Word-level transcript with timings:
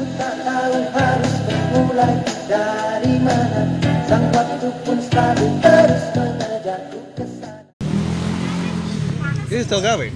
Ku 0.00 0.08
tak 0.16 0.32
tahu 0.48 0.80
harus 0.96 1.34
bermulai 1.44 2.16
dari 2.48 3.20
mana 3.20 3.68
Sang 4.08 4.24
waktu 4.32 4.72
pun 4.80 4.96
selalu 4.96 5.60
terus 5.60 6.04
mengejarku 6.16 7.00
ke 7.20 7.24
sana 7.28 7.68
Ini 9.52 9.60
sudah 9.68 9.80
gawe? 9.84 10.08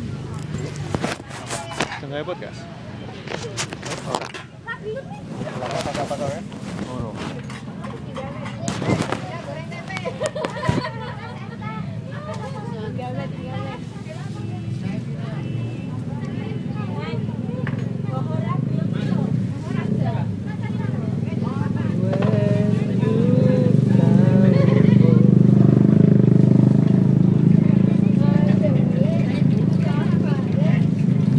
Sudah 2.01 2.09
gawe 2.17 2.25
podcast? 2.25 2.65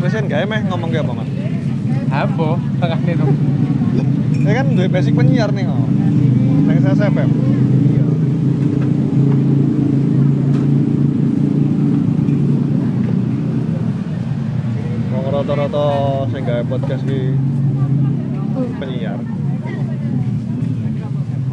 Terus 0.05 0.21
kan 0.21 0.24
gawe 0.35 0.43
meh 0.51 0.67
ngomong 0.67 0.91
ke 0.91 0.99
apa 0.99 1.15
man? 1.15 1.27
Apa? 2.11 2.59
Tengah 2.59 2.99
nih 3.07 3.15
dong. 3.15 3.31
Ya 4.43 4.51
kan 4.59 4.67
duwe 4.75 4.91
basic 4.91 5.15
penyiar 5.15 5.47
nih 5.55 5.63
kok. 5.63 5.79
Neng 6.67 6.83
saya. 6.83 7.07
Wong 15.15 15.25
rata-rata 15.31 15.87
sing 16.27 16.43
gawe 16.43 16.63
podcast 16.67 17.07
ki 17.07 17.39
penyiar. 18.75 19.15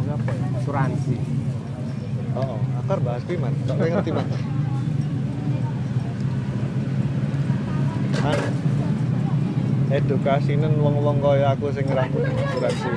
Ya? 0.03 0.15
Asuransi. 0.59 1.15
Oh, 2.35 2.59
akar 2.83 2.99
bahas 2.99 3.23
kuwi 3.23 3.39
man. 3.39 3.55
Kok 3.63 3.79
kowe 3.79 3.87
ngerti 3.87 4.11
man? 4.11 4.27
Man. 8.27 8.39
Edukasinen 9.93 10.73
wong-wong 10.81 11.21
kaya 11.21 11.53
aku 11.53 11.69
sing 11.69 11.85
rambut 11.85 12.25
asuransi. 12.25 12.89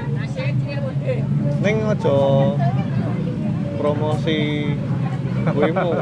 Ning 1.60 1.84
aja 1.84 2.16
promosi 3.76 4.72
kuwimu. 5.52 5.92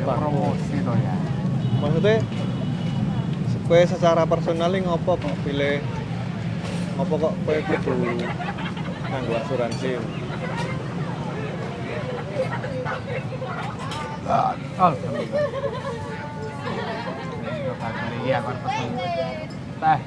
Promosi 0.00 0.76
to 0.80 0.92
ya. 0.96 1.14
Maksudnya 1.84 2.16
kowe 3.68 3.82
secara 3.84 4.24
personal 4.24 4.72
ngopo 4.72 5.20
kok 5.20 5.36
pilih 5.44 5.84
ngopo 6.96 7.28
kok 7.28 7.34
kowe 7.44 7.58
kudu 7.60 8.16
nganggo 9.12 9.32
asuransi? 9.36 10.00
Oh, 14.76 14.92
Iya, 18.26 18.42
kan 18.42 18.58
pesen. 18.58 19.15
Teh. 19.86 20.02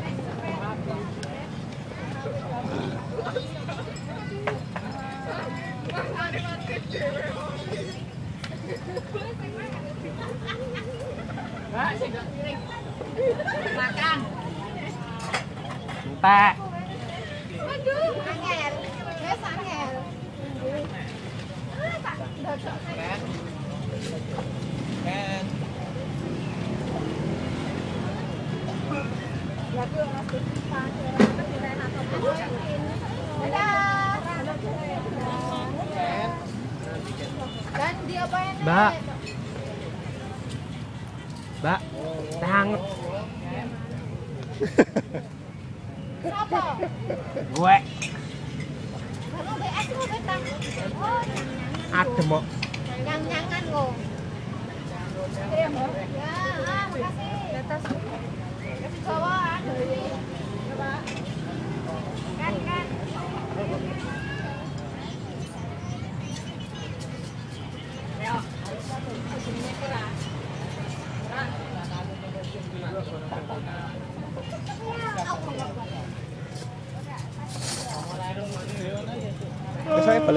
Makan. 13.80 14.20
Teh. 16.20 16.52
Waduh, 17.64 18.20
angel. 18.20 18.74
Wes 19.24 19.42
angel. 19.48 19.96
Ah, 21.80 21.96
tak 22.04 22.16
dodok. 22.44 22.80
Ya, 29.70 29.86
tuh, 29.96 30.02
Mas 30.12 30.28
Tika. 30.28 30.82
Dadah. 33.40 34.18
Dan 37.80 37.96
diapain? 38.10 38.56
Mbak. 38.60 38.94
Mbak, 41.64 41.80
teh 42.44 42.50
hangat. 42.50 42.84
Gue 47.54 47.76
adem 52.00 52.28
kok. 52.32 52.44
nyang-nyangan 53.04 53.64
Mbak. 55.68 55.92
Ya, 56.16 56.36
makasih. 56.96 57.60
Atas. 57.60 57.82
Kasih 58.80 59.02
bawaan. 59.04 59.62
Coba. 60.70 60.92
Kan, 62.40 62.54
kan. 62.64 62.86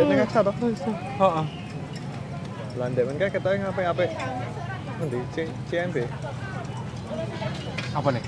Balik 0.02 0.18
ning 0.18 0.26
Aksa 0.26 0.42
to. 0.42 0.52
Heeh. 1.22 1.44
Landek 2.74 3.04
men 3.06 3.16
kae 3.20 3.30
ketoke 3.30 3.56
ngape-ape. 3.62 4.06
Endi? 5.02 5.18
C- 5.34 5.54
CMB. 5.70 5.96
Apa 7.94 8.08
nih? 8.10 8.24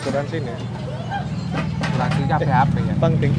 Asuransi 0.00 0.36
nih. 0.42 0.56
Asuransi 1.78 2.22
kabeh 2.26 2.50
HP 2.50 2.74
ya. 2.82 2.94
Penting. 2.98 3.32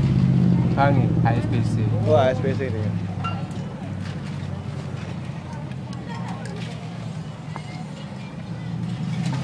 Bangi, 0.78 1.06
HSBC. 1.26 1.74
Wah, 2.08 2.30
SPC 2.32 2.70
ini. 2.72 2.82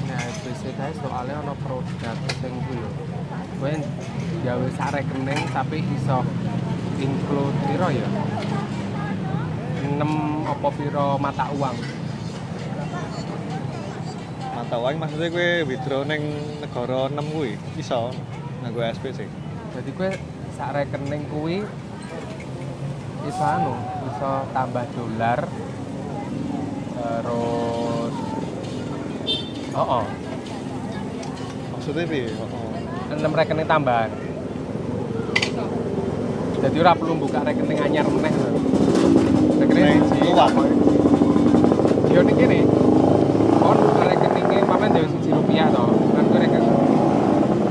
Nah, 0.08 0.16
HSBC 0.16 0.62
kae 0.78 0.92
soalnya 1.02 1.34
ana 1.42 1.54
produk 1.60 2.14
sing 2.40 2.54
kuwi 2.64 2.78
lho. 2.78 2.90
Kowe 3.58 3.74
gawe 4.46 4.66
sak 4.78 4.88
rekening 4.94 5.40
tapi 5.50 5.82
iso 5.82 6.22
include 7.04 7.56
piro 7.68 7.88
ya? 7.92 8.08
6 9.84 10.00
apa 10.48 10.68
piro 10.72 11.08
mata 11.20 11.46
uang. 11.52 11.76
Mata 14.56 14.76
uang 14.80 14.94
maksudnya 14.96 15.28
gue 15.28 15.50
withdraw 15.68 16.02
ning 16.08 16.22
negara 16.64 17.12
6 17.12 17.32
kuwi 17.32 17.52
iso 17.76 18.08
nganggo 18.64 18.80
SPC. 18.96 19.28
Jadi 19.76 19.90
kowe 19.92 20.10
sak 20.56 20.70
rekening 20.72 21.28
kuwi 21.28 21.60
iso 23.28 23.44
anu, 23.44 23.74
iso 24.08 24.30
tambah 24.52 24.84
dolar 24.96 25.40
terus 26.94 28.14
Oh, 29.74 29.98
oh. 29.98 30.04
Maksudnya 31.74 32.06
piye? 32.06 32.30
Oh. 32.38 32.46
6 33.10 33.18
rekening 33.26 33.66
tambahan. 33.66 34.06
Jadi 36.64 36.76
ora 36.80 36.96
perlu 36.96 37.14
buka 37.20 37.44
rekening 37.44 37.76
anyar 37.76 38.08
meneh. 38.08 38.32
Rekening 39.60 39.84
Ning 39.84 40.00
siji. 40.08 40.32
luar. 40.32 40.48
Yo 42.08 42.20
ning 42.24 42.36
kene. 42.40 42.58
Kon 43.60 43.78
rekeningnya 44.00 44.64
pamen 44.64 44.88
dhewe 44.96 45.06
siji 45.12 45.28
rupiah 45.28 45.68
to. 45.68 45.84
Kan 46.16 46.24
kowe 46.24 46.38
rekening 46.40 46.72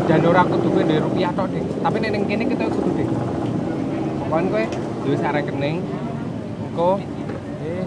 dan 0.06 0.22
ora 0.30 0.46
kudu 0.46 0.68
kowe 0.70 0.84
duwe 0.86 1.00
rupiah 1.02 1.32
tok, 1.34 1.50
Dik. 1.50 1.66
Tapi 1.82 1.98
nek 2.06 2.12
ning 2.14 2.24
kene 2.30 2.44
kita 2.46 2.70
kudu 2.70 2.90
Dik. 2.94 3.10
Pokoknya 4.22 4.50
kowe 4.54 4.64
duwe 5.10 5.16
sak 5.18 5.34
rekening 5.42 5.82
engko 6.70 7.02
eh 7.66 7.86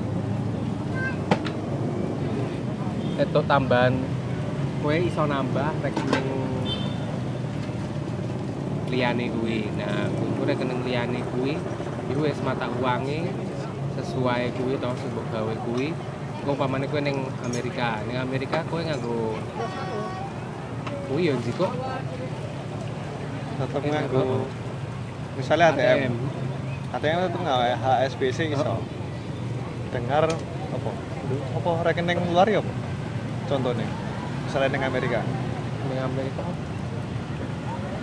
itu 3.22 3.40
tambahan 3.46 3.94
kowe 4.82 4.96
iso 4.98 5.22
nambah 5.22 5.70
rekening 5.86 6.35
liyane 8.90 9.30
kuwi. 9.34 9.66
Nah, 9.78 10.06
kuwi 10.10 10.44
rekening 10.46 10.80
liyane 10.86 11.20
kuwi 11.34 11.58
iku 12.10 12.20
wis 12.22 12.38
mata 12.46 12.70
uange 12.78 13.26
sesuai 13.98 14.54
kuwi 14.54 14.78
to 14.78 14.88
sing 15.00 15.10
gawe 15.32 15.54
kuwi. 15.66 15.90
Engko 16.42 16.50
umpamane 16.54 16.86
kowe 16.86 17.02
ning 17.02 17.26
Amerika, 17.42 17.98
ning 18.06 18.18
Amerika 18.22 18.62
kowe 18.70 18.78
nganggo 18.78 19.34
kuwi 21.06 21.30
ya 21.30 21.34
jiko 21.38 21.70
Tetep 23.56 23.82
nganggo 23.88 24.46
misalnya 25.34 25.72
ATM. 25.72 26.12
ATM 26.92 27.18
tetep 27.26 27.40
nggak 27.40 27.60
HSBC 27.82 28.38
iso. 28.52 28.78
Dengar 29.90 30.28
apa? 30.28 30.90
Apa 31.56 31.70
rekening 31.88 32.20
luar 32.30 32.46
ya 32.46 32.60
apa? 32.60 32.72
Contohnya. 33.48 33.88
Misalnya 34.44 34.68
ning 34.70 34.84
Amerika. 34.84 35.20
ning 35.86 36.02
Amerika 36.02 36.42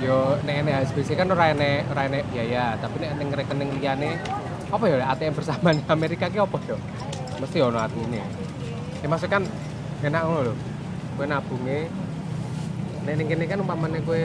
Yo 0.04 0.36
nek 0.44 0.68
nek 0.68 0.84
HSBC 0.84 1.16
kan 1.16 1.32
ora 1.32 1.56
enek 1.56 1.88
ora 1.88 2.12
enek 2.12 2.28
biaya, 2.28 2.76
tapi 2.76 3.00
nek 3.00 3.16
ning 3.16 3.32
rekening 3.32 3.70
liyane 3.80 4.20
apa 4.68 4.84
ya 4.92 5.08
ATM 5.16 5.32
bersama 5.32 5.72
di 5.72 5.80
Amerika 5.88 6.28
ki 6.28 6.44
apa 6.44 6.60
yo? 6.68 6.76
Mesti 7.40 7.64
ono 7.64 7.80
atine. 7.80 8.20
Ya 9.00 9.08
maksudnya 9.08 9.40
kan 9.40 9.44
enak 10.04 10.22
ngono 10.28 10.42
lho. 10.52 10.54
Kowe 11.16 11.24
nabunge 11.24 11.88
nek 13.08 13.14
ning 13.16 13.28
kene 13.32 13.44
kan 13.48 13.64
umpamane 13.64 14.04
kowe 14.04 14.20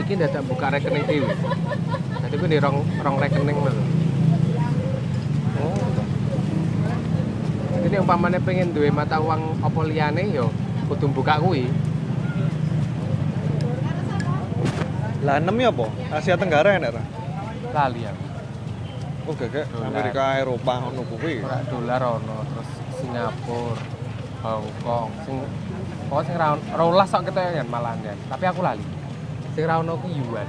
iki 0.00 0.12
dadak 0.16 0.40
buka 0.48 0.72
rekening 0.72 1.04
dhewe. 1.04 1.28
Jadi 2.24 2.34
kowe 2.40 2.48
di 2.48 2.58
rong 2.64 2.80
rong 3.04 3.16
rekening 3.20 3.56
lho. 3.60 3.72
Oh. 5.60 5.76
Jadi 7.84 7.94
umpamane 8.00 8.40
pengen 8.40 8.72
duwe 8.72 8.88
mata 8.88 9.20
uang 9.20 9.60
apa 9.60 9.80
liyane 9.84 10.32
yo 10.32 10.48
kudu 10.88 11.12
buka 11.12 11.36
kuwi. 11.44 11.68
Lah 15.24 15.40
enam 15.40 15.56
ya 15.56 15.72
apa? 15.72 15.88
Asia 16.12 16.36
Tenggara 16.36 16.76
enak 16.76 17.00
ra? 17.00 17.02
Lali 17.72 18.04
ya. 18.04 18.12
Oh 19.24 19.32
gak. 19.32 19.64
Amerika 19.80 20.36
Eropa 20.36 20.84
ngono 20.84 21.00
kuwi. 21.08 21.40
Ora 21.40 21.64
dolar 21.64 22.02
ono, 22.20 22.44
terus 22.44 22.68
Singapura, 23.00 23.80
Hong 24.44 24.68
Kong, 24.84 25.08
sing 25.24 25.40
pokoknya 26.12 26.28
sing 26.28 26.36
ra 26.36 26.48
rolas 26.76 27.08
sok 27.08 27.32
keteyan 27.32 27.64
malahan 27.72 28.04
ya. 28.04 28.12
Tapi 28.28 28.44
aku 28.52 28.60
lali. 28.60 28.84
Sing 29.56 29.64
ra 29.64 29.80
ono 29.80 29.96
ku 29.96 30.12
yuan. 30.12 30.44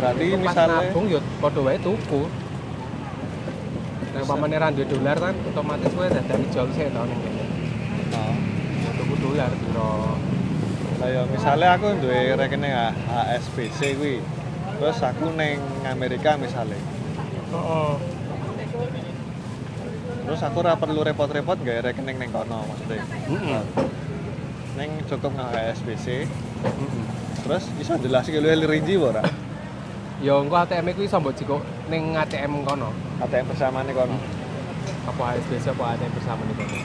Berarti 0.00 0.24
misalnya 0.36 0.80
nabung 0.80 1.04
yo 1.12 1.20
padha 1.44 1.60
wae 1.60 1.76
tuku. 1.76 2.43
Nek 4.14 4.22
umpamane 4.22 4.56
ra 4.56 4.70
duwe 4.70 4.86
dolar 4.86 5.16
kan 5.18 5.34
otomatis 5.42 5.90
kowe 5.90 6.06
dadak 6.06 6.38
ijol 6.38 6.68
sik 6.70 6.86
to 6.94 7.02
ning 7.02 7.18
kene. 7.18 7.42
Nah, 8.14 8.34
Ya 8.86 8.90
tuku 8.94 9.14
dolar 9.18 9.50
piro. 9.50 10.14
lah 11.02 11.08
ya 11.10 11.22
misalnya 11.26 11.74
aku 11.74 11.98
duwe 11.98 12.38
rekening 12.38 12.70
HSBC 13.10 13.80
kuwi. 13.98 14.16
Terus 14.78 14.98
aku 15.02 15.34
neng 15.34 15.58
Amerika 15.82 16.38
misalnya. 16.38 16.78
Heeh. 17.50 17.92
Terus 20.24 20.40
aku 20.40 20.56
ora 20.62 20.78
perlu 20.78 21.02
repot-repot 21.02 21.58
gawe 21.60 21.90
rekening 21.90 22.16
neng 22.16 22.30
kono 22.30 22.64
maksudnya. 22.70 23.02
Heeh. 23.02 23.62
Neng 24.78 24.90
cukup 25.10 25.34
nang 25.34 25.50
HSBC. 25.50 26.30
Terus 27.44 27.64
iso 27.76 27.98
jelasin 27.98 28.38
lu 28.40 28.66
rinci 28.70 28.94
ora? 28.94 29.20
Ya 30.24 30.40
engko 30.40 30.56
ATM 30.56 30.96
ku 30.96 31.04
iso 31.04 31.20
mbok 31.20 31.36
jikok 31.36 31.60
ning 31.92 32.16
ATM 32.16 32.64
kono. 32.64 32.88
ATM 33.20 33.44
bersama 33.44 33.84
nih 33.84 33.92
kono. 33.92 34.16
Apa 35.04 35.36
HSBC 35.36 35.76
apa 35.76 36.00
ATM 36.00 36.12
bersama 36.16 36.40
nih 36.48 36.56
kono. 36.56 36.76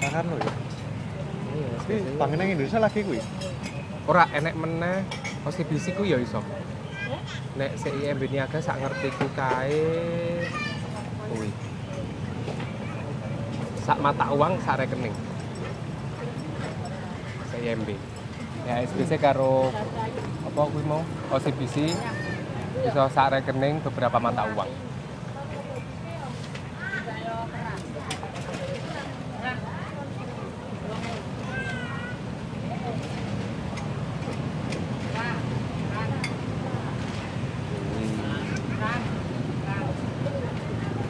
Sangar 0.00 0.24
lo 0.24 0.40
ya. 0.40 0.52
Tapi 1.76 1.94
panganan 2.16 2.56
Indonesia 2.56 2.80
lagi 2.80 3.04
kuwi. 3.04 3.20
Ora 4.08 4.24
enek 4.32 4.56
meneh 4.56 5.04
OCBC 5.44 5.92
ku 5.92 6.08
ya 6.08 6.16
iso. 6.16 6.40
Nek 7.60 7.76
CIMB 7.76 8.32
niaga 8.32 8.64
sak 8.64 8.80
ngerti 8.80 9.12
ku 9.12 9.28
kae 9.36 9.84
kuwi. 11.28 11.52
Sak 13.84 14.00
mata 14.00 14.32
uang 14.32 14.56
sak 14.64 14.80
rekening. 14.80 15.12
CIMB. 17.52 18.11
Ya 18.62 18.78
SBC 18.86 19.18
karo 19.18 19.74
apa 20.46 20.60
kuwi 20.70 20.86
mau 20.86 21.02
OCBC 21.34 21.90
iso 22.86 23.02
sak 23.10 23.34
rekening 23.34 23.82
beberapa 23.82 24.22
mata 24.22 24.46
uang. 24.54 24.70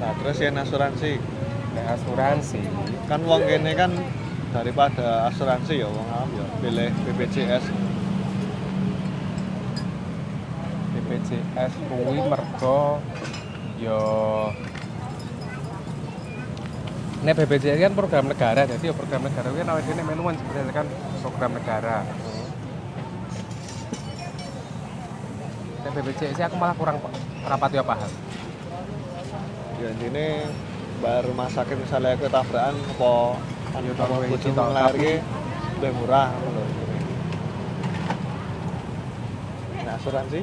Nah, 0.00 0.12
terus 0.18 0.38
yang 0.40 0.56
asuransi. 0.56 1.20
Nek 1.72 1.88
asuransi 1.96 2.60
Kan 3.08 3.24
wong 3.24 3.48
kene 3.48 3.72
kan 3.72 3.96
daripada 4.52 5.32
asuransi 5.32 5.80
ya 5.80 5.88
wong 5.88 6.08
awam 6.12 6.30
ya 6.36 6.46
pilih 6.60 6.90
BPJS. 7.08 7.64
BPJS 10.92 11.72
kuwi 11.88 12.20
mergo 12.20 13.00
yo 13.80 14.00
Nek 17.22 17.38
BPJS 17.38 17.78
kan 17.78 17.94
program 17.94 18.26
negara, 18.26 18.66
jadi 18.66 18.90
ya 18.90 18.94
program 18.98 19.22
negara 19.22 19.46
kan 19.46 19.78
dhewe 19.78 20.02
melu 20.02 20.22
kan 20.26 20.34
sebenarnya 20.42 20.74
kan 20.74 20.86
program 21.22 21.50
negara. 21.54 21.96
Nek 25.86 25.90
BPJS 25.96 26.50
aku 26.50 26.56
malah 26.58 26.74
kurang 26.74 26.98
rapat 27.46 27.70
ya 27.78 27.82
paham. 27.86 28.10
Ya 29.78 29.94
intine 29.94 30.50
bar 30.98 31.22
rumah 31.22 31.46
sakit 31.46 31.78
misalnya 31.78 32.18
aku 32.18 32.26
tabrakan 32.26 32.74
apa 32.74 33.14
Ya, 33.72 33.78
iki 33.80 34.50
toh, 34.52 34.64
melahirke 34.68 35.12
lebih 35.80 35.92
murah 35.96 36.28
lho. 36.28 36.62
Nah, 39.82 39.94
asuransi? 39.96 40.40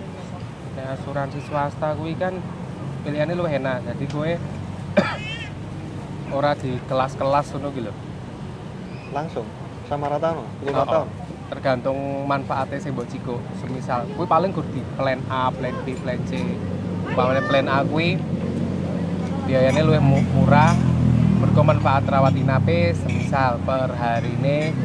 Nek 0.73 0.85
asuransi 0.97 1.39
swasta 1.45 1.93
kuwi 1.93 2.17
kan 2.17 2.33
pilihannya 3.01 3.37
luwih 3.37 3.55
enak. 3.55 3.85
Jadi 3.85 4.05
kowe 4.09 4.31
ora 6.29 6.51
di 6.53 6.77
kelas-kelas 6.83 7.53
ngono 7.53 7.69
lho. 7.71 7.93
langsung? 9.09 9.45
Sama 9.85 10.05
rata 10.05 10.37
no, 10.37 10.45
10 10.61 10.69
Oh, 10.69 10.85
tahun. 10.85 11.07
tergantung 11.49 11.97
manfaatnya 12.25 12.77
sing 12.77 12.93
mbok 12.93 13.09
ciko. 13.09 13.41
Semisal 13.57 14.05
kuwi 14.13 14.25
paling 14.25 14.53
kudu 14.53 14.69
di 14.69 14.81
plan 14.93 15.17
A, 15.29 15.49
plan 15.49 15.73
B, 15.81 15.97
plan 15.97 16.21
C. 16.25 16.37
Umpamane 17.05 17.41
plan 17.41 17.65
A 17.65 17.81
kuwi 17.81 18.21
biayanya 19.45 19.81
mu- 19.97 20.21
murah 20.29 20.77
mergo 21.39 21.63
manfaat 21.63 22.03
rawat 22.03 22.35
inape 22.35 22.91
semisal 22.91 23.63
per 23.63 23.95
harine 23.95 24.75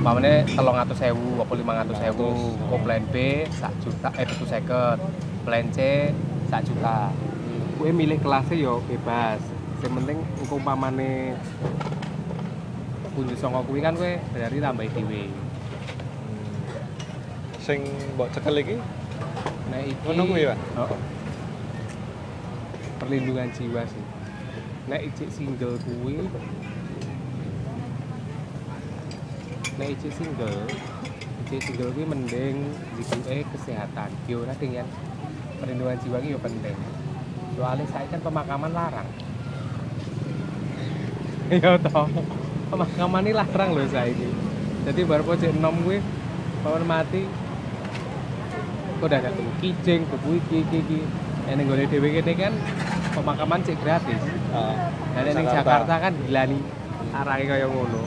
umpamane 0.00 0.48
300.000 0.56 1.12
apa 1.44 1.52
500.000 1.52 2.16
kok 2.72 2.80
plan 2.80 3.04
B 3.12 3.16
sak 3.52 3.76
juta 3.84 4.08
eh 4.16 4.24
750 4.24 5.44
plan 5.44 5.68
C 5.68 5.78
sak 6.48 6.64
juta 6.64 7.12
kuwi 7.76 7.92
milih 7.92 8.16
kelasnya 8.24 8.56
yo 8.56 8.80
bebas 8.88 9.44
yang 9.84 9.92
penting 10.00 10.18
engko 10.40 10.56
umpamane 10.56 11.36
kunjung 13.12 13.36
songo 13.36 13.60
kuwi 13.68 13.84
kan 13.84 13.92
kowe 13.92 14.12
berarti 14.32 14.58
tambah 14.64 14.88
dhewe 14.88 15.28
Sing 17.62 17.86
mbok 18.18 18.26
cekel 18.34 18.58
iki 18.58 18.74
Nek 19.70 19.86
iki 19.86 19.94
Ngono 20.02 20.22
kuwi, 20.26 20.50
Pak? 20.50 20.58
Heeh. 20.58 21.00
Perlindungan 22.98 23.48
jiwa 23.54 23.86
sih. 23.86 24.21
Nek 24.90 25.00
ijik 25.06 25.30
single 25.30 25.78
kuwi 25.86 26.26
Nek 29.78 29.88
ijik 29.94 30.10
single 30.10 30.58
ijik 31.46 31.60
single 31.62 31.90
kuwi 31.94 32.02
mending 32.02 32.56
eh 33.30 33.46
kesehatan. 33.54 34.10
Yo 34.26 34.42
ora 34.42 34.58
ding 34.58 34.74
ya. 34.74 34.82
Perlindungan 35.62 35.94
jiwa 36.02 36.18
ki 36.18 36.34
yo 36.34 36.38
penting. 36.42 36.74
Soalnya 37.54 37.86
saya 37.94 38.06
kan 38.10 38.20
pemakaman 38.26 38.72
larang. 38.74 39.08
Iya 41.52 41.76
toh. 41.78 42.08
Pemakaman 42.72 43.28
ini 43.28 43.36
larang 43.36 43.70
loh 43.76 43.86
saya 43.86 44.08
ini. 44.08 44.32
Jadi 44.82 45.04
baru 45.04 45.22
pojok 45.22 45.52
enom 45.52 45.84
gue, 45.86 46.02
paman 46.64 46.82
mati, 46.82 47.22
kok 48.98 49.06
udah 49.06 49.18
gak 49.22 49.30
tuku 49.36 49.52
kijing, 49.62 50.00
tuku 50.10 50.42
iki 50.42 50.56
iki 50.64 50.76
iki. 50.80 51.00
Yang 51.46 51.54
ning 51.60 51.66
gone 51.70 51.84
dhewe 51.86 52.08
kene 52.18 52.32
kan 52.34 52.54
pemakaman 53.12 53.60
cek 53.62 53.76
gratis. 53.80 54.20
Heeh. 54.20 54.74
Nah, 55.12 55.22
ning 55.22 55.46
Jakarta 55.46 55.94
kan 56.00 56.12
gila 56.16 56.42
nih 56.48 56.60
arahe 57.12 57.44
kaya 57.44 57.66
ngono. 57.68 58.00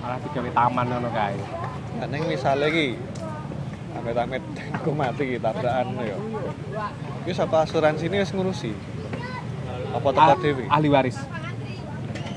Malah 0.00 0.18
digawe 0.22 0.50
taman 0.54 0.86
ngono 0.86 1.08
kae. 1.10 1.38
Nah, 1.98 2.06
neng 2.08 2.22
misalnya 2.30 2.70
ki 2.70 2.86
amit-amit 3.98 4.42
aku 4.78 4.90
mati 4.94 5.22
ki 5.26 5.36
tabrakan 5.42 5.98
ya. 6.00 6.16
Iki 7.26 7.32
sapa 7.34 7.66
asuransi 7.66 8.06
ini 8.06 8.22
wis 8.22 8.30
ngurusi. 8.32 8.72
Apa 9.90 10.08
Ah- 10.14 10.38
dhewe? 10.38 10.64
Ahli 10.70 10.88
waris. 10.88 11.18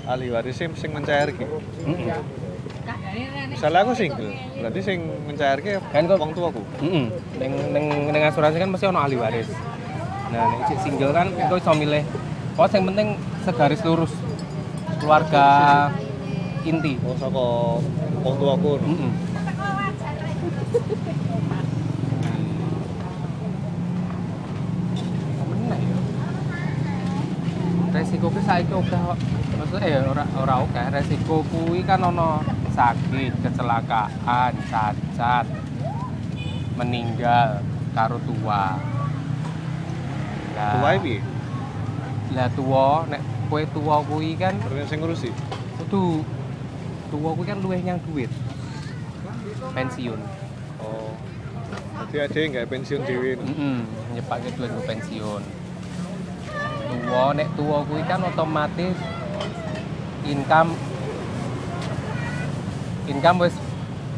Ahli 0.10 0.28
waris 0.34 0.58
sing 0.58 0.74
sing 0.76 0.90
mencairke. 0.92 1.46
Heeh. 1.46 2.18
Misalnya 3.54 3.86
aku 3.86 3.94
single, 3.96 4.34
berarti 4.60 4.80
sing 4.82 5.00
mencairke 5.30 5.78
Kan 5.94 6.10
wong 6.10 6.34
tuaku. 6.34 6.66
Heeh. 6.82 7.06
Ning 7.40 7.52
ning 7.72 7.86
ning 8.10 8.22
asuransi 8.26 8.58
kan 8.58 8.70
mesti 8.74 8.90
ono 8.90 9.00
ahli 9.00 9.16
waris 9.16 9.48
nah 10.34 10.50
ini 10.50 10.76
single 10.82 11.14
kan 11.14 11.28
itu 11.30 11.54
bisa 11.62 11.72
milih? 11.78 12.04
Oh, 12.04 12.22
Pokoknya 12.58 12.76
yang 12.78 12.86
penting 12.90 13.08
segaris 13.46 13.82
lurus. 13.86 14.14
Keluarga 14.98 15.46
inti. 16.66 16.98
Oh 17.06 17.14
kok 17.14 17.34
wong 18.24 18.36
tuaku 18.40 18.72
mm 18.82 18.98
-mm. 18.98 19.12
resiko 27.94 28.26
ku 28.26 28.42
itu 28.42 28.74
oke 28.74 28.98
maksudnya 29.54 29.86
ya 29.86 30.02
eh 30.02 30.12
orang 30.12 30.30
orang 30.34 30.60
oke 30.66 30.82
resiko 30.92 31.46
kuwi 31.46 31.86
kan 31.86 32.02
ono 32.02 32.42
sakit 32.74 33.38
kecelakaan 33.46 34.54
cacat 34.66 35.46
meninggal 36.74 37.62
karo 37.94 38.18
tua. 38.26 38.93
Lah, 40.54 40.72
Tuwae 40.76 40.98
piye? 41.00 41.20
Lah 42.32 42.48
tua 42.50 42.88
nek 43.06 43.22
kowe 43.46 43.62
tua 43.70 43.96
kuwi 44.04 44.34
kan 44.34 44.54
Berarti 44.60 44.88
sing 44.88 45.00
ngurusi. 45.00 45.30
kudu 45.76 46.22
tua 47.10 47.30
kuwi 47.34 47.46
kan 47.46 47.58
luwih 47.60 47.80
nyang 47.80 48.00
duit. 48.04 48.30
Pensiun. 49.72 50.20
Oh. 50.80 51.14
Jadi 52.06 52.18
ada 52.20 52.38
yang 52.38 52.50
nggak 52.52 52.68
pensiun 52.68 53.02
dewi. 53.04 53.34
Heeh, 53.36 53.78
nyepake 54.14 54.50
duit 54.54 54.70
nggo 54.70 54.84
pensiun. 54.84 55.42
Tua 56.86 57.24
nek 57.34 57.48
tua 57.54 57.78
kuwi 57.84 58.02
kan 58.04 58.22
otomatis 58.24 58.98
income 60.24 60.72
income 63.06 63.38
wis 63.42 63.56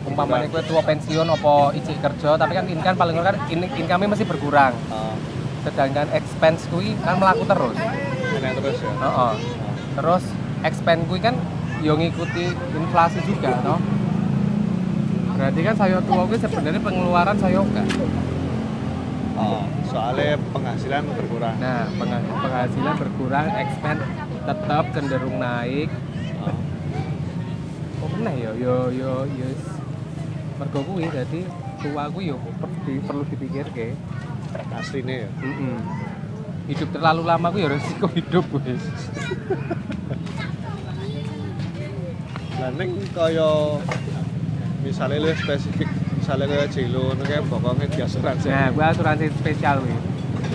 umpamane 0.06 0.46
kowe 0.48 0.62
tua 0.62 0.80
pensiun 0.80 1.26
apa 1.26 1.74
ijik 1.74 1.98
kerja 1.98 2.38
tapi 2.38 2.54
kan 2.54 2.66
income 2.68 2.94
paling 2.96 3.16
ora 3.18 3.34
kan 3.34 3.42
in- 3.50 3.74
income 3.74 4.06
masih 4.06 4.24
berkurang. 4.24 4.76
Ah, 4.88 5.16
Sedangkan 5.64 6.06
expense 6.36 6.68
kuwi 6.68 6.92
kan 7.00 7.16
melaku 7.16 7.48
terus. 7.48 7.80
enak 8.36 8.60
terus 8.60 8.78
ya. 8.84 8.92
Heeh. 8.92 9.34
Terus 9.96 10.24
expense 10.68 11.08
kuwi 11.08 11.24
kan 11.24 11.36
yo 11.80 11.96
ngikuti 11.96 12.52
inflasi 12.76 13.24
juga 13.24 13.56
toh. 13.64 13.80
Berarti 15.40 15.60
kan 15.64 15.76
saya 15.80 16.04
tua 16.04 16.28
kuwi 16.28 16.36
sebenarnya 16.36 16.84
pengeluaran 16.84 17.40
saya 17.40 17.64
enggak. 17.64 17.88
Oh, 19.40 19.64
soalnya 19.88 20.36
penghasilan 20.52 21.08
berkurang. 21.16 21.56
Nah, 21.56 21.88
peng- 21.96 22.36
penghasilan 22.44 22.96
berkurang, 23.00 23.48
expense 23.56 24.04
tetap 24.44 24.84
cenderung 24.92 25.40
naik. 25.40 25.88
Oh. 26.44 26.52
Kok 28.04 28.08
pernah 28.12 28.36
ya? 28.36 28.52
Yo 28.60 28.92
yo 28.92 29.24
yo 29.24 29.48
mergo 30.60 30.84
kuwi 30.84 31.08
dadi 31.08 31.48
tua 31.80 32.12
kuwi 32.12 32.36
yo 32.36 32.44
perlu 33.08 33.24
dipikirke. 33.24 33.96
Aslinya 34.76 35.16
ya. 35.24 35.30
Heeh. 35.40 35.80
Hidup 36.66 36.90
terlalu 36.90 37.22
lama 37.22 37.48
kuwi 37.54 37.62
ya 37.62 37.70
resiko 37.78 38.08
hidup 38.10 38.46
wis. 38.58 38.82
Lah 42.58 42.70
ning 42.74 42.98
kaya 43.14 43.78
misalnya 44.82 45.22
lu 45.22 45.30
spesifik 45.38 45.90
misalnya 46.18 46.66
Jilo 46.74 47.14
itu 47.14 47.24
kayak 47.26 47.46
pokoknya 47.46 47.86
di 47.86 48.00
asuransi 48.02 48.46
Nah, 48.50 48.74
kuwi 48.74 48.86
asuransi 48.86 49.26
spesial 49.38 49.78
kuwi. 49.86 49.98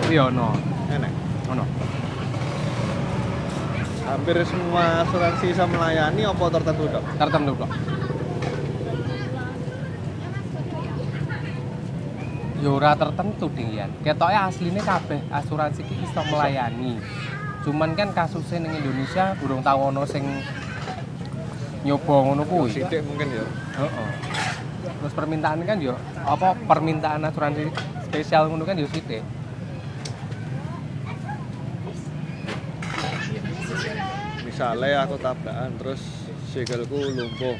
Kuwi 0.03 0.15
ono, 0.19 0.51
enak 0.91 1.11
ono. 1.47 1.65
hampir 4.11 4.43
semua 4.43 5.07
asuransi 5.07 5.55
bisa 5.55 5.63
melayani 5.63 6.27
apa 6.27 6.43
tertentu 6.51 6.83
dok 6.91 7.03
Tertentu 7.15 7.51
kok. 7.55 7.71
Yo 12.61 12.77
ora 12.77 12.93
tertentu 12.93 13.49
Dian. 13.57 13.89
Ketoke 14.05 14.37
asline 14.37 14.81
kabeh 14.85 15.21
asuransi 15.33 15.81
iki 15.81 16.05
iso 16.05 16.21
melayani. 16.29 17.01
Cuman 17.65 17.97
kan 17.97 18.13
kasusnya 18.13 18.61
ning 18.61 18.77
Indonesia 18.77 19.33
burung 19.41 19.65
tau 19.65 19.89
ono 19.89 20.05
sing 20.05 20.21
nyoba 21.81 22.15
ngono 22.29 22.45
kuwi. 22.45 22.69
sidik 22.69 23.01
mungkin 23.01 23.33
ya 23.33 23.45
Heeh. 23.81 24.09
Terus 25.01 25.13
permintaan 25.17 25.65
kan 25.65 25.81
yo 25.81 25.97
apa 26.21 26.53
permintaan 26.69 27.25
asuransi 27.25 27.73
spesial 28.05 28.53
ngono 28.53 28.61
kan 28.61 28.77
yo 28.77 28.85
sithik. 28.85 29.25
misalnya 34.61 35.07
aku 35.07 35.17
tabrakan 35.17 35.73
terus 35.79 36.01
sikilku 36.53 36.99
lumpuh 37.17 37.57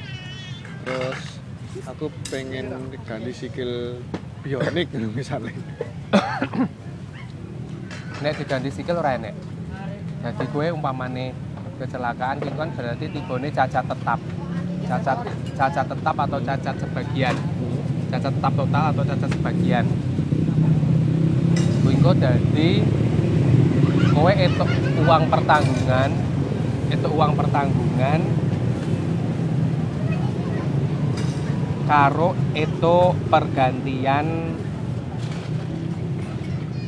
terus 0.86 1.40
aku 1.90 2.14
pengen 2.30 2.70
ganti 3.08 3.34
sikil 3.34 3.98
bionik 4.42 4.88
misalnya 5.18 5.54
Nek 8.22 8.38
diganti 8.38 8.70
sikil 8.70 9.02
ora 9.02 9.18
enek. 9.18 9.34
Jadi 10.22 10.46
gue 10.54 10.66
umpamane 10.70 11.34
kecelakaan 11.82 12.38
itu 12.38 12.54
kan 12.54 12.70
berarti 12.70 13.10
tibone 13.10 13.50
cacat 13.50 13.82
tetap. 13.82 14.20
Cacat 14.86 15.18
cacat 15.58 15.86
tetap 15.90 16.16
atau 16.30 16.38
cacat 16.38 16.76
sebagian. 16.78 17.34
Cacat 18.14 18.30
tetap 18.38 18.54
total 18.54 18.84
atau 18.94 19.04
cacat 19.10 19.30
sebagian. 19.34 19.86
Kuwi 21.82 21.98
engko 21.98 22.14
dadi 22.14 22.86
kowe 24.14 24.30
entuk 24.30 24.70
uang 25.02 25.24
pertanggungan, 25.26 26.10
entuk 26.94 27.12
uang 27.18 27.34
pertanggungan 27.34 28.22
karo 31.92 32.32
itu 32.56 33.12
pergantian 33.28 34.56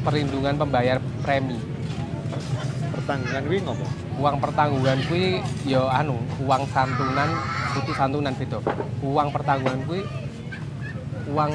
perlindungan 0.07 0.55
pembayar 0.55 1.03
premi. 1.19 1.59
pertanggungan 2.95 3.43
wing 3.51 3.63
ngomong 3.67 3.91
uang 4.15 4.35
pertanggungan 4.39 4.95
kuwi 5.11 5.43
ya 5.67 5.91
anu 5.91 6.15
uang 6.39 6.63
santunan 6.71 7.35
itu 7.75 7.91
santunan 7.91 8.31
beda. 8.31 8.63
Uang 9.03 9.27
pertanggungan 9.27 9.83
kuwi 9.83 10.07
uang 11.27 11.51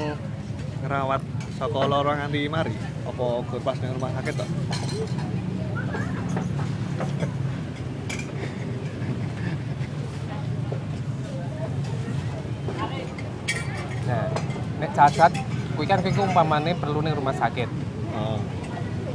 ngerawat 0.85 1.25
sekolah 1.57 2.05
orang 2.05 2.29
nganti 2.29 2.53
mari? 2.53 2.77
Apa 3.09 3.41
gue 3.49 3.61
pas 3.65 3.81
nang 3.81 3.97
rumah 3.97 4.13
sakit 4.13 4.35
tok 4.37 4.49
nah 14.09 14.25
nek 14.81 14.88
cacat 14.99 15.33
kuwi 15.79 15.87
kan 15.87 16.03
kuwi 16.03 16.11
ku 16.11 16.27
umpamane 16.27 16.75
perlu 16.75 16.99
ning 16.99 17.15
rumah 17.15 17.35
sakit. 17.39 17.71
Oh. 18.19 18.39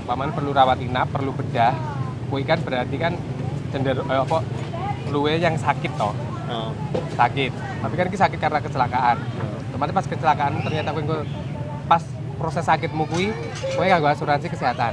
umpamane 0.03 0.31
perlu 0.31 0.55
rawat 0.55 0.79
inap 0.79 1.11
perlu 1.11 1.35
bedah 1.35 1.75
kuwi 2.31 2.47
kan 2.47 2.59
berarti 2.63 2.95
kan 2.95 3.13
cenderung 3.75 4.07
eh, 4.07 4.19
apa 4.23 4.39
luwe 5.11 5.35
yang 5.35 5.59
sakit 5.59 5.91
toh 5.99 6.15
Oh. 6.43 6.75
sakit. 7.15 7.55
Tapi 7.55 7.93
kan 7.95 8.05
ini 8.11 8.19
sakit 8.19 8.35
karena 8.35 8.59
kecelakaan. 8.59 9.15
Otomatis 9.71 9.95
pas 9.95 10.05
kecelakaan 10.11 10.59
ternyata 10.59 10.91
engko 10.91 11.23
pas 11.87 12.03
proses 12.35 12.67
sakitmu 12.67 13.07
kuwi 13.07 13.31
kowe 13.79 13.87
gak 13.87 14.13
asuransi 14.13 14.51
kesehatan. 14.51 14.91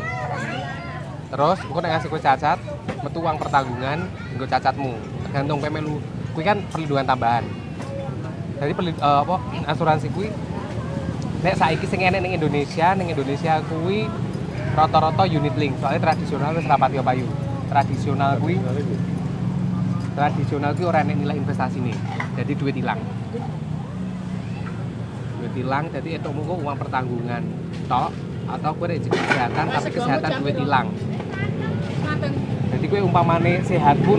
Terus 1.31 1.59
engko 1.67 1.79
nek 1.83 1.91
ngasih 1.99 2.09
kowe 2.09 2.23
cacat 2.23 2.59
metu 3.03 3.19
uang 3.19 3.37
pertanggungan 3.37 3.99
nggo 4.39 4.47
cacatmu. 4.47 4.95
Tergantung 5.27 5.59
kowe 5.59 5.71
melu. 5.75 5.97
Kuwi 6.33 6.45
kan 6.47 6.63
perlindungan 6.71 7.05
tambahan. 7.05 7.45
Jadi 8.63 8.73
perli, 8.77 8.93
eh, 8.95 9.19
apa 9.27 9.37
asuransi 9.67 10.07
kuwi 10.15 10.31
nek 11.41 11.55
saiki 11.57 11.87
sing 11.89 12.05
enek 12.05 12.21
ning 12.21 12.37
Indonesia 12.37 12.93
ning 12.93 13.09
Indonesia 13.09 13.65
kuwi 13.65 14.05
rata-rata 14.77 15.25
unit 15.25 15.55
link. 15.57 15.75
Soalnya 15.81 16.13
tradisional 16.13 16.53
wis 16.53 16.69
rapati 16.69 17.01
payu 17.01 17.27
tradisional 17.73 18.37
kuwi 18.37 18.61
tradisional 20.13 20.71
kuwi 20.77 20.87
ora 20.91 21.01
enek 21.01 21.17
nilai 21.17 21.39
investasi 21.39 21.79
nih 21.81 21.97
jadi 22.37 22.53
duit 22.59 22.77
hilang 22.77 23.01
duit 25.41 25.55
hilang 25.57 25.89
jadi 25.89 26.21
etukmu 26.21 26.45
kok 26.45 26.59
uang 26.61 26.77
pertanggungan. 26.77 27.43
Tok 27.89 28.11
atau 28.51 28.71
kue 28.75 28.87
rezeki 28.91 29.15
kesehatan 29.15 29.67
tapi 29.71 29.89
kesehatan 29.95 30.31
duit 30.43 30.57
hilang 30.59 30.87
jadi 32.75 32.85
kue 32.91 33.01
umpamane 33.01 33.63
sehat 33.63 33.97
pun 34.03 34.19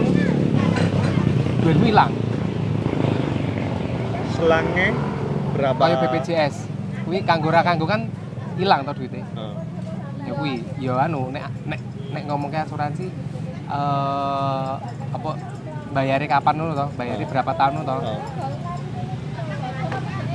duitmu 1.62 1.86
hilang 1.92 2.12
selangnya 4.34 4.96
berapa? 5.51 5.84
Kayak 5.84 6.00
BPJS 6.08 6.71
kuwi 7.12 7.27
kanggo 7.27 7.51
ra 7.51 7.60
kanggo 7.60 7.84
kan 7.84 8.08
hilang 8.56 8.88
toh 8.88 8.96
duitnya 8.96 9.27
Oh. 9.36 9.51
ya 10.24 10.32
kuwi 10.32 10.63
ya 10.80 10.96
anu 10.96 11.27
nek 11.27 11.44
nek 11.68 11.84
nek 12.15 12.24
ngomong 12.24 12.48
ke 12.48 12.63
asuransi 12.63 13.12
eh 13.68 14.74
apa 15.12 15.30
bayarnya 15.91 16.39
kapan 16.39 16.56
dulu 16.56 16.72
toh 16.72 16.88
bayarnya 16.96 17.27
berapa 17.27 17.51
tahun 17.51 17.84
dulu 17.84 17.86
toh 17.91 18.00
Oh. 18.00 18.20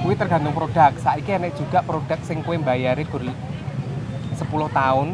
kuwi 0.05 0.15
tergantung 0.21 0.53
produk. 0.53 0.93
Saiki 1.01 1.33
enek 1.33 1.57
juga 1.57 1.81
produk 1.81 2.21
sing 2.29 2.45
kuwi 2.45 2.61
bayare 2.61 3.09
gur 3.09 3.25
10 3.25 4.37
tahun 4.53 5.09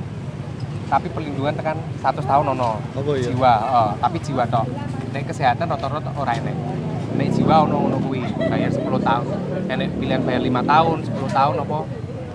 tapi 0.91 1.09
perlindungan 1.15 1.55
tekan 1.55 1.79
100 2.03 2.27
tahun 2.27 2.59
ono. 2.59 2.77
Apa 2.91 3.11
ya 3.23 3.31
jiwa 3.31 3.53
oh, 3.71 3.91
tapi 4.03 4.19
jiwa 4.19 4.43
tok. 4.51 4.67
Nek 5.15 5.31
kesehatan 5.31 5.71
rata-rata 5.71 6.11
ora 6.19 6.35
enek. 6.35 6.57
Nek 7.15 7.29
jiwa 7.33 7.65
ono 7.71 7.87
ono 7.87 7.97
kuwi 8.03 8.22
bayar 8.49 8.71
10 8.71 8.83
tahun. 9.01 9.27
Enek 9.69 9.89
pilihan 9.99 10.23
bayar 10.23 10.43
5 10.43 10.63
tahun 10.65 10.97
10 11.05 11.31
tahun 11.31 11.55
apa? 11.61 11.79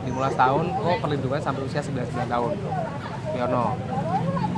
15 0.07 0.33
tahun 0.33 0.65
kok 0.73 0.97
perlindungan 1.03 1.41
sampai 1.41 1.61
usia 1.63 1.81
99 1.83 2.27
tahun. 2.27 2.53
Ya 3.35 3.43
ono 3.45 3.75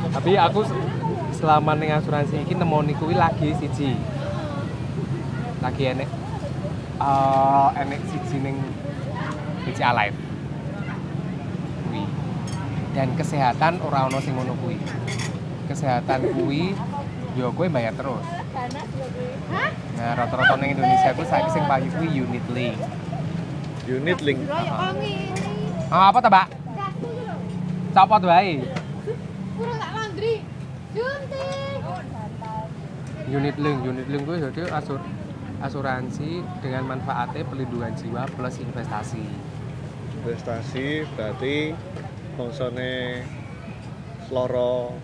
tapi 0.09 0.31
aku 0.39 0.63
se- 0.63 0.87
selama 1.35 1.75
ning 1.75 1.91
asuransi 1.91 2.41
iki 2.41 2.55
nemoni 2.55 2.95
kuwi 2.95 3.13
lagi 3.13 3.51
siji. 3.59 3.93
Lagi 5.59 5.83
enek 5.91 6.09
eh 6.99 7.67
enek 7.75 8.01
siji 8.07 8.37
ning 8.39 8.55
BC 9.67 9.79
Alive. 9.83 10.17
Dan 12.89 13.13
kesehatan 13.13 13.83
ora 13.85 14.07
ono 14.07 14.17
sing 14.19 14.33
ngono 14.33 14.55
kuwi. 14.59 14.79
Kesehatan 15.67 16.33
kuwi 16.33 16.73
yo 17.37 17.51
kowe 17.53 17.67
bayar 17.69 17.93
terus. 17.93 18.25
Nah, 19.99 20.11
rata-rata 20.15 20.55
ning 20.57 20.73
Indonesia 20.73 21.13
kuwi 21.13 21.27
saiki 21.27 21.49
sing 21.53 21.63
payu 21.69 21.87
kuwi 21.93 22.07
unit 22.23 22.45
link. 22.49 22.75
Unit 23.85 24.19
link. 24.25 24.39
Ngene. 24.45 25.13
Ah, 25.89 26.09
apa 26.13 26.17
ta, 26.21 26.29
Mbak? 26.29 26.47
Copot 27.93 28.23
wae. 28.29 28.61
Kurang 29.57 29.77
tak 29.81 29.91
laundry. 29.93 30.35
Junti. 30.93 31.45
Unit 33.29 33.55
link, 33.61 33.77
unit 33.85 34.07
link 34.09 34.23
kuwi 34.25 34.41
jadi 34.41 34.61
asur 34.73 34.97
asuransi 35.59 36.39
dengan 36.63 36.95
manfaatnya 36.95 37.43
pelindungan 37.45 37.91
jiwa 37.93 38.23
plus 38.33 38.63
investasi. 38.63 39.25
Investasi 40.23 41.03
berarti 41.13 41.75
bangsane 42.39 43.23
loro 44.31 44.95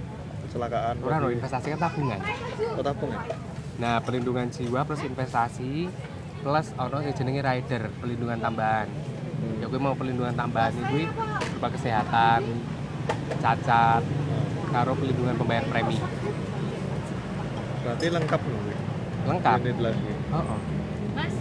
kecelakaan 0.56 0.96
Ora 1.04 1.16
lho, 1.20 1.28
mobil. 1.28 1.36
investasi 1.36 1.68
kan 1.76 1.80
tabungan. 1.84 2.20
Oh, 2.80 2.84
tabung 2.84 3.12
ya? 3.12 3.22
Nah, 3.76 3.96
pelindungan 4.00 4.48
jiwa 4.48 4.88
plus 4.88 5.04
investasi 5.04 5.92
plus 6.40 6.68
ono 6.80 6.98
sing 7.04 7.12
jenenge 7.12 7.44
rider, 7.44 7.92
pelindungan 8.00 8.40
tambahan. 8.40 8.88
Hmm. 8.88 9.60
Ya 9.60 9.66
gue 9.68 9.80
mau 9.84 9.92
pelindungan 10.00 10.32
tambahan 10.32 10.72
itu 10.80 11.12
berupa 11.12 11.68
kesehatan, 11.76 12.42
cacat, 13.44 14.04
karo 14.72 14.96
pelindungan 14.96 15.36
pembayar 15.36 15.68
premi. 15.68 16.00
Berarti 17.84 18.06
lengkap 18.08 18.42
nih. 18.48 18.78
Lengkap. 19.28 19.60
Lagi. 19.84 20.12
Oh, 20.32 20.38
oh. 20.40 20.60
Mas. 21.20 21.36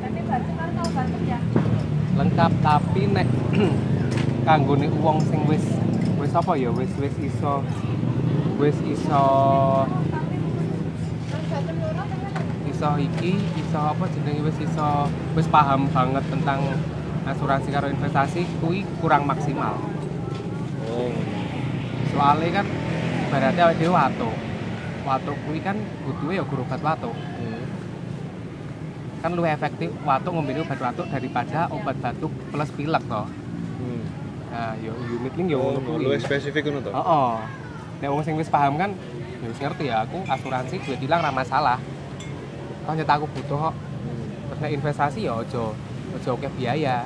Tapi 0.00 0.20
batuk 0.24 0.54
kan 0.56 0.70
tahu 0.72 0.88
batuk 0.96 1.22
ya. 1.28 1.38
Lengkap 2.16 2.52
tapi 2.64 3.02
nek 3.12 3.28
kanggone 4.48 4.88
wong 5.04 5.20
sing 5.28 5.44
wis 5.44 5.66
wis 6.16 6.32
apa 6.32 6.56
ya 6.56 6.72
wis 6.72 6.90
wis 6.96 7.14
iso 7.20 7.60
wis 8.58 8.76
iso 8.84 9.24
iso 12.68 12.88
iki 12.98 13.32
iso 13.58 13.78
apa 13.78 14.04
jenenge 14.14 14.42
wis 14.46 14.58
iso 14.62 14.88
wis 15.34 15.46
paham 15.50 15.86
banget 15.90 16.24
tentang 16.30 16.60
asuransi 17.26 17.68
karo 17.70 17.86
investasi 17.90 18.42
kuwi 18.58 18.82
kurang 18.98 19.28
maksimal. 19.28 19.76
Oh. 20.88 21.12
Soalnya 22.10 22.62
kan 22.62 22.66
ibaratnya 23.28 23.62
awake 23.68 23.78
dhewe 23.78 23.92
watuk. 23.92 24.34
Watuk 25.04 25.36
kuwi 25.46 25.60
kan 25.60 25.76
butuhe 26.06 26.40
ya 26.40 26.44
guru 26.46 26.64
obat 26.64 26.80
watuk. 26.80 27.12
Hmm. 27.14 27.62
Kan 29.20 29.30
lebih 29.36 29.52
efektif 29.52 29.90
watuk 30.02 30.32
ngombe 30.32 30.56
obat 30.56 30.80
watuk 30.80 31.06
daripada 31.12 31.68
obat 31.68 31.96
batuk 32.00 32.32
plus 32.48 32.70
pilek 32.72 33.04
toh. 33.06 33.26
Hmm. 33.78 34.02
Nah, 34.48 34.72
yo 34.80 34.96
unit 34.96 35.34
link 35.36 35.52
yo 35.52 35.60
Oh, 35.60 35.76
ngono 35.76 36.00
kuwi. 36.00 36.04
lu 36.08 36.18
spesifik 36.18 36.64
ngono 36.64 36.80
to? 36.80 36.90
Heeh. 36.96 37.34
Nek 37.98 38.08
wong 38.14 38.22
sing 38.22 38.38
wis 38.38 38.46
paham 38.46 38.78
kan 38.78 38.94
ya 39.42 39.46
wis 39.50 39.58
ngerti 39.58 39.90
ya 39.90 40.06
aku 40.06 40.22
asuransi 40.30 40.78
duit 40.86 41.02
hilang 41.02 41.18
ra 41.18 41.34
masalah. 41.34 41.82
Toh 42.86 42.94
nyata 42.94 43.18
aku 43.18 43.26
butuh 43.34 43.70
kok. 43.70 43.74
Terus 44.48 44.58
nek 44.62 44.72
investasi 44.78 45.26
ya 45.26 45.34
ojo 45.34 45.74
ojo 46.14 46.28
oke 46.38 46.48
biaya. 46.54 47.02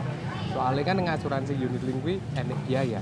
Soalnya 0.53 0.83
kan 0.85 0.95
ning 1.01 1.09
asuransi 1.09 1.57
unit 1.57 1.81
link 1.81 1.99
kuwi 2.05 2.21
enek 2.37 2.59
biaya. 2.69 3.01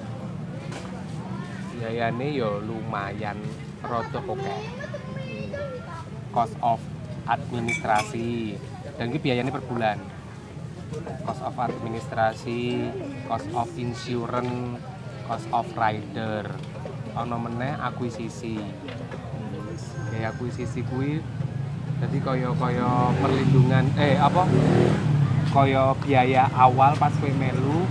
Biayane 1.75 2.26
yo 2.30 2.62
lumayan 2.62 3.42
rada 3.82 4.20
oke. 4.23 4.54
Cost 6.30 6.54
of 6.62 6.78
administrasi 7.26 8.54
dan 8.94 9.11
ini 9.11 9.18
biayanya 9.18 9.50
per 9.50 9.66
bulan. 9.66 9.99
Cost 11.26 11.42
of 11.42 11.54
administrasi, 11.54 12.90
cost 13.30 13.47
of 13.54 13.70
insurance, 13.78 14.78
cost 15.26 15.47
of 15.54 15.66
rider, 15.78 16.50
ono 17.17 17.37
meneh 17.38 17.75
akuisisi. 17.79 18.59
Kayak 20.11 20.35
akuisisi 20.37 20.83
kuwi 20.85 21.23
jadi 22.01 22.16
kaya 22.25 22.49
kaya 22.57 22.88
perlindungan 23.20 23.85
eh 24.01 24.16
apa 24.16 24.49
kaya 25.53 25.92
biaya 26.01 26.49
awal 26.57 26.96
pas 26.96 27.12
kowe 27.20 27.29
melu 27.37 27.85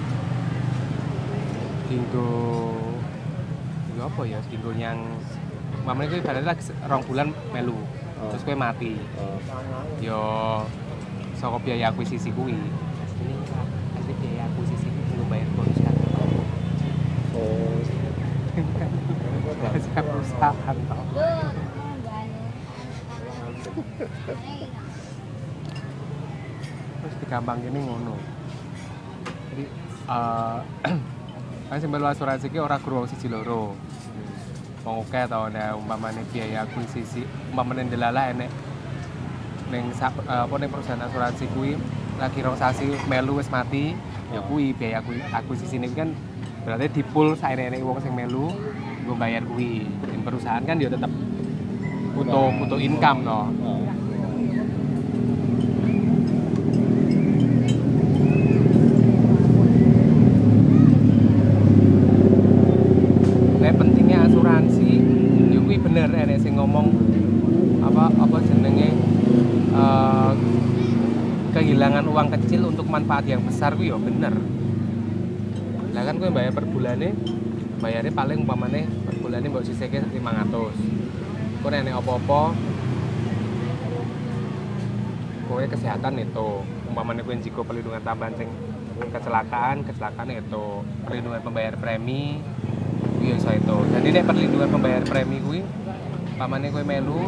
dinggo 1.86 2.30
dinggo 3.86 4.04
apa 4.06 4.22
ya 4.26 4.40
dinggo 4.50 4.74
yang 4.74 4.98
mamane 5.86 6.10
kowe 6.10 6.18
ibaratnya 6.18 6.54
lagi 6.54 6.74
rong 6.86 7.04
bulan 7.06 7.30
melu 7.54 7.78
Oh. 8.20 8.28
terus 8.36 8.44
kowe 8.44 8.58
mati 8.58 9.00
Oh. 9.16 9.40
yo 10.04 10.20
saka 11.40 11.56
biaya 11.64 11.88
akuisisi 11.88 12.34
kuwi 12.36 12.52
ini 12.52 13.34
asli 13.96 14.12
biaya 14.20 14.44
akuisisi 14.50 14.90
kuwi 14.90 15.04
dinggo 15.08 15.26
bayar 15.30 15.48
bonus 15.54 15.80
kan 15.80 15.96
Oh. 17.38 17.78
Saya 19.60 20.02
perusahaan. 20.02 20.78
Loh, 20.88 21.50
terus 27.00 27.16
digampang 27.24 27.58
gini 27.64 27.80
ngono 27.80 28.16
jadi 29.54 29.66
eh 30.10 30.60
kan 31.70 31.86
melu 31.86 32.06
asuransi 32.10 32.50
ki 32.50 32.60
ora 32.60 32.82
guru 32.82 33.04
wong 33.04 33.08
siji 33.08 33.30
loro 33.30 33.78
wong 34.84 34.96
oke 35.06 35.22
to 35.30 35.40
nek 35.54 35.78
umpamane 35.78 36.26
biaya 36.34 36.66
akuisisi 36.66 37.24
umpamane 37.54 37.88
delala 37.88 38.34
enek 38.34 38.50
ning 39.70 39.94
eh, 39.94 40.42
apa 40.44 40.54
ning 40.58 40.70
perusahaan 40.74 41.06
asuransi 41.06 41.46
kuwi 41.54 41.78
lagi 42.18 42.40
rong 42.42 42.58
sasi 42.58 42.90
melu 43.06 43.38
wis 43.38 43.48
mati 43.54 43.94
ya 44.34 44.42
kuwi 44.50 44.74
biaya 44.74 45.00
aku 45.00 45.14
akuisisi 45.34 45.78
ini 45.78 45.94
kan 45.94 46.10
berarti 46.70 47.02
dipul 47.02 47.34
saene-ene 47.34 47.82
wong 47.82 47.98
sing 47.98 48.14
melu 48.14 48.54
gue 49.02 49.16
bayar 49.18 49.42
kuwi 49.42 49.90
Ning 50.14 50.22
perusahaan 50.22 50.62
kan 50.62 50.78
dia 50.78 50.86
tetap 50.86 51.10
butuh 52.14 52.54
butuh 52.62 52.78
income 52.78 53.26
no. 53.26 53.50
Nek 63.58 63.74
pentingnya 63.74 64.30
asuransi, 64.30 65.02
ya 65.50 65.60
kuwi 65.66 65.82
bener 65.82 66.14
enek 66.14 66.38
sing 66.38 66.54
ngomong 66.54 66.94
apa 67.82 68.14
apa 68.14 68.38
jenenge 68.46 68.94
eh, 69.74 70.32
kehilangan 71.58 72.06
uang 72.06 72.30
kecil 72.38 72.70
untuk 72.70 72.86
manfaat 72.86 73.26
yang 73.26 73.42
besar 73.42 73.74
kuwi 73.74 73.90
ya 73.90 73.98
bener. 73.98 74.59
Lah 76.00 76.08
kan 76.08 76.16
kowe 76.16 76.32
bayar 76.32 76.56
per 76.56 76.64
bulane, 76.64 77.12
bayarnya 77.84 78.16
paling 78.16 78.48
umpamane 78.48 78.88
per 79.04 79.20
bulane 79.20 79.52
mbok 79.52 79.68
sisihke 79.68 80.00
500. 80.00 81.60
Kowe 81.60 81.68
nek 81.76 81.92
apa-apa 81.92 82.56
kowe 85.52 85.64
kesehatan 85.68 86.24
itu. 86.24 86.64
Umpamane 86.88 87.20
kowe 87.20 87.36
jiko 87.36 87.68
perlindungan 87.68 88.00
tambahan 88.00 88.32
sing 88.40 88.48
kecelakaan 89.12 89.84
kecelakaan 89.84 90.40
itu. 90.40 90.88
Perlindungan 91.04 91.44
pembayar 91.44 91.76
premi 91.76 92.40
kuwi 93.20 93.36
iso 93.36 93.52
itu. 93.52 93.78
Jadi 93.92 94.08
nek 94.16 94.24
perlindungan 94.24 94.72
pembayar 94.72 95.04
premi 95.04 95.44
kuwi 95.44 95.68
umpamane 96.32 96.72
kowe 96.72 96.84
melu 96.88 97.28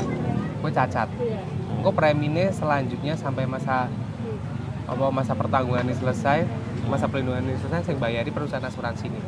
kowe 0.64 0.72
cacat. 0.72 1.12
Engko 1.76 1.92
premine 1.92 2.56
selanjutnya 2.56 3.20
sampai 3.20 3.44
masa 3.44 3.92
apa 4.88 5.12
masa 5.12 5.36
pertanggungan 5.36 5.92
ini 5.92 5.96
selesai 6.00 6.71
masa 6.92 7.08
perlindungan 7.08 7.48
ini 7.48 7.56
selesai 7.56 7.88
sing 7.88 7.98
bayari 8.04 8.28
perusahaan 8.28 8.68
asuransi 8.68 9.08
ini. 9.08 9.22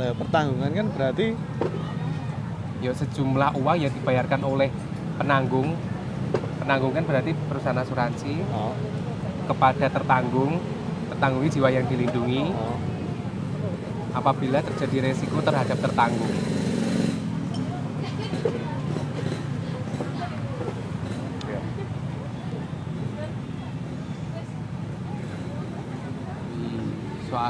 Lah 0.00 0.16
pertanggungan 0.16 0.72
kan 0.72 0.86
berarti 0.96 1.36
ya 2.80 2.96
sejumlah 2.96 3.60
uang 3.60 3.76
yang 3.76 3.92
dibayarkan 3.92 4.40
oleh 4.40 4.72
penanggung. 5.20 5.76
Penanggung 6.64 6.96
kan 6.96 7.04
berarti 7.04 7.36
perusahaan 7.36 7.76
asuransi. 7.76 8.40
Oh, 8.56 8.72
kepada 9.52 9.92
tertanggung 9.92 10.56
tertanggungnya 11.12 11.50
jiwa 11.52 11.68
yang 11.68 11.84
dilindungi. 11.84 12.44
Oh. 12.56 12.78
apabila 14.10 14.58
terjadi 14.58 15.06
resiko 15.14 15.38
terhadap 15.38 15.78
tertanggung 15.78 16.34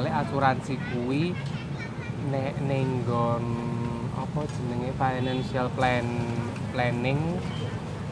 soalnya 0.00 0.24
asuransi 0.24 0.80
kuwi 0.80 1.36
nek 2.32 2.56
nenggon 2.64 3.44
apa 4.16 4.48
jenenge 4.48 4.96
financial 4.96 5.68
plan 5.76 6.08
planning. 6.72 7.20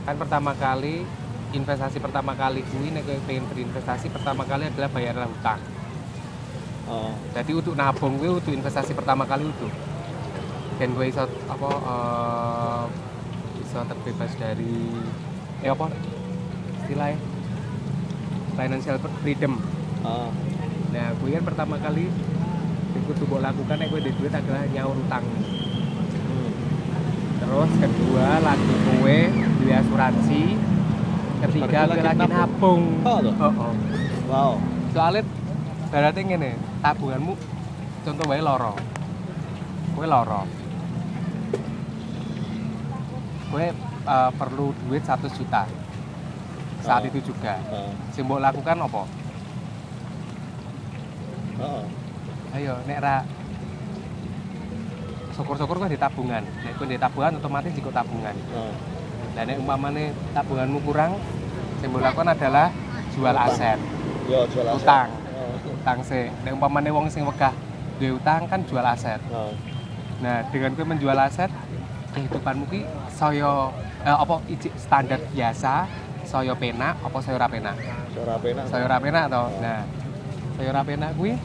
Kan 0.05 0.21
pertama 0.21 0.53
kali 0.53 1.09
investasi 1.57 1.97
pertama 1.97 2.37
kali 2.37 2.61
kuwi 2.69 2.93
nek 2.93 3.09
pengen 3.25 3.49
berinvestasi 3.49 4.13
pertama 4.13 4.45
kali 4.45 4.69
adalah 4.69 4.93
bayarlah 4.93 5.33
hutang. 5.33 5.65
Oh. 6.93 7.13
jadi 7.33 7.53
untuk 7.57 7.73
nabung 7.73 8.21
gue 8.21 8.33
untuk 8.33 8.49
investasi 8.49 8.97
pertama 8.97 9.29
kali 9.29 9.45
itu 9.45 9.69
dan 10.81 10.89
gue 10.97 11.05
iso 11.05 11.29
apa 11.49 11.71
eh, 11.73 12.85
iso 13.65 13.81
terbebas 13.89 14.33
dari 14.37 14.93
eh 15.65 15.73
apa 15.73 15.89
istilahnya? 16.85 17.17
Financial 18.61 18.97
freedom. 19.25 19.57
Oh. 20.05 20.29
Nah 20.89 21.13
gue 21.13 21.29
kan 21.31 21.45
pertama 21.45 21.77
kali 21.77 22.09
kudu 23.05 23.25
mbok 23.25 23.41
lakukan 23.41 23.77
nek 23.77 23.89
kowe 23.89 24.01
duwe 24.01 24.15
duit 24.15 24.33
adalah 24.33 24.65
nyaur 24.69 24.97
utang 24.99 25.25
Hmm. 26.29 26.51
terus 27.41 27.71
kedua 27.79 28.27
lagi 28.39 28.75
kowe 28.85 29.19
duwe 29.59 29.73
asuransi 29.75 30.43
ketiga 31.41 31.81
kowe 31.87 32.01
lagi 32.03 32.27
nabung. 32.27 32.83
Oh, 33.05 33.21
oh, 33.23 33.53
oh. 33.55 33.73
Wow. 34.29 34.53
soalnya 34.91 35.25
berarti 35.89 36.21
ngene 36.23 36.51
tabunganmu 36.79 37.33
contoh 38.03 38.25
wae 38.27 38.41
loro 38.41 38.75
kowe 39.95 40.07
loro 40.07 40.43
kowe 43.49 43.65
eh, 43.65 44.31
perlu 44.37 44.67
duit 44.85 45.03
1 45.03 45.17
juta 45.33 45.65
saat 46.79 47.03
Oh. 47.03 47.09
itu 47.09 47.33
juga 47.33 47.57
Heeh. 47.59 47.91
sing 48.13 48.25
mbok 48.25 48.41
lakukan 48.41 48.77
apa 48.79 49.03
Ayo 52.55 52.75
nek 52.89 52.99
ra 53.03 53.17
syukur-syukur 55.37 55.79
kowe 55.79 55.91
di 55.91 55.99
tabungan 56.01 56.43
nek 56.43 56.73
kowe 56.75 56.87
di 56.89 56.99
tabungan 56.99 57.39
otomatis 57.39 57.71
ikut 57.79 57.95
tabungan 57.95 58.35
Heeh. 58.35 58.75
dan 59.39 59.45
nek 59.47 59.57
umpamane 59.63 60.11
tabunganmu 60.35 60.79
kurang 60.83 61.15
sing 61.79 61.95
mbok 61.95 62.03
lakukan 62.03 62.35
adalah 62.35 62.75
jual 63.15 63.31
Utang. 63.31 63.47
aset 63.47 63.79
Yo 64.27 64.41
jual 64.51 64.67
aset. 64.67 64.83
Utang. 64.83 65.09
Utang 65.79 65.99
sih 66.03 66.27
nek 66.43 66.53
umpamane 66.59 66.91
wong 66.91 67.07
sing 67.07 67.23
wegah 67.23 67.55
duwe 67.99 68.19
utang 68.19 68.47
kan 68.47 68.63
jual 68.67 68.83
aset. 68.83 69.19
Nah, 70.19 70.43
dengan 70.51 70.75
kowe 70.75 70.87
menjual 70.87 71.19
aset, 71.19 71.51
kehidupanmu 72.15 72.67
ki 72.71 72.83
saya 73.15 73.71
eh, 74.03 74.17
apa 74.19 74.43
standar 74.75 75.23
biasa, 75.31 75.87
saya 76.27 76.53
penak 76.59 76.99
apa 76.99 77.19
saya 77.23 77.39
ora 77.39 77.47
penak? 77.47 77.79
Suara 78.11 78.35
penak. 78.43 78.65
Saya 78.67 78.83
ora 78.87 78.99
penak 78.99 79.25
to. 79.31 79.43
Nah, 79.63 79.79
saya 80.59 80.75
ora 80.75 80.83
penak 80.83 81.15
kuwi 81.15 81.39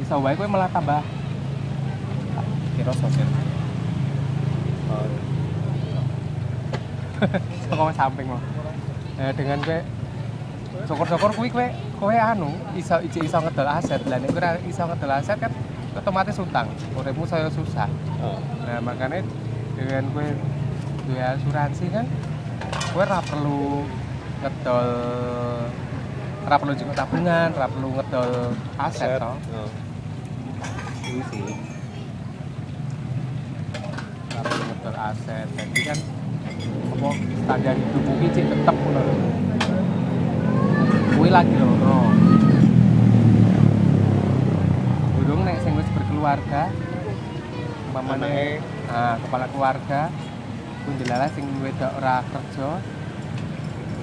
iso 0.00 0.16
wae 0.16 0.32
kowe 0.32 0.48
malah 0.48 0.64
tambah 0.72 1.04
kira 2.72 2.92
sosial. 2.96 3.28
Oh, 4.88 5.04
Saka 7.68 7.92
samping 7.92 8.28
mau. 8.32 8.40
Nah, 9.20 9.32
dengan 9.36 9.60
kowe 9.60 9.78
syukur-syukur 10.88 11.30
kuwi 11.36 11.48
kowe 11.52 11.68
kowe 12.00 12.16
anu 12.16 12.48
iso 12.72 12.96
ijik 13.04 13.28
iso 13.28 13.44
ngedol 13.44 13.68
aset. 13.68 14.00
Lah 14.08 14.16
kowe 14.16 14.40
ora 14.40 14.56
iso 14.64 14.88
ngedol 14.88 15.12
aset 15.12 15.36
kan 15.36 15.52
otomatis 15.92 16.40
utang. 16.40 16.64
Uripmu 16.96 17.28
saya 17.28 17.52
susah. 17.52 17.92
Heeh. 17.92 18.40
Nah 18.64 18.80
makanya 18.80 19.20
dengan 19.76 20.08
gue 20.16 20.32
gue 21.12 21.20
asuransi 21.20 21.92
kan 21.92 22.08
gue 22.64 23.02
ora 23.04 23.20
perlu 23.20 23.84
ngedol 24.40 24.88
ora 26.46 26.62
perlu 26.62 26.74
juga 26.78 26.92
tabungan, 27.02 27.50
ora 27.58 27.66
perlu 27.66 27.88
ngedol 27.90 28.30
aset 28.78 29.18
toh. 29.18 29.34
Heeh. 29.34 29.70
Ini 31.10 31.22
sih. 31.26 31.42
Ora 34.30 34.40
perlu 34.46 34.62
ngedol 34.70 34.94
aset. 34.94 35.46
Jadi 35.58 35.80
kan 35.82 35.98
apa 36.96 37.08
standar 37.42 37.74
hidup 37.74 38.02
mungkin 38.06 38.30
sih 38.30 38.44
tetep 38.46 38.76
ngono 38.78 39.00
lho. 39.02 39.14
Kuwi 41.18 41.28
lagi 41.34 41.54
loro. 41.58 41.98
Burung 45.18 45.42
nek 45.42 45.58
sing 45.66 45.74
wis 45.74 45.90
berkeluarga 45.90 46.70
umpamane 47.90 48.22
Anake 48.22 48.46
Nah, 48.86 49.18
kepala 49.18 49.50
keluarga 49.50 50.00
pun 50.86 50.94
jelas 51.02 51.34
sing 51.34 51.42
wedok 51.58 51.90
ora 51.98 52.22
kerja. 52.22 52.78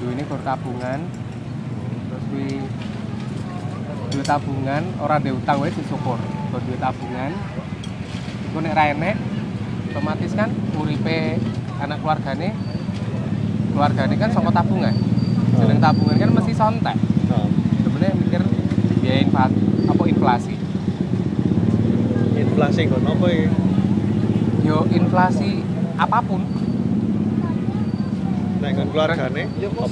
Duwe 0.04 0.12
ini 0.12 0.28
kur 0.28 0.44
tabungan. 0.44 1.23
Kuwi 2.34 2.58
duwe 4.10 4.26
tabungan, 4.26 4.82
ora 4.98 5.22
ndek 5.22 5.38
utang 5.38 5.62
wae 5.62 5.70
disyukur. 5.70 6.18
Kur 6.50 6.62
duwe 6.66 6.78
tabungan. 6.82 7.30
Iku 8.50 8.58
nek 8.58 8.74
ra 8.74 8.90
enek 8.90 9.22
otomatis 9.94 10.34
kan 10.34 10.50
uripe 10.74 11.38
anak 11.78 12.02
keluargane 12.02 12.58
keluargane 13.70 14.18
kan 14.18 14.34
saka 14.34 14.50
tabungan. 14.50 14.98
Jeneng 15.62 15.78
tabungan 15.78 16.18
kan 16.18 16.30
mesti 16.34 16.54
sontek. 16.58 16.98
Heeh. 16.98 17.48
Sebenarnya 17.86 18.18
mikir 18.18 18.42
biaya 19.06 19.22
inflasi 19.30 19.58
apa 19.86 20.04
inflasi. 20.10 20.56
Inflasi 22.34 22.82
kok 22.90 23.02
nopo 23.06 23.30
iki? 23.30 23.46
Yo 24.66 24.90
inflasi 24.90 25.62
apa 26.02 26.18
pun 26.26 26.42
Nek 28.74 28.90
nggon 28.90 28.90
keluargane 28.90 29.44
apa? 29.46 29.86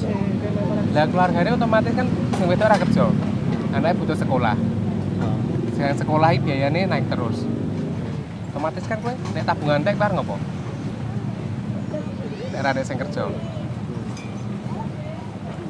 Lah 0.98 1.06
keluarganya 1.06 1.54
otomatis 1.54 1.94
kan 1.94 2.08
sing 2.10 2.46
wedok 2.50 2.66
ora 2.66 2.78
kerja. 2.82 3.06
Anaknya 3.78 3.94
butuh 4.02 4.18
sekolah. 4.18 4.58
Heeh. 4.58 5.38
Sing 5.78 6.02
sekolah 6.02 6.34
iki 6.34 6.50
biayane 6.50 6.90
naik 6.90 7.06
terus. 7.06 7.46
Otomatis 8.50 8.82
kan 8.90 8.98
kowe 9.06 9.14
nek 9.14 9.46
tabungan 9.46 9.86
tek 9.86 10.02
bar 10.02 10.10
ngopo? 10.18 10.42
Nek 12.50 12.58
ora 12.58 12.70
ada 12.74 12.82
sing 12.82 12.98
kerja. 12.98 13.30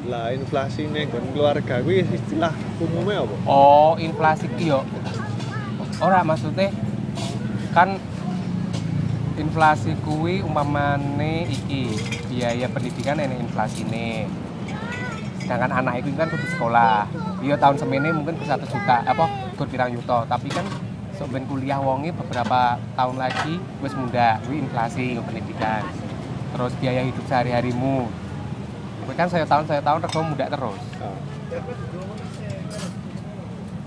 Lah 0.08 0.32
inflasi 0.32 0.88
ning 0.88 1.12
nggon 1.12 1.36
keluarga 1.36 1.84
kuwi 1.84 2.08
istilah 2.08 2.56
umumnya 2.80 3.28
apa? 3.28 3.36
Oh, 3.44 3.92
inflasi 4.00 4.48
ki 4.56 4.72
yo. 4.72 4.88
Ora 6.00 6.24
maksudnya 6.24 6.72
kan 7.76 8.00
inflasi 9.42 9.98
kuwi 10.06 10.38
umpamane 10.38 11.50
iki 11.50 11.90
biaya 12.30 12.70
pendidikan 12.70 13.18
ini 13.18 13.42
inflasine. 13.42 14.30
Sedangkan 15.42 15.82
anak 15.82 16.06
itu 16.06 16.14
kan 16.14 16.30
kudu 16.30 16.46
sekolah. 16.54 17.10
Iya 17.42 17.58
tahun 17.58 17.74
semene 17.82 18.14
mungkin 18.14 18.38
ke 18.38 18.46
satu 18.46 18.62
juta 18.70 19.02
apa 19.02 19.26
ke 19.58 19.66
pirang 19.66 19.90
yuto, 19.90 20.22
tapi 20.30 20.46
kan 20.46 20.62
ben 21.22 21.46
kuliah 21.46 21.78
wonge 21.78 22.10
beberapa 22.10 22.78
tahun 22.98 23.14
lagi 23.14 23.58
wis 23.78 23.94
muda, 23.94 24.42
kuwi 24.46 24.62
inflasi 24.62 25.18
pendidikan. 25.22 25.82
Terus 26.54 26.72
biaya 26.78 27.02
hidup 27.02 27.26
sehari-harimu. 27.26 28.06
Kuwi 29.02 29.14
kan 29.18 29.26
saya 29.26 29.42
tahun 29.42 29.66
saya 29.66 29.82
tahun 29.82 30.06
rego 30.06 30.20
muda 30.22 30.46
terus. 30.46 30.82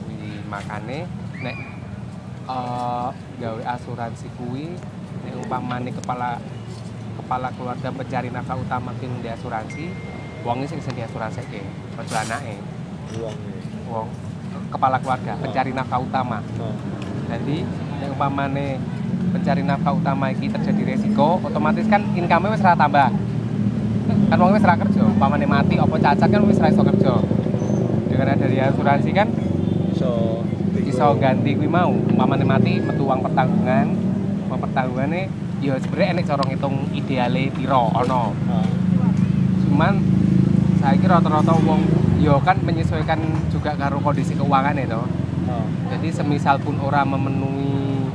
Kuwi 0.04 0.44
makane 0.52 1.08
nek 1.40 1.56
eh 2.46 3.10
gawe 3.42 3.64
asuransi 3.74 4.28
nek 4.38 4.95
umpamane 5.34 5.90
kepala 5.90 6.38
kepala 7.16 7.50
keluarga 7.58 7.90
pencari 7.90 8.30
nafkah 8.30 8.58
utama 8.60 8.94
ki 9.02 9.10
di 9.24 9.30
asuransi 9.34 9.86
wong 10.46 10.62
sing 10.70 10.78
sing 10.78 10.94
diasuransi 10.94 11.42
ojo 11.98 12.16
anake. 12.16 12.62
Uang 13.18 13.38
wong 13.90 14.08
kepala 14.70 15.02
keluarga 15.02 15.34
pencari 15.42 15.72
nafkah 15.74 16.02
utama. 16.02 16.44
Jadi 17.26 17.66
nek 18.02 18.10
umpamane 18.14 18.78
pencari 19.34 19.62
nafkah 19.66 19.94
utama 19.98 20.30
iki 20.30 20.52
terjadi 20.52 20.82
resiko 20.94 21.42
otomatis 21.42 21.90
kan 21.90 22.06
income 22.14 22.54
wis 22.54 22.62
tambah. 22.62 23.10
Kan 24.06 24.38
wong 24.38 24.52
wis 24.54 24.62
kerja 24.62 25.02
umpamane 25.02 25.50
mati 25.50 25.82
apa 25.82 25.96
cacat 25.98 26.30
kan 26.30 26.42
wis 26.46 26.62
ora 26.62 26.70
iso 26.70 26.84
kerja. 26.86 27.14
Dengan 28.06 28.32
adanya 28.32 28.72
asuransi 28.72 29.12
kan 29.12 29.28
Iso 29.96 30.44
iso 30.86 31.08
ganti 31.18 31.56
kuwi 31.56 31.72
mau 31.72 31.88
umpamane 31.88 32.44
mati 32.44 32.84
metu 32.84 33.08
uang 33.08 33.24
pertanggungan 33.24 34.05
uang 34.56 34.72
pertanggungannya 34.72 35.28
ya 35.60 35.76
sebenarnya 35.84 36.10
enek 36.16 36.26
cara 36.32 36.42
ngitung 36.48 36.76
ideale 36.96 37.52
piro 37.52 37.92
ono 37.92 38.32
Heeh. 38.32 38.68
cuman 39.68 39.94
saya 40.80 40.96
kira 40.96 41.20
rata-rata 41.20 41.52
wong 41.60 41.84
ya 42.24 42.40
kan 42.40 42.56
menyesuaikan 42.64 43.20
juga 43.52 43.76
karo 43.76 44.00
kondisi 44.00 44.32
keuangan 44.32 44.80
itu 44.80 44.96
Heeh. 44.96 45.66
jadi 45.92 46.08
semisal 46.16 46.56
pun 46.64 46.80
ora 46.80 47.04
memenuhi 47.04 48.08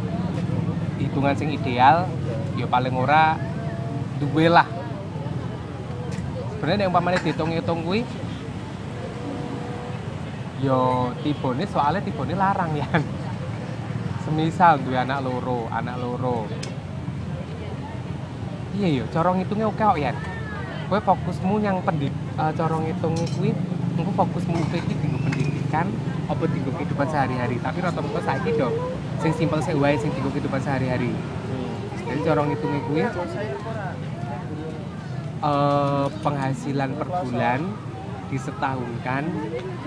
hitungan 0.97 1.37
sing 1.37 1.53
ideal 1.53 2.09
ya 2.57 2.65
paling 2.65 2.97
ora 2.97 3.37
duwe 4.17 4.49
lah 4.49 4.65
sebenarnya 6.57 6.89
yang 6.89 6.93
umpamanya 6.97 7.21
dihitung-hitung 7.21 7.85
kuwi 7.85 8.09
yo 10.65 11.13
tibone 11.21 11.69
soalnya 11.69 12.01
tibone 12.01 12.33
larang 12.33 12.73
ya 12.77 12.89
semisal 14.31 14.79
duwe 14.87 14.95
anak 14.95 15.27
loro 15.27 15.67
anak 15.75 15.99
loro. 15.99 16.47
Iya 18.79 19.03
yo 19.03 19.05
cara 19.11 19.35
ngitungnya 19.35 19.67
oke 19.67 19.83
kok 19.83 19.99
ya 19.99 20.15
kowe 20.87 21.03
fokusmu 21.03 21.59
yang 21.59 21.83
pendid 21.83 22.15
uh, 22.39 22.55
cara 22.55 22.79
ngitungnya 22.79 23.27
kuwi 23.35 23.51
engko 23.99 24.15
fokusmu 24.15 24.55
iki 24.71 24.79
dienggo 24.87 25.19
pendidikan 25.27 25.91
apa 26.31 26.47
dienggo 26.47 26.71
kehidupan 26.79 27.11
sehari-hari? 27.11 27.59
Tapi 27.59 27.79
rata-rata 27.83 28.23
saiki 28.23 28.55
do 28.55 28.71
sing 29.19 29.35
simpel 29.35 29.59
sik 29.59 29.75
wae 29.75 29.99
sing 29.99 30.15
dienggo 30.15 30.31
kehidupan 30.31 30.63
sehari-hari. 30.63 31.11
Hmm. 31.11 31.75
jadi 32.07 32.21
cara 32.23 32.47
ngitungnya 32.47 32.81
kuwi 32.87 33.03
eh, 35.43 36.07
penghasilan 36.23 36.91
per 36.95 37.09
bulan 37.27 37.61
disetahunkan 38.31 39.27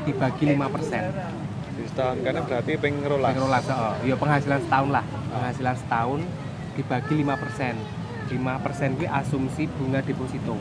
dibagi 0.03 0.43
5% 0.51 1.42
Di 1.73 1.83
setahun 1.89 2.17
kan 2.21 2.35
berarti 2.45 2.73
ping 2.77 3.01
rolas. 3.01 3.33
Ping 3.33 3.41
rolas, 3.41 3.65
oh. 3.73 3.93
Ya 4.05 4.15
penghasilan 4.17 4.59
setahun 4.61 4.89
lah. 4.93 5.05
Penghasilan 5.33 5.75
setahun 5.81 6.19
dibagi 6.77 7.13
5 7.25 7.41
persen. 7.41 7.73
5 8.29 8.65
persen 8.65 8.89
itu 8.97 9.05
asumsi 9.09 9.63
bunga 9.65 9.99
deposito. 10.05 10.53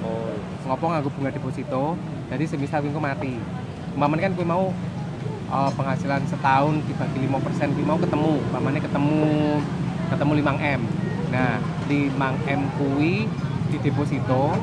Oh. 0.00 0.32
Ngopo 0.64 0.84
nganggo 0.88 1.10
bunga 1.12 1.30
deposito? 1.32 1.96
Jadi 2.32 2.44
semisal 2.48 2.84
engko 2.84 3.00
mati. 3.02 3.36
umpamanya 3.90 4.30
kan 4.30 4.32
gue 4.38 4.46
mau 4.46 4.70
eh, 5.50 5.70
penghasilan 5.74 6.22
setahun 6.30 6.78
dibagi 6.86 7.26
5% 7.26 7.74
gue 7.74 7.82
mau 7.82 7.98
ketemu 7.98 8.38
umpamanya 8.38 8.80
ketemu 8.86 9.22
ketemu 10.14 10.32
5M 10.46 10.80
nah 11.34 11.58
5M 11.90 12.60
kui 12.78 13.26
di 13.70 13.76
deposito 13.82 14.54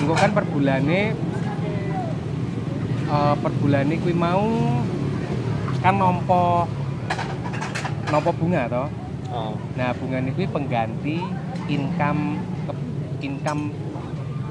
engko 0.00 0.14
kan 0.16 0.32
per 0.32 0.48
bulane 0.48 1.12
eh, 3.10 3.34
per 3.42 3.52
bulane 3.58 3.94
kuwi 3.98 4.14
mau 4.14 4.46
kan 5.80 5.94
nompo 5.96 6.68
nompo 8.10 8.30
bunga 8.36 8.64
toh 8.70 8.88
Oh. 9.30 9.54
Nah, 9.78 9.94
bunga 9.94 10.18
ini 10.18 10.34
kuwi 10.34 10.50
pengganti 10.50 11.22
income 11.70 12.34
ke- 12.66 12.82
income 13.22 13.70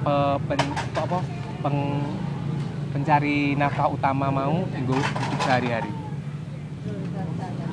pe- 0.07 0.39
pen- 0.47 0.71
pe- 0.95 1.03
apa 1.03 1.19
peng, 1.59 1.99
pencari 2.95 3.59
nafkah 3.59 3.91
utama 3.91 4.31
mau 4.31 4.63
nggo 4.63 4.95
hidup 4.95 5.39
sehari-hari. 5.43 5.91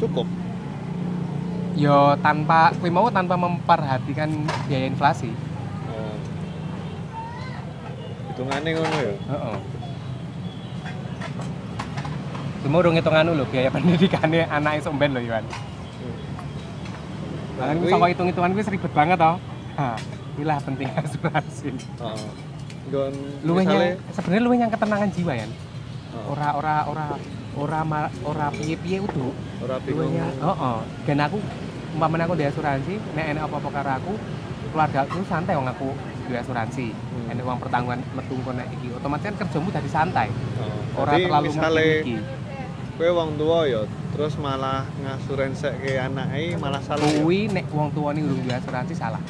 Cukup. 0.03 0.27
Yo 1.79 2.19
tanpa 2.19 2.75
kuwi 2.75 2.91
mau 2.91 3.07
tanpa 3.07 3.39
memperhatikan 3.39 4.27
biaya 4.67 4.91
inflasi. 4.91 5.31
Oh. 5.87 6.17
Hitungannya 8.35 8.71
ngono 8.75 8.99
ya. 8.99 9.15
Heeh. 9.31 9.57
Cuma 12.67 12.83
udah 12.83 12.93
ngitungan 12.93 13.25
dulu 13.31 13.47
biaya 13.47 13.71
pendidikannya 13.75 14.43
anak 14.51 14.83
iso 14.83 14.91
mben 14.91 15.15
lho, 15.15 15.23
Iwan. 15.23 15.45
Nah, 15.47 15.55
Nah, 17.63 17.73
kuwi- 17.73 17.89
sama 17.89 18.11
hitung-hitungan 18.11 18.51
gue 18.51 18.63
ribet 18.67 18.93
banget 18.93 19.17
toh. 19.17 19.39
Nah, 19.79 19.95
inilah 20.35 20.59
penting 20.61 20.89
asuransi. 20.99 21.71
Oh. 21.97 22.27
Luwihnya 23.43 23.71
misale 23.73 23.89
sebenarnya 24.13 24.43
luwih 24.43 24.59
yang 24.61 24.71
ketenangan 24.71 25.11
jiwa 25.11 25.33
ya. 25.33 25.47
oh, 26.13 26.35
Ora 26.35 26.49
ora 26.55 26.77
ora 26.87 27.07
ora 27.57 27.81
ma- 27.83 28.13
ora 28.23 28.47
piye-piye 28.51 28.99
udah. 29.01 29.31
ora 29.63 29.77
bingung. 29.81 30.11
Luwihnya, 30.11 30.27
heeh. 30.37 30.79
Dan 31.03 31.19
aku 31.23 31.39
umpamanya 31.95 32.27
aku 32.27 32.35
di 32.35 32.45
asuransi, 32.45 32.95
nek 33.15 33.27
enek 33.29 33.43
apa-apa 33.43 33.69
karo 33.73 33.91
aku, 33.97 34.13
keluarga 34.69 34.99
aku 35.03 35.19
santai 35.25 35.55
wong 35.55 35.67
aku 35.67 35.89
di 36.25 36.35
asuransi. 36.35 36.87
Hmm. 36.91 37.31
Enek 37.31 37.43
uang 37.43 37.59
pertanggungan 37.59 38.01
metu 38.13 38.35
kono 38.39 38.63
iki, 38.69 38.87
otomatis 38.93 39.25
kan 39.25 39.35
kerjamu 39.39 39.69
dadi 39.71 39.89
santai. 39.89 40.29
Oh. 40.59 41.01
Ora 41.01 41.15
terlalu 41.15 41.47
mikir 41.51 42.21
kowe 42.97 43.11
wong 43.13 43.37
tua 43.37 43.69
ya 43.69 43.83
terus 44.17 44.33
malah 44.41 44.89
ngasuransekake 45.05 46.01
anake 46.01 46.57
malah 46.57 46.81
salah 46.81 47.05
ya. 47.05 47.21
Kuwi 47.21 47.53
nek 47.53 47.69
wong 47.69 47.93
tuane 47.93 48.25
urung 48.25 48.41
di 48.41 48.49
asuransi 48.49 48.97
salah. 48.97 49.21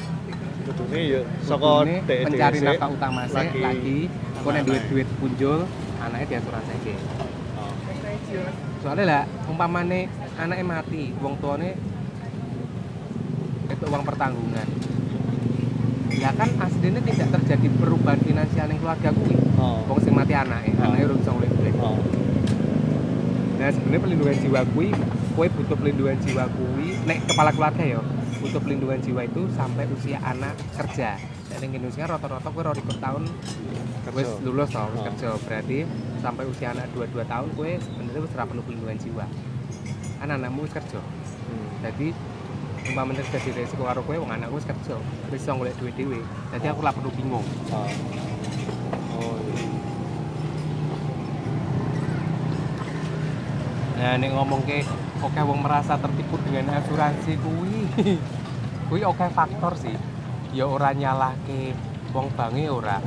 Kudune 0.63 0.99
ya 1.03 1.21
saka 1.43 1.83
pencari 2.07 2.59
nafkah 2.63 2.89
utama 2.91 3.27
sih 3.27 3.35
lagi 3.35 3.59
lagi, 3.59 3.99
kok 4.39 4.51
nek 4.51 4.63
duit-duit 4.63 5.07
punjul, 5.19 5.59
anaknya 5.99 6.25
di 6.27 6.35
asuransi 6.39 6.71
aja. 6.71 6.95
Oh. 7.59 7.71
soalnya 8.79 9.03
lah 9.03 9.23
umpamane 9.47 10.07
anaknya 10.37 10.63
mati 10.63 11.11
wong 11.19 11.35
tuane 11.39 11.75
itu 13.67 13.85
uang 13.87 14.03
pertanggungan 14.03 14.67
ya 16.13 16.31
kan 16.31 16.49
aslinya 16.57 17.01
tidak 17.03 17.27
terjadi 17.35 17.67
perubahan 17.75 18.19
finansial 18.23 18.67
yang 18.71 18.79
keluarga 18.79 19.09
kuwi 19.11 19.35
Oh. 19.57 19.81
wong 19.89 19.99
sing 19.99 20.13
mati 20.15 20.31
anaknya 20.31 20.71
Oh. 20.77 20.83
anaknya 20.87 21.03
urung 21.09 21.19
bisa 21.19 21.31
duit 21.35 21.75
Oh. 21.79 21.97
Nah 23.57 23.69
sebenarnya 23.69 24.01
pelindungan 24.03 24.37
jiwa 24.37 24.61
kuwi 24.71 24.87
kuwi 25.33 25.47
butuh 25.49 25.75
pelindungan 25.75 26.17
jiwa 26.21 26.45
kuwi 26.47 26.87
nek 27.03 27.25
kepala 27.25 27.49
keluarga 27.49 27.83
ya 27.83 27.99
butuh 28.37 28.61
pelindungan 28.61 28.99
jiwa 29.01 29.21
itu 29.23 29.41
sampai 29.51 29.89
usia 29.89 30.21
anak 30.21 30.53
kerja 30.73 31.17
dan 31.47 31.57
yang 31.59 31.73
Indonesia 31.75 32.05
rata-rata 32.05 32.47
kuwi 32.47 32.63
rolikur 32.63 32.95
tahun 32.97 33.23
wis 34.07 34.23
Kerja. 34.23 34.39
lulus 34.39 34.69
toh 34.69 34.87
wis 34.87 34.99
Oh. 34.99 35.05
kerja 35.05 35.27
berarti 35.41 35.77
sampai 36.17 36.43
usia 36.45 36.67
anak 36.71 36.85
22 36.91 37.23
tahun 37.23 37.47
kue 37.53 37.71
sebenarnya 37.77 38.21
wis 38.21 38.31
perlu 38.31 38.61
pelindungan 38.61 38.97
jiwa 38.97 39.25
anak-anakmu 40.19 40.59
wis 40.61 40.73
kerja 40.73 41.01
Hmm. 41.47 41.69
jadi 41.79 42.11
umpamanya 42.85 43.23
terjadi 43.25 43.63
resiko 43.63 43.83
karo 43.83 44.03
kowe 44.03 44.19
wong 44.19 44.27
anakku 44.29 44.59
wis 44.59 44.67
kerja 44.67 44.99
wis 45.27 45.39
iso 45.39 45.55
golek 45.55 45.75
duit 45.75 45.95
dhewe 45.95 46.19
jadi 46.51 46.71
aku 46.71 46.83
lah 46.83 46.91
perlu 46.91 47.07
bingung 47.09 47.43
Oh. 47.71 47.87
Oh. 49.15 49.35
iya. 49.39 49.65
Nah 53.97 54.13
nek 54.15 54.29
ngomong 54.29 54.61
ke 54.63 54.85
oke 55.25 55.41
wong 55.41 55.59
merasa 55.65 55.97
tertipu 55.97 56.37
dengan 56.45 56.77
asuransi 56.77 57.33
kuwi 57.41 57.89
kuwi 58.87 59.01
oke 59.01 59.25
faktor 59.33 59.73
sih 59.73 59.97
ya 60.53 60.69
ora 60.69 60.93
nyalahke 60.93 61.73
wong 62.13 62.29
bange 62.37 62.69
ora 62.69 63.01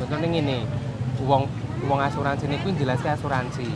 contohnya 0.00 0.28
ngene 0.28 0.64
wong 1.22 1.44
wong 1.84 2.00
asuransi 2.00 2.48
niku 2.48 2.72
jelasnya 2.72 3.14
asuransi 3.14 3.68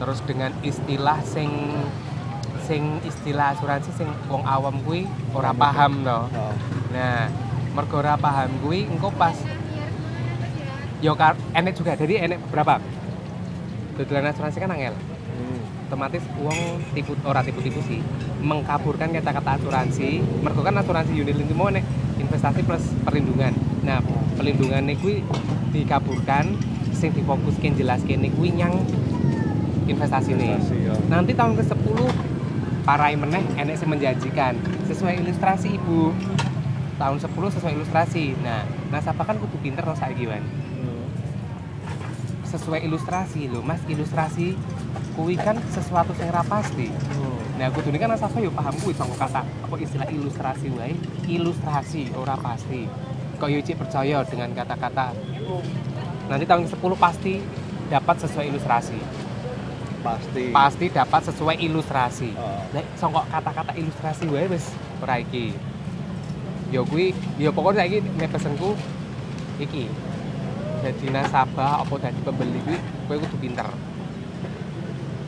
terus 0.00 0.24
dengan 0.24 0.56
istilah 0.64 1.20
sing 1.20 1.52
sing 2.64 3.02
istilah 3.02 3.52
asuransi 3.52 3.90
sing 3.92 4.08
wong 4.30 4.46
awam 4.46 4.78
kuwi 4.86 5.04
ora 5.34 5.50
paham 5.50 6.06
to. 6.06 6.20
Oh. 6.22 6.54
Nah, 6.94 7.26
mergo 7.74 7.98
ora 7.98 8.14
paham 8.14 8.48
kuwi 8.62 8.86
engko 8.86 9.10
pas 9.12 9.34
yo 11.02 11.18
kar 11.18 11.34
enek 11.50 11.74
juga. 11.74 11.98
Jadi 11.98 12.22
enek 12.22 12.38
beberapa. 12.46 12.78
Dodolan 14.00 14.32
asuransi 14.32 14.58
kan 14.64 14.72
angel. 14.72 14.96
Hmm. 14.96 15.60
Otomatis 15.92 16.24
uang 16.40 16.58
tipu 16.96 17.12
ora 17.28 17.44
tipu-tipu 17.44 17.84
sih. 17.84 18.00
Mengkaburkan 18.40 19.12
kata-kata 19.12 19.60
asuransi. 19.60 20.24
Mergo 20.40 20.64
kan 20.64 20.80
asuransi 20.80 21.12
unit 21.12 21.36
link 21.36 21.52
mau 21.52 21.68
enek 21.68 21.84
investasi 22.16 22.64
plus 22.64 22.88
perlindungan. 23.04 23.52
Nah, 23.84 24.00
perlindungan 24.40 24.88
kuwi 24.96 25.20
dikaburkan 25.76 26.56
sing 26.96 27.12
difokuskan 27.12 27.76
jelas 27.76 28.00
kene 28.08 28.32
kuwi 28.32 28.56
nyang 28.56 28.80
investasi 29.88 30.36
nih 30.36 30.54
Investasi, 30.54 30.76
ya. 30.86 30.94
nanti 31.08 31.32
tahun 31.34 31.56
ke-10 31.58 31.98
parai 32.84 33.14
meneh 33.16 33.42
enek 33.56 33.74
sing 33.80 33.88
menjanjikan 33.88 34.54
sesuai 34.86 35.18
ilustrasi 35.24 35.80
ibu 35.80 36.12
tahun 37.00 37.16
10 37.18 37.30
sesuai 37.30 37.72
ilustrasi 37.74 38.36
nah 38.44 38.62
nasabah 38.92 39.24
kan 39.24 39.36
kudu 39.40 39.56
pinter 39.64 39.82
no 39.82 39.96
saiki 39.96 40.28
Wan 40.28 40.44
Hmm. 40.44 40.69
Sesuai 42.50 42.82
ilustrasi 42.82 43.46
loh 43.46 43.62
mas 43.62 43.78
ilustrasi 43.86 44.58
kuwi 45.14 45.38
kan 45.38 45.54
sesuatu 45.70 46.10
yang 46.18 46.34
ora 46.34 46.42
pasti 46.44 46.90
Oh. 47.20 47.38
nah 47.60 47.68
kudu 47.70 47.92
kan 47.94 48.10
nasabah 48.10 48.40
yo 48.40 48.50
paham 48.50 48.74
kuwi 48.80 48.96
sangko 48.96 49.14
kata 49.14 49.44
apa 49.44 49.74
istilah 49.78 50.08
ilustrasi 50.08 50.66
wae 50.74 50.96
ilustrasi 51.28 52.10
ora 52.16 52.34
pasti 52.34 52.88
kok 53.36 53.48
yo 53.48 53.60
cik 53.60 53.76
percaya 53.78 54.24
dengan 54.26 54.50
kata-kata 54.52 55.12
nanti 56.26 56.44
tahun 56.46 56.66
ke-10 56.66 56.92
pasti 56.96 57.32
dapat 57.86 58.16
sesuai 58.22 58.44
ilustrasi 58.50 58.98
Pasti. 60.00 60.44
pasti 60.48 60.86
dapat 60.88 61.20
sesuai 61.28 61.56
ilustrasi 61.60 62.30
Oh. 62.34 62.64
Songkok 62.96 63.28
kata-kata 63.28 63.76
ilustrasi 63.76 64.24
wae 64.32 64.48
wis 64.48 64.72
ora 65.00 65.20
iki. 65.20 65.52
Ya 66.70 66.80
kuwi 66.80 67.12
ya 67.36 67.50
pokoknya 67.52 67.84
nek 68.16 68.30
pesenku 68.32 68.72
iki. 69.58 69.90
Jadi 70.80 71.06
nasabah 71.08 71.84
apa 71.84 71.94
dadi 71.98 72.20
pembeli 72.20 72.58
kuwi 72.62 72.78
kowe 73.04 73.16
kudu 73.18 73.36
pinter. 73.38 73.68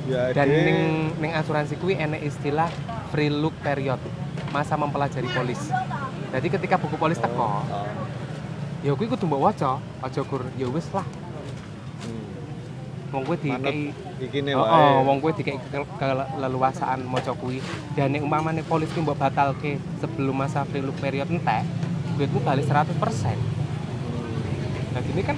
Ya, 0.02 0.32
Dan 0.32 0.48
ning 0.48 0.78
ning 1.16 1.30
asuransi 1.30 1.76
kuwi 1.76 1.94
enek 1.94 2.24
istilah 2.24 2.66
free 3.08 3.28
look 3.28 3.54
period. 3.60 4.00
Masa 4.48 4.74
mempelajari 4.74 5.28
polis. 5.28 5.60
Jadi 6.28 6.48
ketika 6.48 6.76
buku 6.76 6.96
polis 6.96 7.16
teko, 7.16 7.60
Oh. 7.62 7.86
ya 8.80 8.92
kuwi 8.92 9.06
kudu 9.06 9.24
mbok 9.26 9.42
waca, 9.46 9.76
aja 10.00 10.20
gur 10.22 10.48
ya 10.56 10.66
wis 10.66 10.88
lah. 10.90 11.04
Hmm. 12.00 12.24
Wong 13.12 13.22
kuwi 13.22 13.36
dikei 13.38 13.92
Iki 14.18 14.38
Oh, 14.54 14.62
wae. 14.62 14.72
oh, 14.72 14.98
wong 15.04 15.18
kuwi 15.18 15.32
dikei 15.34 15.58
ke- 15.60 15.92
keleluasaan 15.98 17.04
maca 17.04 17.32
kuwi. 17.32 17.60
Dan 17.92 18.12
nek 18.12 18.24
umpamane 18.24 18.62
polis 18.62 18.88
ki 18.88 19.00
mbok 19.00 19.18
batalke 19.18 19.76
sebelum 19.98 20.32
masa 20.34 20.64
free 20.64 20.80
look 20.80 20.96
period 20.96 21.28
entek, 21.28 21.62
duitmu 22.16 22.40
balik 22.40 22.64
100%. 22.64 23.36
Nah, 24.92 25.02
ini 25.02 25.22
kan 25.24 25.36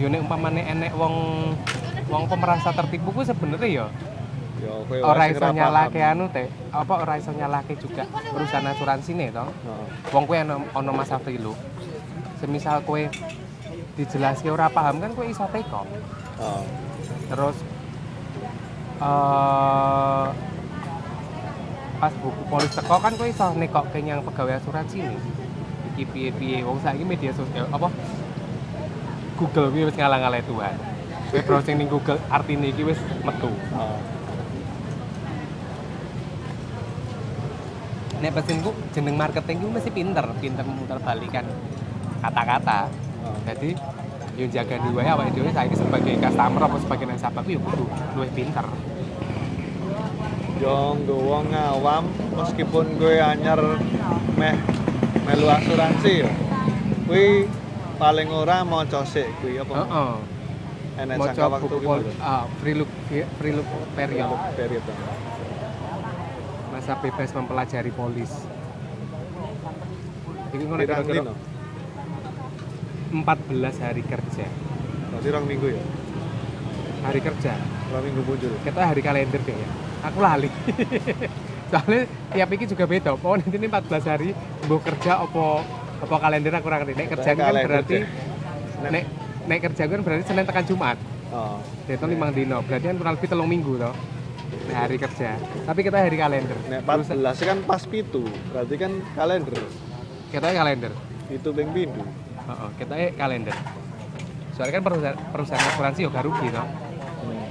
yo 0.00 0.06
nek 0.08 0.24
umpamane 0.24 0.62
enek 0.64 0.92
wong 0.96 1.14
wong 2.08 2.24
pemerasa 2.30 2.72
tertipu 2.72 3.12
kuwi 3.12 3.24
sebenarnya 3.28 3.68
ya 3.68 3.88
Ya, 4.58 4.74
ora 5.06 5.30
iso 5.30 5.38
paham. 5.38 5.86
anu 5.94 6.26
teh, 6.34 6.50
apa 6.74 6.94
ora 6.98 7.14
iso 7.14 7.30
nyalahke 7.30 7.78
juga 7.78 8.10
perusahaan 8.10 8.66
asuransi 8.66 9.14
nih 9.14 9.30
toh. 9.30 9.46
Oh. 9.46 9.86
Wong 10.10 10.26
kuwi 10.26 10.42
ono 10.42 10.66
ono 10.74 10.90
masa. 10.90 11.22
Semisal 12.42 12.82
kowe 12.82 13.06
dijelaske 13.94 14.50
ora 14.50 14.66
paham 14.66 14.98
kan 14.98 15.14
kowe 15.14 15.22
iso 15.22 15.46
teko. 15.54 15.86
Oh. 16.42 16.62
terus 17.28 17.56
eh 18.98 20.26
pas 21.98 22.12
buku 22.22 22.42
polis 22.46 22.72
teko 22.72 22.96
kan 22.98 23.12
kowe 23.14 23.28
iso 23.28 23.46
nekok 23.58 23.94
yang 23.98 24.22
pegawai 24.22 24.58
asuransi 24.58 25.02
nih 25.02 25.18
iki 25.94 26.02
piye-piye 26.14 26.58
wong 26.62 26.78
saiki 26.78 27.02
media 27.02 27.34
sosial 27.34 27.66
apa 27.74 27.90
Google 29.38 29.70
kuwi 29.70 29.86
wis 29.86 29.96
ngalang-alang 29.96 30.44
Tuhan 30.44 30.74
kowe 31.28 31.40
browsing 31.46 31.76
ning 31.78 31.88
Google 31.88 32.18
artine 32.28 32.74
iki 32.74 32.82
wis 32.82 32.98
metu 33.22 33.50
Oh. 33.72 33.98
nek 38.18 38.34
pesenku 38.34 38.74
jeneng 38.90 39.14
marketing 39.14 39.62
ku 39.62 39.70
mesti 39.70 39.94
pinter 39.94 40.26
pinter 40.42 40.66
memutar 40.66 40.98
balikan 40.98 41.46
kata-kata 42.18 42.90
jadi 43.46 43.78
yo 44.38 44.46
jaga 44.46 44.78
di 44.78 44.88
wae 44.94 45.02
awake 45.06 45.34
dhewe 45.34 45.50
saiki 45.50 45.74
sebagai 45.74 46.14
customer 46.22 46.62
apa 46.62 46.76
sebagai 46.78 47.06
nasabah 47.10 47.42
ku 47.42 47.50
yo 47.58 47.60
kudu 47.62 47.90
luwih 48.14 48.30
pinter. 48.30 48.62
Yo 50.62 50.94
nggo 50.94 51.16
wong 51.26 51.50
awam 51.50 52.06
meskipun 52.38 53.02
gue 53.02 53.18
anyar 53.18 53.58
meh 54.38 54.54
melu 55.26 55.46
asuransi 55.50 56.22
yo. 56.22 56.30
Kuwi 57.10 57.50
paling 57.98 58.28
ora 58.30 58.62
maca 58.62 59.02
sik 59.02 59.26
kuwi 59.42 59.58
apa? 59.58 59.74
Heeh. 59.74 60.14
Enek 60.98 61.14
Maca 61.14 61.30
jangka 61.30 61.46
waktu 61.62 61.76
lho. 61.78 62.10
ah, 62.18 62.44
free 62.58 62.74
look 62.74 62.90
free 63.38 63.52
look 63.54 63.68
period. 63.94 64.26
Period. 64.58 64.84
Masa 66.74 66.92
bebas 66.98 67.30
mempelajari 67.34 67.90
polis. 67.94 68.32
Iki 70.54 70.64
ngono 70.64 70.80
kira-kira 70.82 71.22
dino? 71.22 71.34
14 73.14 73.84
hari 73.84 74.02
kerja. 74.04 74.46
Berarti 75.12 75.28
rong 75.32 75.46
minggu 75.46 75.66
ya. 75.70 75.82
Hari 77.06 77.20
kerja. 77.22 77.52
Rong 77.94 78.02
minggu 78.04 78.20
muncul. 78.26 78.52
Kita 78.62 78.80
hari 78.84 79.00
kalender 79.00 79.40
deh 79.42 79.54
ya. 79.54 79.70
Aku 80.10 80.18
lali. 80.18 80.50
Soalnya 81.70 82.08
tiap 82.32 82.48
iki 82.52 82.64
juga 82.64 82.84
beda. 82.88 83.10
Oh 83.14 83.34
nanti 83.36 83.54
ini 83.54 83.68
14 83.68 84.10
hari 84.10 84.30
mbok 84.66 84.82
kerja 84.82 85.20
apa 85.20 85.46
apa 85.98 86.14
kalender 86.18 86.52
aku 86.54 86.66
ora 86.70 86.78
ngerti. 86.82 86.94
Nek 86.94 87.08
kerja 87.18 87.30
kan 87.34 87.54
berarti 87.54 87.96
Nek- 88.78 89.08
nek 89.50 89.58
kerja 89.64 89.82
kan 89.90 90.00
berarti 90.06 90.24
Senin 90.26 90.44
tekan 90.46 90.64
Jumat. 90.64 90.96
Oh. 91.28 91.58
Itu 91.84 92.04
limang 92.06 92.30
dino. 92.32 92.62
Berarti 92.62 92.86
kan 92.88 92.96
kurang 92.96 93.14
lebih 93.18 93.28
telung 93.28 93.50
minggu 93.50 93.74
toh. 93.76 93.94
Nek 94.70 94.76
hari 94.76 94.96
kerja. 94.96 95.36
Tapi 95.66 95.80
kita 95.82 95.98
hari 96.00 96.16
kalender. 96.16 96.56
Nek 96.70 96.80
Terus 96.86 97.08
14 97.10 97.48
kan 97.48 97.58
pas 97.66 97.82
pitu. 97.84 98.22
Berarti 98.54 98.74
kan 98.78 98.92
kalender. 99.12 99.60
kita 100.28 100.44
kalender. 100.52 100.92
Itu 101.32 101.48
ping 101.56 101.72
pindu. 101.72 102.04
Heeh, 102.48 102.70
kita 102.76 102.94
kalender. 103.16 103.56
Soalnya 104.52 104.74
kan 104.76 104.84
perusahaan, 104.84 105.18
perusahaan 105.32 105.64
asuransi 105.72 106.00
juga 106.04 106.20
rugi 106.20 106.48
toh. 106.52 106.68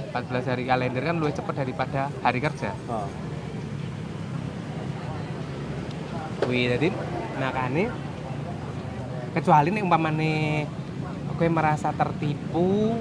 14 0.08 0.50
hari 0.50 0.64
kalender 0.64 1.02
kan 1.04 1.14
lebih 1.20 1.36
cepat 1.36 1.54
daripada 1.62 2.08
hari 2.24 2.38
kerja. 2.40 2.72
Oh. 2.88 3.06
Wih, 6.48 6.72
jadi 6.72 6.88
makanya 7.36 7.92
kecuali 9.32 9.68
nih 9.72 9.82
umpamane 9.84 10.64
kowe 11.38 11.46
merasa 11.46 11.94
tertipu 11.94 12.98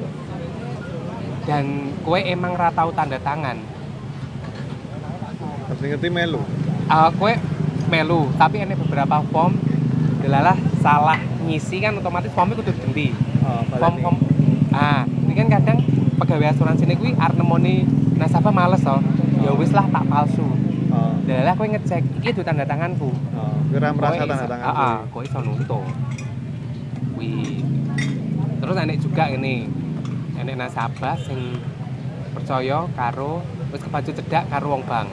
dan 1.50 1.96
kowe 2.06 2.20
emang 2.20 2.54
ra 2.54 2.70
tahu 2.70 2.94
tanda 2.94 3.18
tangan. 3.18 3.58
Harus 5.68 5.80
ngerti 5.82 6.08
melu. 6.14 6.42
Ah, 6.88 7.10
kowe 7.10 7.34
melu, 7.90 8.30
tapi 8.38 8.62
ada 8.62 8.76
beberapa 8.78 9.24
form 9.34 9.58
delalah 10.22 10.56
salah 10.84 11.20
ngisi 11.48 11.80
kan 11.80 11.98
otomatis 11.98 12.30
formnya 12.36 12.60
kudu 12.60 12.76
ganti. 12.78 13.16
Oh, 13.42 13.64
Form 13.80 13.96
form 14.04 14.18
ah, 14.76 15.08
ini 15.08 15.34
kan 15.34 15.48
kadang 15.50 15.78
pegawai 16.22 16.54
asuransi 16.54 16.84
ini 16.86 16.96
kuwi 17.00 17.12
arep 17.18 17.40
nemoni 17.40 17.88
nasabah 18.20 18.54
males 18.54 18.86
toh. 18.86 19.02
Ya 19.42 19.52
wis 19.56 19.74
lah 19.74 19.88
tak 19.90 20.06
palsu. 20.06 20.46
Oh. 20.94 21.14
Kowe 21.58 21.68
ngecek 21.68 22.22
iki 22.22 22.30
itu 22.38 22.42
tanda 22.46 22.70
tanganku. 22.70 23.10
Oh. 23.34 23.57
Kira 23.78 23.94
merasa 23.94 24.26
tanda 24.26 24.50
tangan. 24.50 24.66
Ah, 24.66 24.74
ah, 24.74 24.98
kowe 25.14 25.22
iso 25.22 25.38
nuntut. 25.38 25.86
Wih. 27.14 27.62
Terus 28.58 28.74
enek 28.74 28.98
juga 29.06 29.30
ini. 29.30 29.70
Enek 30.34 30.58
nasabah 30.58 31.14
sing 31.22 31.62
percaya 32.34 32.90
karo 32.98 33.46
wis 33.70 33.82
kebacu 33.86 34.18
cedak 34.18 34.50
karo 34.50 34.74
wong 34.74 34.82
bank. 34.90 35.06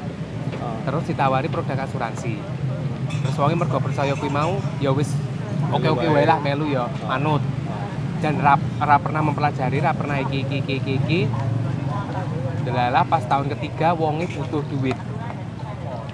Oh. 0.64 0.81
Terus 0.88 1.05
ditawari 1.12 1.53
produk 1.53 1.77
asuransi. 1.85 2.40
Terus 3.20 3.37
wonge 3.37 3.53
mergo 3.53 3.77
percaya 3.85 4.16
kuwi 4.16 4.33
mau, 4.33 4.57
ya 4.81 4.96
wis 4.96 5.12
oke-oke 5.68 6.09
wae 6.09 6.24
lah 6.24 6.40
melu 6.40 6.72
ya, 6.72 6.88
manut. 7.05 7.44
Dan 8.24 8.40
ra, 8.40 8.57
ra 8.81 8.96
pernah 8.96 9.20
mempelajari, 9.20 9.85
ra 9.85 9.92
pernah 9.92 10.24
iki 10.24 10.40
iki 10.40 10.64
iki 10.64 10.74
iki. 10.81 10.94
iki. 11.05 11.20
Delalah 12.64 13.05
pas 13.05 13.29
tahun 13.29 13.53
ketiga 13.53 13.92
wonge 13.92 14.24
butuh 14.33 14.64
duit. 14.72 14.96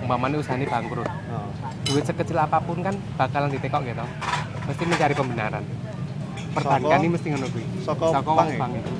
Umpamane 0.03 0.43
usahane 0.43 0.67
bangkrut 0.67 1.07
Oh. 1.31 1.50
Duit 1.91 2.05
sekecil 2.07 2.39
apa 2.39 2.63
pun 2.63 2.79
kan 2.87 2.95
bakalan 3.19 3.51
ditekok 3.51 3.83
gitu. 3.83 4.07
Mesti 4.71 4.83
mencari 4.87 5.15
pembenaran. 5.19 5.65
Perbankan 6.55 6.99
ini 7.03 7.11
mesti 7.11 7.27
ngono 7.35 7.47
kuwi. 7.51 7.65
saka 7.83 8.31
bank 8.31 8.49
ya? 8.55 8.59
bank 8.63 8.73
itu. 8.79 8.93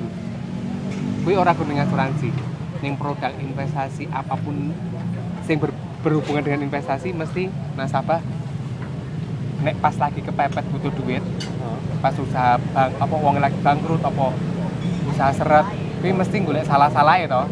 Kuwi 1.23 1.35
ora 1.39 1.51
kudu 1.55 1.71
ning 1.71 1.79
asuransi. 1.79 2.29
Ning 2.83 2.93
produk 2.99 3.31
investasi 3.39 4.11
apa 4.11 4.35
pun 4.35 4.75
sing 5.47 5.55
ber- 5.55 5.75
berhubungan 6.03 6.43
dengan 6.43 6.67
investasi 6.67 7.15
mesti 7.15 7.47
nasabah. 7.79 8.19
Nek 9.63 9.79
pas 9.79 9.95
lagi 9.95 10.19
kepepet 10.19 10.65
butuh 10.75 10.91
duit 10.99 11.23
pas 12.01 12.17
usaha 12.17 12.57
bank 12.73 12.97
apa 12.97 13.13
wong 13.13 13.37
lagi 13.37 13.53
bangkrut 13.61 14.01
apa 14.01 14.33
usaha 15.05 15.29
seret 15.37 15.69
kuwi 16.01 16.17
mesti 16.17 16.41
golek 16.41 16.65
salah-salah 16.65 17.13
ya 17.21 17.45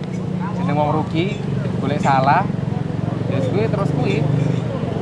jeneng 0.58 0.76
wong 0.76 0.90
rugi 0.90 1.38
golek 1.80 2.02
salah. 2.02 2.44
Ya 3.30 3.40
kuwi 3.46 3.70
terus 3.70 3.90
kuwi 3.94 4.26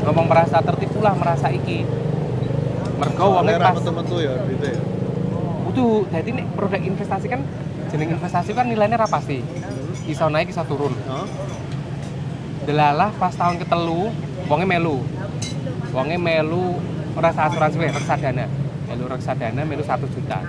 ngomong 0.07 0.25
merasa 0.31 0.63
tertipu 0.63 1.03
lah 1.03 1.11
merasa 1.19 1.51
iki. 1.51 1.83
Mergo 2.97 3.25
wong 3.27 3.43
Soalnya 3.43 3.59
ra 3.59 3.67
pas 3.75 3.75
metu-metu 3.83 4.15
ya 4.23 4.33
gitu 4.47 4.65
ya. 4.71 4.79
butuh 5.67 6.07
jadi 6.07 6.29
nek 6.31 6.47
produk 6.55 6.79
investasi 6.79 7.27
kan 7.27 7.43
jeneng 7.91 8.15
investasi 8.15 8.55
kan 8.55 8.65
nilainya 8.71 8.95
ra 8.95 9.07
pasti. 9.11 9.43
Iso 10.07 10.31
naik 10.31 10.55
iso 10.55 10.63
turun. 10.63 10.95
Oh. 11.11 11.27
delalah 12.67 13.15
pas 13.15 13.31
tahun 13.31 13.59
ketelu 13.59 14.11
wonge 14.47 14.65
melu. 14.67 15.03
Wonge 15.91 16.15
melu 16.19 16.79
rasa 17.19 17.51
asuransi 17.51 17.79
wae 17.79 17.91
reksadana. 17.91 18.47
Melu 18.87 19.05
reksadana 19.11 19.61
melu 19.67 19.83
1 19.83 20.07
juta. 20.15 20.39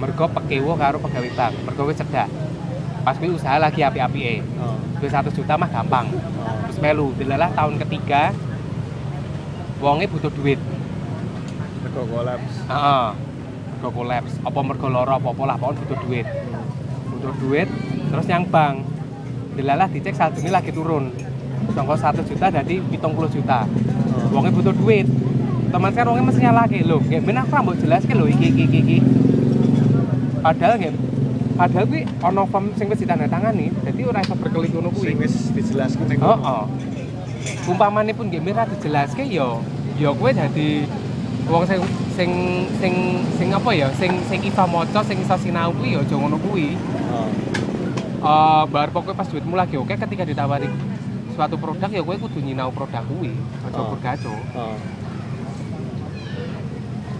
Mergo 0.00 0.24
pekewo 0.32 0.76
karo 0.76 0.96
pegawai 1.00 1.32
bank 1.36 1.54
mergo 1.64 1.82
wis 1.88 1.96
cedak 2.00 2.28
pas 3.00 3.16
kuwi 3.16 3.32
usaha 3.32 3.56
lagi 3.56 3.80
api-api 3.80 4.44
Oh. 4.60 4.76
wis 5.00 5.12
1 5.12 5.32
juta 5.32 5.56
mah 5.56 5.68
gampang. 5.72 6.12
Oh. 6.12 6.56
terus 6.68 6.78
melu. 6.80 7.16
Delalah 7.16 7.48
tahun 7.56 7.80
ketiga 7.84 8.32
wonge 9.80 10.06
butuh 10.06 10.30
duit. 10.30 10.60
Mergo 11.80 12.02
kolaps. 12.04 12.52
heeh. 12.68 13.08
Mergo 13.72 13.88
kolaps. 13.90 14.32
Apa 14.44 14.60
mergo 14.60 14.86
loro 14.92 15.12
apa-apa 15.16 15.42
lah 15.48 15.56
pokoknya 15.56 15.80
butuh 15.82 15.98
duit. 16.04 16.26
Butuh 17.10 17.32
duit 17.40 17.68
terus 18.10 18.26
yang 18.26 18.44
bank 18.46 18.84
delalah 19.56 19.88
dicek 19.88 20.12
saldonya 20.14 20.52
lagi 20.52 20.70
turun. 20.70 21.10
Sangka 21.72 21.96
1 21.96 22.28
juta 22.28 22.46
jadi 22.52 22.74
70 22.82 23.36
juta. 23.36 23.64
Oh. 23.64 24.36
wongnya 24.36 24.52
butuh 24.52 24.74
duit. 24.76 25.08
Teman 25.70 25.90
kan 25.96 26.04
wongnya 26.06 26.24
mesti 26.28 26.40
nyalake 26.44 26.78
lho 26.84 27.00
nggak 27.00 27.22
benar 27.24 27.42
aku 27.46 27.52
rambut 27.56 27.76
jelas 27.80 28.02
lho 28.04 28.26
iki 28.28 28.46
iki 28.52 28.62
iki, 28.68 28.78
iki. 28.84 28.98
Padahal 30.44 30.76
nggak 30.76 30.94
padahal 31.56 31.84
kuwi 31.88 32.02
ono 32.24 32.42
form 32.48 32.72
sing 32.76 32.88
wis 32.88 33.04
ditandatangani 33.04 33.68
jadi 33.84 34.00
ora 34.08 34.20
iso 34.24 34.34
berkelit 34.36 34.70
ngono 34.76 34.90
kuwi. 34.92 35.12
Sing 35.12 35.16
wis 35.20 35.34
dijelaskan 35.56 36.04
ning 36.08 36.18
oh, 36.20 36.36
oh. 36.36 36.64
Umpamane 37.64 38.12
pun 38.12 38.28
nggak 38.28 38.42
mirah 38.42 38.66
dijelaske 38.66 39.24
yo 39.26 39.60
yo 39.96 40.12
kowe 40.16 40.30
dadi 40.30 40.84
wong 41.46 41.64
sing 41.66 41.80
sing 42.14 42.30
sing 42.78 42.94
sing 43.36 43.48
apa 43.50 43.70
ya 43.72 43.88
sing 43.96 44.12
sing 44.28 44.40
iso 44.40 44.64
maca 44.64 45.00
sing 45.02 45.18
iso 45.18 45.36
sinau 45.36 45.72
kuwi 45.72 45.96
yo 45.96 46.00
aja 46.00 46.14
ngono 46.14 46.36
kuwi. 46.38 46.76
Eh 48.20 48.62
bar 48.68 48.92
pokoknya 48.92 49.16
pas 49.16 49.26
duitmu 49.26 49.56
lagi 49.56 49.74
oke 49.74 49.96
ketika 49.96 50.22
ditawari 50.22 50.68
suatu 51.32 51.56
produk 51.56 51.88
ya 51.88 52.04
kowe 52.04 52.16
kudu 52.18 52.38
nyinau 52.38 52.68
produk 52.70 53.00
kuwi 53.02 53.32
aja 53.64 53.80
Oh. 53.80 53.88
bergaco 53.90 54.34
Oh. 54.52 54.76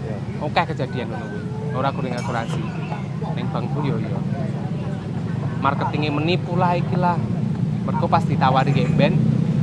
Ya. 0.05 0.17
oke 0.41 0.61
kejadian 0.69 1.09
ngono 1.09 1.25
kuwi 1.25 1.41
ora 1.73 1.89
kuning 1.89 2.13
asuransi 2.13 2.61
ning 3.33 3.45
bankku 3.49 3.81
yo 3.81 3.97
yo 3.97 4.19
marketingnya 5.61 6.13
menipu 6.13 6.53
lah 6.53 6.77
iki 6.77 6.93
lah 6.93 7.17
mergo 7.81 8.05
pas 8.05 8.21
ditawari 8.21 8.69
kayak 8.69 8.93
band 8.93 9.15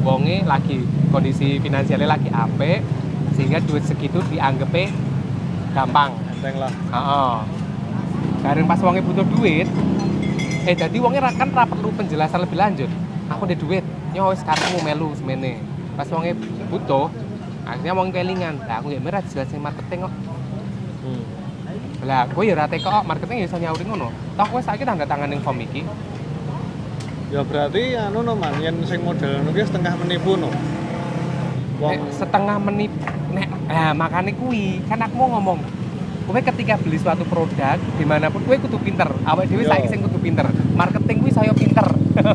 wonge 0.08 0.40
lagi 0.48 0.80
kondisi 1.12 1.60
finansialnya 1.60 2.08
lagi 2.08 2.32
apik 2.32 2.80
sehingga 3.36 3.60
duit 3.60 3.84
segitu 3.84 4.24
dianggapnya 4.32 4.88
gampang 5.76 6.16
Enteng 6.38 6.56
lah. 6.62 6.70
Heeh. 6.70 7.34
Bareng 8.46 8.66
pas 8.70 8.78
wonge 8.78 9.02
butuh 9.02 9.26
duit, 9.26 9.66
eh 10.70 10.76
jadi 10.78 10.94
wonge 11.02 11.18
kan 11.18 11.50
ra 11.50 11.66
perlu 11.66 11.90
penjelasan 11.98 12.46
lebih 12.46 12.54
lanjut. 12.54 12.86
Aku 13.26 13.42
ada 13.42 13.58
duit, 13.58 13.82
yo 14.14 14.30
wis 14.30 14.46
karepmu 14.46 14.78
melu 14.86 15.10
semene. 15.18 15.58
Pas 15.98 16.06
wonge 16.14 16.38
butuh, 16.70 17.10
akhirnya 17.66 17.90
wong 17.90 18.14
kelingan. 18.14 18.62
Lah 18.70 18.78
aku 18.78 18.94
ya 18.94 19.02
merah 19.02 19.18
jelasin 19.26 19.58
marketing 19.58 20.06
kok. 20.06 20.14
Hmm. 21.02 21.22
Lah 22.06 22.30
kowe 22.30 22.46
ya 22.46 22.54
teko 22.70 22.86
kok 22.86 23.02
marketing 23.02 23.42
ya 23.42 23.46
iso 23.50 23.58
nyauri 23.58 23.82
ngono. 23.82 24.14
Toh 24.38 24.46
kowe 24.46 24.62
saiki 24.62 24.86
tanda 24.86 25.02
tangan 25.02 25.26
ning 25.26 25.42
form 25.42 25.58
iki. 25.58 25.82
Ya 27.28 27.44
berarti 27.44 27.92
anu 27.92 28.24
no 28.24 28.32
man, 28.32 28.56
yen 28.56 28.80
sing 28.88 29.04
model 29.04 29.44
ki 29.52 29.60
setengah 29.68 29.92
menipu 30.00 30.40
no. 30.40 30.48
Wong 31.78 31.92
Nek 31.92 32.00
setengah 32.16 32.56
menit 32.58 32.92
nek 33.30 33.48
nah 33.68 33.92
makane 33.92 34.32
kuwi 34.32 34.80
kan 34.88 34.98
aku 35.04 35.14
mau 35.14 35.28
ngomong 35.36 35.60
kowe 36.24 36.40
ketika 36.40 36.80
beli 36.80 36.96
suatu 36.96 37.22
produk 37.28 37.76
di 37.76 38.04
mana 38.08 38.32
pun 38.32 38.42
kowe 38.42 38.56
kudu 38.56 38.80
pinter 38.80 39.06
awake 39.28 39.48
dhewe 39.52 39.62
Yo. 39.64 39.70
saiki 39.70 39.88
sing 39.92 40.00
kudu 40.02 40.18
pinter 40.18 40.48
marketing 40.74 41.20
kuwi 41.22 41.32
saya 41.32 41.52
pinter 41.52 41.84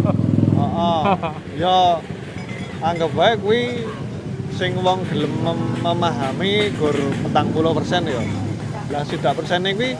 Heeh. 0.62 1.02
Ya 1.62 1.98
anggap 2.80 3.12
bae 3.18 3.34
kuwi 3.42 3.84
sing 4.54 4.78
wong 4.80 5.04
gelem 5.10 5.34
mem- 5.42 5.76
memahami 5.82 6.70
gur 6.78 6.94
40% 6.94 8.14
ya. 8.14 8.22
Lah 8.94 9.04
sidak 9.04 9.34
persen 9.36 9.66
kuwi 9.74 9.98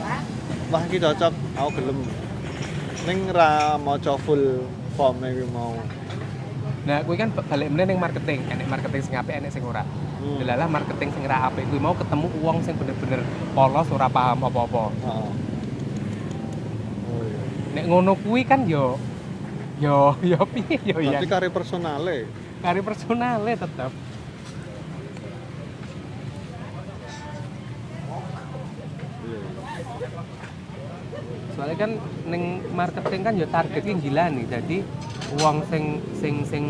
wah 0.70 0.82
iki 0.86 1.02
cocok 1.02 1.34
aku 1.58 1.70
gelem 1.82 1.98
ning 3.04 3.18
ra 3.28 3.76
maca 3.76 4.16
full 4.16 4.64
form 4.94 5.18
iki 5.26 5.44
mau 5.50 5.74
Nah, 6.84 7.00
kuwi 7.00 7.16
kan 7.16 7.32
balik 7.32 7.72
meneh 7.72 7.84
ning 7.88 7.98
marketing, 8.00 8.44
enek 8.44 8.68
marketing 8.68 9.00
sing 9.00 9.16
apik, 9.16 9.40
enek 9.40 9.48
sing 9.56 9.64
ora. 9.64 9.88
Hmm. 9.88 10.36
Delalah 10.36 10.68
marketing 10.68 11.16
sing 11.16 11.22
ora 11.24 11.48
apik 11.48 11.64
kuwi 11.72 11.80
mau 11.80 11.96
ketemu 11.96 12.28
uang 12.44 12.60
sing 12.60 12.76
bener-bener 12.76 13.24
polos 13.56 13.88
ora 13.88 14.12
paham 14.12 14.44
apa-apa. 14.44 14.92
Heeh. 14.92 15.30
Oh 17.08 17.22
iya. 17.24 17.40
Nek 17.72 17.84
ngono 17.88 18.12
kuwi 18.20 18.44
kan 18.44 18.68
yo 18.68 19.00
yo 19.80 20.12
yo 20.36 20.44
piye 20.44 20.76
yo 20.84 21.00
ya. 21.00 21.24
Berarti 21.24 21.28
kari 21.32 21.48
personale. 21.48 22.28
Kari 22.60 22.80
personale 22.84 23.52
tetep. 23.56 23.92
Iya. 29.24 29.40
Soalnya 31.56 31.76
kan 31.80 31.90
ning 32.24 32.42
marketing 32.72 33.20
kan 33.22 33.34
yo 33.36 33.46
targetnya 33.46 33.94
gila 34.00 34.24
nih. 34.32 34.44
Jadi 34.48 34.76
uang 35.40 35.64
sing 35.68 35.84
sing 36.20 36.34
sing 36.44 36.64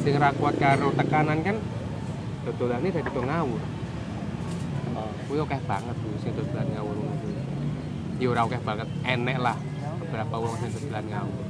sing 0.00 0.12
ra 0.16 0.32
kuat 0.36 0.56
karo 0.56 0.92
tekanan 0.92 1.40
kan 1.40 1.56
dodolane 2.44 2.88
dadi 2.88 3.10
do 3.10 3.22
ngawur. 3.24 3.60
Heeh. 3.60 5.10
Kuwi 5.28 5.38
akeh 5.40 5.60
banget 5.64 5.96
kuwi 6.00 6.16
sing 6.20 6.32
dodolan 6.36 6.68
ngawur 6.72 6.96
kuwi. 6.96 7.32
Ya 8.22 8.26
ora 8.30 8.46
akeh 8.46 8.60
banget, 8.62 8.88
enek 9.02 9.38
lah 9.42 9.56
beberapa 10.00 10.34
wong 10.38 10.54
sing 10.60 10.70
dodolan 10.76 11.06
ngawur. 11.08 11.44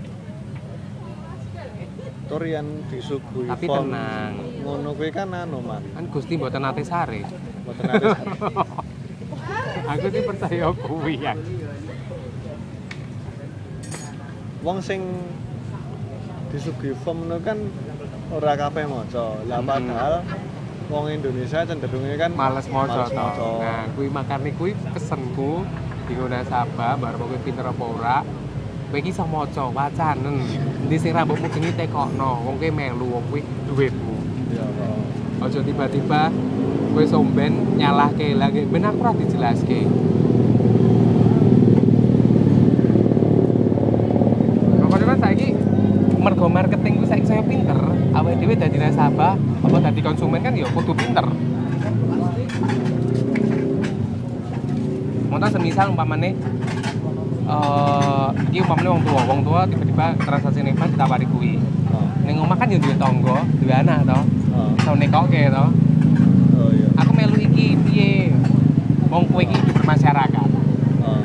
Torian 2.24 2.66
disuguhi 2.88 3.52
Tapi 3.52 3.68
tenang. 3.68 4.32
ngono 4.64 4.96
kuwi 4.96 5.12
kan 5.12 5.28
anu 5.28 5.60
man 5.60 5.84
Kan 5.92 6.08
Gusti 6.08 6.40
mboten 6.40 6.64
nate 6.64 6.80
sare. 6.80 7.20
mboten 7.62 7.84
ada 7.84 8.16
Aku 9.92 10.06
sih 10.08 10.24
percaya 10.24 10.72
kuwi 10.72 11.20
ya. 11.20 11.36
Wong 14.64 14.80
sing 14.80 15.00
disuguhi 16.48 16.96
form 17.04 17.28
ngono 17.28 17.36
kan 17.44 17.58
ora 18.32 18.56
kabeh 18.56 18.88
maca 18.88 19.36
lah 19.44 19.60
Hmm. 19.60 19.68
padahal 19.68 20.14
wong 20.88 21.04
Indonesia 21.12 21.60
cenderungnya 21.62 22.16
kan 22.16 22.30
Males 22.32 22.66
maca 22.68 23.04
males 23.04 23.12
to. 23.12 23.50
Nah, 23.60 23.84
kuwi 23.92 24.08
makane 24.08 24.50
kuwi 24.56 24.72
pesenku 24.92 25.64
dinggo 26.04 26.26
nasabah 26.28 26.96
bar 26.96 27.14
kowe 27.16 27.36
pinter 27.40 27.64
apa 27.64 27.84
ora. 27.84 28.18
Kowe 28.88 28.98
iki 29.00 29.12
iso 29.12 29.24
maca 29.24 29.68
wacanen. 29.68 30.44
Endi 30.84 30.96
sing 30.96 31.12
rambutmu 31.12 31.48
bengi 31.48 31.72
tekokno, 31.72 32.44
wong 32.44 32.56
kowe 32.56 32.70
melu, 32.70 33.06
wong 33.16 33.24
kuwi 33.28 33.40
duitmu. 33.68 34.16
ya 34.52 34.62
Allah. 34.62 35.48
Aja 35.48 35.60
tiba-tiba 35.60 36.22
kowe 36.92 37.04
somben 37.04 37.76
nyalahke 37.76 38.32
lagi 38.36 38.64
ben 38.64 38.84
aku 38.84 39.00
ora 39.02 39.12
dijelaske. 39.12 39.80
Pokoknya 44.78 45.06
kan 45.10 45.18
saiki 45.18 45.48
mergo 46.24 46.48
marketing 46.48 47.04
ku 47.04 47.04
saiki 47.04 47.28
saya 47.28 47.44
pinter, 47.44 47.76
awake 48.16 48.40
dhewe 48.40 48.56
dadi 48.56 48.80
nasabah, 48.80 49.36
apa 49.36 49.76
dadi 49.76 50.00
konsumen 50.00 50.40
kan 50.40 50.56
ya 50.56 50.64
kudu 50.72 50.96
pinter. 50.96 51.28
Montan 55.28 55.52
semisal 55.52 55.92
umpamane 55.92 56.32
eh 57.44 58.28
iki 58.48 58.64
umpamane 58.64 58.88
wong 58.88 59.02
tua, 59.04 59.20
wong 59.28 59.40
tua 59.44 59.60
tiba-tiba 59.68 60.16
transaksi 60.24 60.64
bank 60.64 60.96
ditawari 60.96 61.28
kuwi. 61.28 61.60
Oh. 61.92 62.08
Ning 62.24 62.40
omah 62.40 62.56
kan 62.56 62.72
ya 62.72 62.80
duwe 62.80 62.96
tangga, 62.96 63.44
duwe 63.60 63.74
anak 63.76 64.08
to. 64.08 64.18
Oh. 64.56 64.72
Iso 64.80 64.96
nekoke 64.96 65.52
to. 65.52 65.64
Oh 66.56 66.70
iya. 66.72 66.88
Aku 67.04 67.12
melu 67.12 67.36
iki 67.36 67.76
piye? 67.84 68.32
Wong 69.12 69.28
kowe 69.28 69.44
iki 69.44 69.60
bermasyarakat. 69.76 70.48
Oh. 71.04 71.20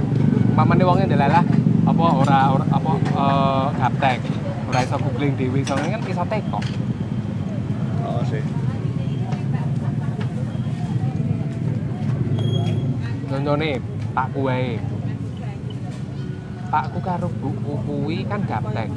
Mamane 0.60 0.84
wonge 0.84 1.08
ndelalah 1.08 1.48
apa 1.88 2.06
ora 2.20 2.40
ora 2.52 2.66
apa 2.68 2.92
eh 3.00 3.68
gaptek. 3.80 4.20
Ora 4.70 4.86
iso 4.86 5.02
googling 5.02 5.34
dhewe, 5.34 5.66
soalnya 5.66 5.98
kan 5.98 6.02
iso 6.06 6.24
teko. 6.30 6.60
Oh 8.06 8.22
sih. 8.30 8.44
Contohnya 13.26 13.82
pakku 14.14 14.40
wae. 14.46 14.78
Pakku 16.70 17.02
karo 17.02 17.34
buku 17.42 17.74
kuwi 17.82 18.18
kan 18.30 18.46
gaptek. 18.46 18.94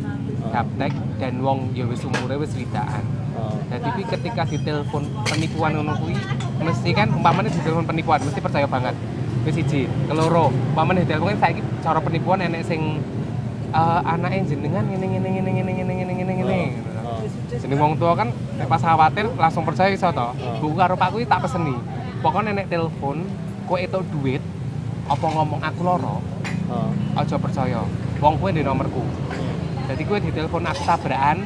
Gaptek 0.52 0.92
dan 1.16 1.40
wong 1.40 1.72
ya 1.72 1.88
wis 1.88 2.04
umure 2.04 2.36
wis 2.36 2.52
widaan. 2.52 3.00
Oh. 3.32 3.56
Jadi 3.72 3.88
kuwi 3.96 4.04
ketika 4.12 4.44
ditelepon 4.44 5.08
penipuan 5.24 5.72
ngono 5.72 5.96
kuwi 6.04 6.20
mesti 6.60 6.92
kan 6.92 7.08
umpamane 7.16 7.48
ditelepon 7.48 7.88
penipuan 7.88 8.20
mesti 8.20 8.44
percaya 8.44 8.68
banget. 8.68 8.92
Wis 9.48 9.56
siji, 9.56 9.88
keloro, 10.04 10.52
umpamane 10.52 11.08
ditelepon 11.08 11.32
kan 11.32 11.48
saiki 11.48 11.64
cara 11.80 11.96
penipuan 12.04 12.44
enek 12.44 12.60
sing 12.60 13.00
eh 13.72 14.00
anake 14.04 14.44
jenengan 14.52 14.84
ngene 14.84 15.06
ngene 15.08 15.28
ngene 15.32 15.50
ngene 15.50 15.72
ngene 15.72 15.92
ngene 15.96 16.12
ngene 16.12 16.32
ngene. 16.36 16.58
Oh. 17.08 17.20
Jeneng 17.48 17.80
wong 17.80 17.94
tua 17.96 18.12
kan 18.12 18.28
nek 18.60 18.68
pas 18.68 18.82
khawatir 18.84 19.26
langsung 19.40 19.64
percaya 19.64 19.88
iso 19.88 20.12
to. 20.12 20.28
Oh. 20.28 20.60
Buku 20.60 20.76
karo 20.76 20.94
Pak 20.96 21.08
kuwi 21.16 21.24
tak 21.24 21.40
peseni. 21.48 21.72
Pokoknya 22.20 22.52
nek 22.52 22.68
telepon 22.68 23.24
kowe 23.64 23.80
entuk 23.80 24.04
duit 24.12 24.44
apa 25.08 25.26
ngomong 25.26 25.60
aku 25.64 25.80
loro, 25.82 26.22
Oh. 26.72 26.88
aja 27.16 27.36
percaya. 27.36 27.80
Wong 28.20 28.36
kowe 28.38 28.48
di 28.52 28.60
nomorku. 28.60 29.02
Jadi 29.88 30.02
kowe 30.06 30.16
ditelepon 30.20 30.64
aku 30.68 30.82
tabrakan, 30.86 31.44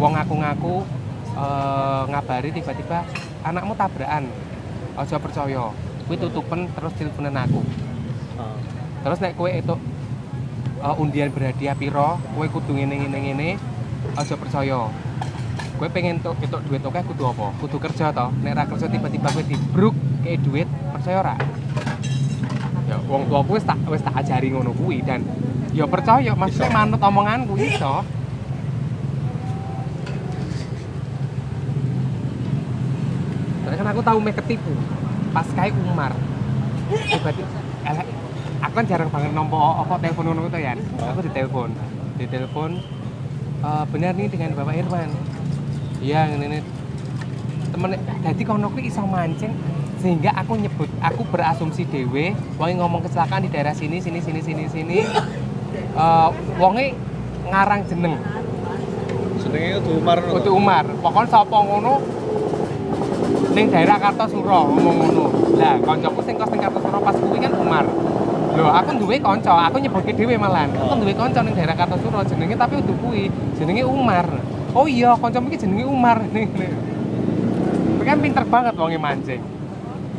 wong 0.00 0.12
ngaku-ngaku 0.18 0.82
eh, 1.36 2.02
ngabari 2.10 2.50
tiba-tiba 2.54 3.04
anakmu 3.44 3.74
tabrakan. 3.76 4.30
Aja 4.94 5.16
percaya. 5.18 5.74
Kowe 6.06 6.16
tutupen 6.16 6.70
terus 6.70 6.92
teleponan 6.96 7.34
aku. 7.34 7.60
Oh. 8.38 8.56
Terus 9.02 9.18
nek 9.20 9.34
kowe 9.34 9.50
itu 9.50 9.74
uh, 10.82 10.98
undian 10.98 11.30
berhadiah 11.30 11.78
piro, 11.78 12.18
kowe 12.34 12.46
kudu 12.50 12.74
ngene 12.74 13.06
ngene 13.06 13.18
ngene, 13.30 13.48
aja 14.18 14.34
percaya. 14.34 14.90
Kowe 15.78 15.88
pengen 15.88 16.18
tuk 16.18 16.36
itu 16.42 16.58
duit 16.66 16.82
oke 16.82 17.00
kudu 17.14 17.22
apa? 17.30 17.54
Kudu 17.62 17.78
kerja 17.78 18.10
to. 18.10 18.26
Nek 18.42 18.52
ra 18.58 18.64
kerja 18.66 18.86
tiba-tiba 18.90 19.30
kowe 19.30 19.44
dibruk 19.46 19.94
kayak 20.26 20.42
duit, 20.42 20.68
percaya 20.90 21.16
ora? 21.22 21.34
Ya 22.90 22.98
wong 23.06 23.30
tua 23.30 23.40
wis 23.46 23.64
tak 23.64 23.78
wis 23.88 24.02
tak 24.02 24.14
ajari 24.18 24.50
ngono 24.52 24.74
kuwi 24.74 25.00
dan 25.06 25.22
ya 25.72 25.86
percaya 25.88 26.34
maksudnya 26.34 26.70
manut 26.74 27.00
omonganku 27.00 27.54
iso. 27.56 28.04
Soalnya 33.62 33.78
kan 33.78 33.88
aku 33.96 34.02
tahu 34.04 34.18
meh 34.20 34.34
ketipu 34.36 34.74
pas 35.32 35.48
kayak 35.56 35.72
Umar 35.88 36.12
tiba-tiba 36.92 37.48
aku 38.62 38.72
kan 38.78 38.86
jarang 38.86 39.10
banget 39.10 39.34
nompo 39.34 39.58
apa 39.58 39.98
telepon 39.98 40.32
ngono 40.32 40.46
itu 40.46 40.58
ya 40.62 40.72
aku 41.02 41.20
ditelepon 41.26 41.70
ditelepon 42.16 42.70
"Eh, 43.62 43.84
benar 43.90 44.12
nih 44.14 44.26
dengan 44.30 44.54
Bapak 44.54 44.74
Irwan 44.78 45.10
iya 45.98 46.30
ini 46.30 46.44
ini 46.46 46.58
temen 47.74 47.98
jadi 48.22 48.42
kono 48.46 48.70
kuwi 48.70 48.86
iso 48.88 49.02
mancing 49.02 49.52
sehingga 50.02 50.34
aku 50.34 50.58
nyebut 50.58 50.90
aku 50.98 51.22
berasumsi 51.30 51.86
dewe 51.86 52.34
wonge 52.58 52.74
ngomong 52.78 53.06
kecelakaan 53.06 53.46
di 53.46 53.50
daerah 53.50 53.74
sini 53.74 54.02
sini 54.02 54.18
sini 54.22 54.40
sini 54.40 54.64
sini 54.70 54.98
Eh, 55.92 56.28
wonge 56.56 56.96
ngarang 57.52 57.84
jeneng 57.84 58.16
Jenenge 59.42 59.76
kudu 59.82 60.00
Umar. 60.00 60.16
Kudu 60.22 60.50
Umar. 60.54 60.84
Pokoknya 61.02 61.28
sapa 61.28 61.56
ngono 61.60 62.00
ning 63.52 63.66
daerah 63.68 64.00
Kartosuro 64.00 64.72
ngomong 64.72 64.96
ngono. 65.02 65.24
Lah 65.60 65.76
kancaku 65.82 66.20
sing 66.24 66.40
kos 66.40 66.48
ning 66.48 66.62
Kartosuro 66.64 66.96
pas 67.04 67.16
kuwi 67.16 67.38
kan 67.42 67.52
Umar. 67.60 67.84
Lho, 68.52 68.68
aku 68.68 68.90
duwe 69.00 69.16
kanca, 69.16 69.64
aku 69.64 69.80
nyebutke 69.80 70.12
dhewe 70.12 70.36
malan. 70.36 70.68
Aku 70.76 71.00
duwe 71.00 71.16
kanca 71.16 71.40
ning 71.40 71.56
daerah 71.56 71.72
Kartosuro 71.72 72.20
jenenge 72.28 72.52
tapi 72.60 72.76
udah 72.76 72.96
kuwi, 73.00 73.32
jenenge 73.56 73.80
Umar. 73.88 74.28
Oh 74.76 74.84
iya, 74.84 75.16
kancamu 75.16 75.48
iki 75.48 75.64
jenenge 75.64 75.88
Umar 75.88 76.20
ning. 76.36 76.52
Kuwi 76.52 78.04
kan 78.04 78.20
pinter 78.20 78.44
banget 78.44 78.76
wonge 78.76 79.00
mancing. 79.00 79.40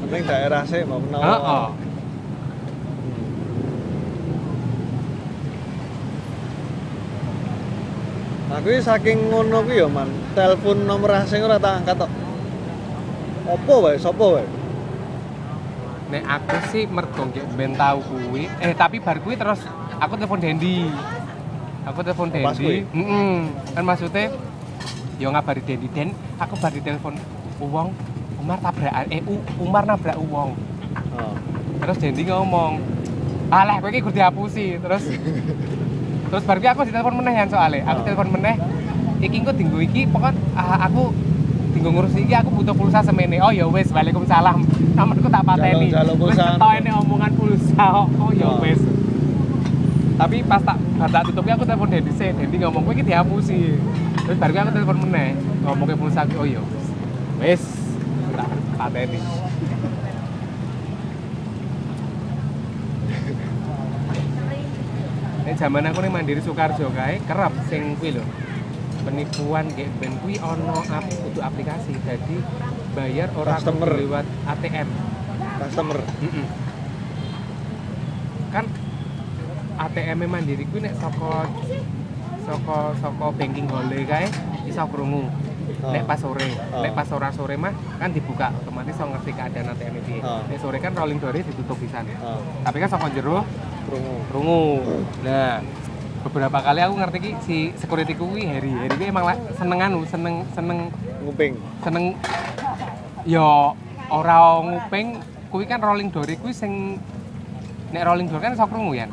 Penting 0.02 0.24
daerah 0.26 0.66
sih 0.66 0.82
mau 0.82 0.98
menawa. 0.98 1.26
Heeh. 1.30 1.66
Aku 8.54 8.68
iki 8.70 8.82
saking 8.82 9.30
ngono 9.30 9.62
kuwi 9.66 9.82
ya, 9.82 9.90
Man. 9.90 10.10
Telepon 10.34 10.86
nomor 10.90 11.22
asing 11.22 11.42
ora 11.46 11.62
tak 11.62 11.86
angkat 11.86 12.06
tok. 12.06 12.12
Apa 13.46 13.74
wae? 13.78 13.98
Sopo 14.02 14.38
wae? 14.38 14.46
Nek 16.14 16.30
aku 16.30 16.58
sih 16.70 16.86
mergo 16.86 17.26
ben 17.58 17.74
tau 17.74 17.98
kuwi. 18.06 18.46
Eh 18.62 18.78
tapi 18.78 19.02
bar 19.02 19.18
kuwi 19.18 19.34
terus 19.34 19.66
aku 19.98 20.14
telepon 20.14 20.38
Dendi. 20.38 20.86
Aku 21.90 22.06
telepon 22.06 22.30
Dendi. 22.30 22.54
kuwi? 22.62 22.78
Heeh. 22.86 23.34
Kan 23.74 23.82
maksudnya 23.82 24.30
yo 25.18 25.34
ngabari 25.34 25.66
Dendi 25.66 25.90
Den, 25.90 26.14
aku 26.38 26.54
bar 26.62 26.70
ditelepon 26.70 27.18
uang 27.58 27.90
Umar 28.38 28.62
tabrakan 28.62 29.10
eh 29.10 29.26
U- 29.26 29.42
Umar 29.58 29.90
nabrak 29.90 30.22
uang. 30.22 30.54
Oh. 31.18 31.34
Terus 31.82 31.98
Dendi 31.98 32.30
ngomong, 32.30 32.78
"Alah, 33.50 33.82
kowe 33.82 33.90
iki 33.90 34.06
kudu 34.06 34.22
dihapusi." 34.22 34.78
Terus 34.78 35.10
terus 36.30 36.44
bar 36.46 36.62
aku 36.62 36.86
ditelepon 36.86 37.18
meneh 37.26 37.42
yang 37.42 37.50
soalnya. 37.50 37.90
Aku 37.90 38.00
Oh. 38.02 38.06
telepon 38.06 38.30
meneh. 38.38 38.54
Iki 39.18 39.36
engko 39.42 39.54
dinggo 39.58 39.82
iki 39.82 40.06
pokok 40.06 40.30
ah, 40.54 40.86
aku 40.86 41.10
tinggal 41.74 41.92
ngurus 41.92 42.14
iki 42.14 42.34
aku 42.38 42.50
butuh 42.54 42.76
pulsa 42.78 43.02
semene. 43.02 43.42
Oh 43.42 43.50
ya 43.50 43.66
wis, 43.66 43.90
Waalaikumsalam. 43.90 44.62
Nomorku 44.94 45.28
tak 45.28 45.44
pateni. 45.44 45.90
Pulsa. 46.16 46.56
ketokne 46.56 46.90
omongan 47.02 47.32
pulsa. 47.34 47.86
Oh, 48.06 48.30
ya 48.32 48.48
Oh. 48.48 48.62
wis. 48.62 48.80
Tapi 50.14 50.46
pas 50.46 50.62
tak 50.62 50.78
bar 51.02 51.10
tak 51.10 51.26
tutupi 51.26 51.50
aku 51.50 51.66
telepon 51.66 51.90
Dendi 51.90 52.14
sih. 52.14 52.30
Dendi 52.32 52.56
ngomong 52.62 52.86
kowe 52.86 52.94
iki 52.94 53.04
dihapusi. 53.04 53.76
Terus 54.24 54.38
baru 54.38 54.54
aku 54.62 54.72
telepon 54.72 54.98
meneh. 55.10 55.34
Ngomong 55.66 55.86
ke 55.90 55.96
pulsa 55.98 56.24
aku, 56.24 56.46
oh 56.46 56.48
ya 56.48 56.62
wis. 56.62 56.86
Wis. 57.42 57.64
Tak 58.38 58.50
pateni. 58.78 59.20
Nek 65.44 65.60
zaman 65.60 65.84
aku 65.92 66.00
nih 66.00 66.12
mandiri 66.12 66.40
Soekarjo 66.40 66.88
kae 66.96 67.20
kerep 67.28 67.54
sing 67.68 68.00
kuwi 68.00 68.16
lho. 68.16 68.24
Penipuan 69.04 69.68
kayak 69.70 69.92
ben 70.00 70.16
kuwi 70.20 70.40
ono 70.40 70.80
ap 70.82 71.04
kudu 71.06 71.40
aplikasi. 71.40 71.92
Jadi 72.00 72.40
bayar 72.92 73.30
ora 73.34 73.60
kudu 73.60 73.76
Customer. 73.76 73.90
lewat 73.92 74.26
ATM. 74.48 74.88
customer 75.54 76.00
Mm-mm. 76.20 76.46
Kan 78.50 78.66
ATM 79.76 80.20
mandiri 80.26 80.64
kuwi 80.66 80.82
nek 80.82 80.96
saka 80.96 81.50
saka 82.44 82.78
saka 83.00 83.26
banking 83.34 83.68
hole 83.68 84.00
kae 84.04 84.28
iso 84.64 84.84
krungu. 84.88 85.28
Oh. 85.84 85.92
Nek 85.92 86.04
pas 86.04 86.16
sore, 86.16 86.48
Oh. 86.72 86.80
nek 86.80 86.92
pas 86.92 87.08
ora 87.10 87.28
sore 87.28 87.56
mah 87.56 87.72
kan 87.98 88.08
dibuka 88.08 88.52
otomatis 88.54 88.96
iso 88.96 89.04
ngerti 89.04 89.32
keadaan 89.32 89.72
ATM 89.74 89.96
piye. 90.02 90.20
Oh. 90.22 90.40
Nek 90.48 90.60
sore 90.60 90.78
kan 90.78 90.92
rolling 90.94 91.20
door 91.20 91.34
ditutup 91.34 91.76
pisan. 91.76 92.08
oh, 92.20 92.40
Tapi 92.62 92.78
kan 92.78 92.90
saka 92.90 93.08
jero 93.10 93.44
krungu 93.84 94.16
krungu. 94.30 94.64
Nah, 95.24 95.60
beberapa 96.24 96.58
kali 96.64 96.80
aku 96.80 96.94
ngerti 96.96 97.18
ki 97.20 97.32
si 97.44 97.58
security 97.76 98.16
kuwi 98.16 98.48
Harry. 98.48 98.72
Harry 98.72 98.96
kuwi 98.96 99.12
emang 99.12 99.28
seneng 99.60 99.80
anu, 99.84 100.00
seneng 100.08 100.48
seneng 100.56 100.88
nguping 101.24 101.54
seneng 101.84 102.16
yo 103.28 103.76
ora 104.08 104.60
nguping 104.64 105.20
kuwi 105.52 105.68
kan 105.68 105.84
rolling 105.84 106.10
door 106.10 106.28
kuwi 106.28 106.56
sing 106.56 106.98
nek 107.92 108.04
rolling 108.08 108.32
door 108.32 108.40
kan 108.40 108.56
iso 108.56 108.66
krungu 108.66 108.96
ya. 108.96 109.08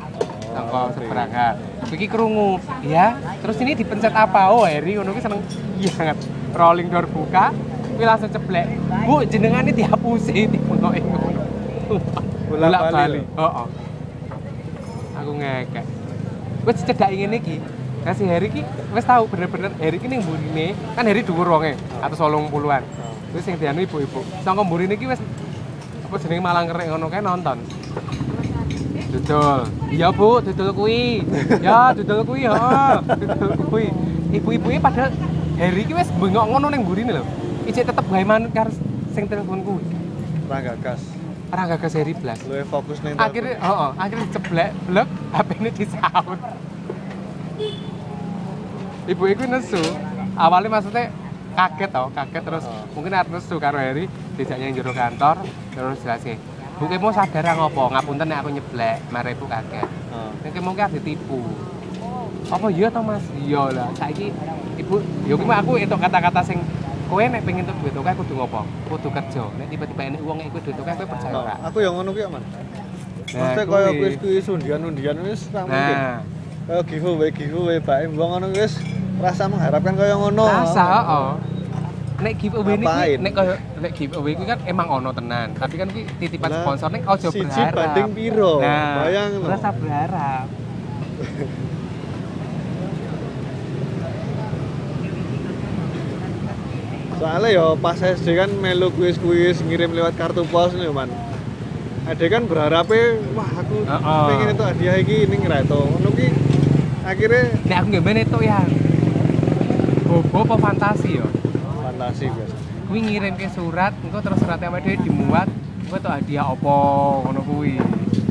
Oh, 0.51 0.91
seberangan. 0.91 1.55
Iki 1.87 2.11
krungu, 2.11 2.59
ya. 2.83 3.15
Terus 3.39 3.55
ini 3.63 3.71
dipencet 3.71 4.11
apa? 4.11 4.51
Oh, 4.51 4.67
Harry 4.67 4.99
ngono 4.99 5.15
kuwi 5.15 5.23
seneng 5.23 5.39
iya 5.79 5.91
banget. 5.95 6.17
Rolling 6.51 6.87
door 6.91 7.07
buka, 7.07 7.55
kuwi 7.95 8.03
langsung 8.03 8.27
ceblek. 8.31 8.67
Bu, 9.07 9.23
jenengane 9.27 9.71
dihapusi 9.71 10.43
dimonoke 10.51 10.99
ngono. 10.99 11.43
Bolak-balik. 12.51 13.23
Heeh. 13.23 13.67
Aku 15.23 15.31
ngekek. 15.39 15.85
Wis 16.65 16.83
cedhak 16.85 17.11
ngene 17.11 17.37
iki. 17.41 17.57
Kasih 18.01 18.25
Harry 18.25 18.49
ki 18.49 18.65
wis 18.97 19.05
tahu 19.05 19.29
bener-bener 19.29 19.69
Harry 19.77 20.01
ki 20.01 20.09
ning 20.09 20.25
mburine, 20.25 20.73
kan 20.97 21.05
Harry 21.05 21.21
dhuwur 21.21 21.45
wonge, 21.53 21.77
atus 22.01 22.17
80-an. 22.17 22.83
Wis 23.37 23.45
sing 23.45 23.55
dianu 23.61 23.85
ibu-ibu. 23.85 24.25
Sangka 24.41 24.65
mburine 24.65 24.97
iki 24.97 25.05
wis 25.05 25.21
apa 26.05 26.15
jenenge 26.17 26.41
malang 26.41 26.65
kerek 26.65 26.89
ngono 26.89 27.07
kae 27.13 27.21
nonton. 27.21 27.57
Dudul. 29.11 29.67
Iya, 29.91 30.07
Bu, 30.09 30.39
dudul 30.39 30.71
kuwi. 30.71 31.21
Ya, 31.59 31.91
dudul 31.91 32.23
kuwi, 32.23 32.47
heeh. 32.47 32.93
Dudul 33.05 33.51
kuwi. 33.69 33.87
Ibu-ibu 34.33 34.67
padahal 34.81 35.11
Harry 35.61 35.83
ki 35.85 35.93
wis 35.93 36.09
bengok 36.17 36.45
ngono 36.47 36.73
ning 36.73 36.81
mburine 36.81 37.21
lho. 37.21 37.23
Ijek 37.69 37.85
tetep 37.85 38.05
gawe 38.09 38.23
manut 38.25 38.49
karo 38.55 38.73
sing 39.13 39.29
telepon 39.29 39.61
kuwi. 39.61 39.83
ora 40.51 40.75
gagas 40.75 40.99
Ora 41.51 41.67
gagas 41.67 41.93
Harry 41.99 42.15
blas. 42.15 42.39
lu 42.47 42.55
fokus 42.63 43.03
ning 43.03 43.19
akhirnya 43.19 43.59
oh, 43.59 43.67
oh 43.67 43.91
akhirnya 43.99 44.27
ceblek 44.31 44.71
blek 44.87 45.07
HP 45.35 45.49
ini 45.59 45.69
disaut. 45.75 46.39
Ibu 49.11 49.23
itu 49.27 49.43
nesu. 49.51 49.83
Awalnya 50.39 50.71
maksudnya 50.71 51.11
kaget 51.51 51.89
tau 51.91 52.07
kaget 52.15 52.43
terus. 52.47 52.63
Oh. 52.63 52.87
mungkin 52.95 53.11
arep 53.11 53.35
nesu 53.35 53.59
karo 53.59 53.75
Heri 53.75 54.07
dijaknya 54.39 54.71
yang 54.71 54.75
jero 54.79 54.95
kantor 54.95 55.43
terus 55.75 55.99
jelasin. 55.99 56.39
Bu 56.79 56.87
kayak 56.87 57.03
mau 57.03 57.11
sadar 57.11 57.43
ngopo 57.59 57.83
ngapunten 57.91 58.31
aku 58.31 58.49
nyeblek 58.55 58.97
mari 59.11 59.35
ibu 59.35 59.45
kaget. 59.51 59.87
Oh. 60.15 60.31
Kayak 60.47 60.63
mungkin 60.63 60.87
ditipu. 60.95 61.43
Apa 62.47 62.67
iya 62.71 62.87
toh 62.87 63.03
mas? 63.03 63.23
Iya 63.43 63.75
lah. 63.75 63.91
Saiki 63.99 64.31
ibu 64.79 65.03
ya 65.27 65.35
aku 65.35 65.71
itu 65.83 65.95
kata-kata 65.99 66.41
sing 66.47 66.63
kowe 67.11 67.23
nek 67.27 67.41
pengen 67.43 67.63
tuh 67.67 67.75
duit 67.77 67.91
oke 67.93 68.11
kudu 68.17 68.33
ngopo 68.33 68.61
kudu 68.87 69.07
kerja 69.11 69.43
nek 69.51 69.67
tiba-tiba 69.67 70.01
ini 70.07 70.17
uang 70.17 70.39
iku 70.41 70.57
duit 70.63 70.77
oke 70.79 70.91
kowe 70.95 71.05
percaya 71.05 71.33
Oh, 71.33 71.43
ora 71.43 71.55
aku 71.59 71.77
yang 71.79 71.93
ngono 71.93 72.09
kuwi 72.09 72.23
man 72.25 72.43
Nah, 73.31 73.47
Maksudnya 73.47 73.63
kaya 73.65 73.89
kuis 73.93 74.15
kuis 74.17 74.45
undian-undian 74.45 75.15
wis 75.23 75.47
ra 75.49 75.63
mungkin. 75.63 75.95
nah 75.95 76.19
Kaya 76.61 76.81
giveaway 76.83 77.31
giveaway 77.31 77.79
bae 77.79 78.03
mbok 78.05 78.27
ngono 78.27 78.47
wis 78.51 78.75
rasa 79.17 79.47
mengharapkan 79.47 79.95
kaya 79.95 80.15
ngono. 80.15 80.43
Rasa, 80.43 80.87
oh. 81.07 81.31
Nek 82.19 82.33
giveaway 82.35 82.75
ini 82.75 82.87
nek 83.17 83.31
kaya 83.31 83.55
nek 83.79 83.91
giveaway 83.91 84.35
kuwi 84.35 84.45
kan 84.45 84.59
emang 84.63 84.87
ono 84.91 85.09
tenan, 85.09 85.55
tapi 85.55 85.75
kan 85.75 85.87
kuwi 85.87 86.03
titipan 86.19 86.51
sponsor 86.53 86.91
nek 86.91 87.07
ojo 87.07 87.27
siji 87.31 87.47
berharap. 87.47 87.71
banding 87.71 88.09
piro? 88.11 88.53
Nah, 88.59 88.99
Bayang 88.99 89.31
lho. 89.33 89.47
Rasa 89.47 89.69
berharap. 89.71 90.45
Soalnya 97.21 97.49
ya 97.53 97.65
pas 97.77 98.01
SD 98.01 98.33
kan 98.33 98.49
melu 98.49 98.89
kuis-kuis 98.89 99.61
ngirim 99.61 99.93
lewat 99.93 100.17
kartu 100.17 100.41
pos 100.49 100.73
nih 100.73 100.89
man. 100.89 101.05
Ada 102.09 102.25
kan 102.25 102.49
berharapnya 102.49 103.21
wah 103.37 103.45
aku 103.45 103.85
Heeh. 103.85 104.23
pengen 104.25 104.47
itu 104.57 104.63
hadiah 104.65 104.95
ning 105.29 105.41
ra 105.45 105.61
itu. 105.61 105.81
Ngono 105.85 106.09
ki 106.17 106.27
akhirnya 107.05 107.43
Nek 107.61 107.77
aku 107.77 107.87
nggak 107.93 108.25
itu 108.25 108.39
ya. 108.41 108.59
Bobo 110.09 110.37
apa 110.41 110.55
fantasi 110.57 111.21
yo? 111.21 111.29
fantasi 111.85 112.25
biasa. 112.25 112.55
Kuwi 112.89 112.99
ngirim 113.05 113.37
ke 113.37 113.47
surat, 113.53 113.93
engko 114.01 114.17
terus 114.19 114.41
suratnya 114.41 114.73
sama 114.73 114.81
dia 114.81 114.97
dimuat, 114.97 115.45
engko 115.85 115.95
tuh 116.01 116.11
hadiah 116.11 116.45
opo 116.49 116.73
ngono 117.21 117.45
kuwi. 117.45 117.77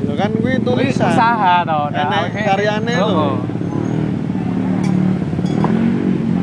Ya 0.03 0.13
kan 0.19 0.35
kuwi 0.35 0.59
Kuwi 0.59 0.67
tulisan. 0.67 1.15
usaha 1.15 1.63
to. 1.63 1.81
Enek 1.95 2.19
awake- 2.27 2.43
karyane 2.43 2.95
lho. 2.99 3.29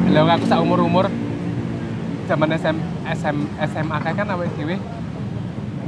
Lha 0.09 0.21
aku 0.25 0.45
sak 0.49 0.65
umur-umur 0.65 1.13
zaman 2.29 2.49
SM, 2.53 2.77
SM, 3.09 3.37
SMA 3.73 3.97
kan 4.05 4.29
awake 4.29 4.53
dhewe 4.61 4.77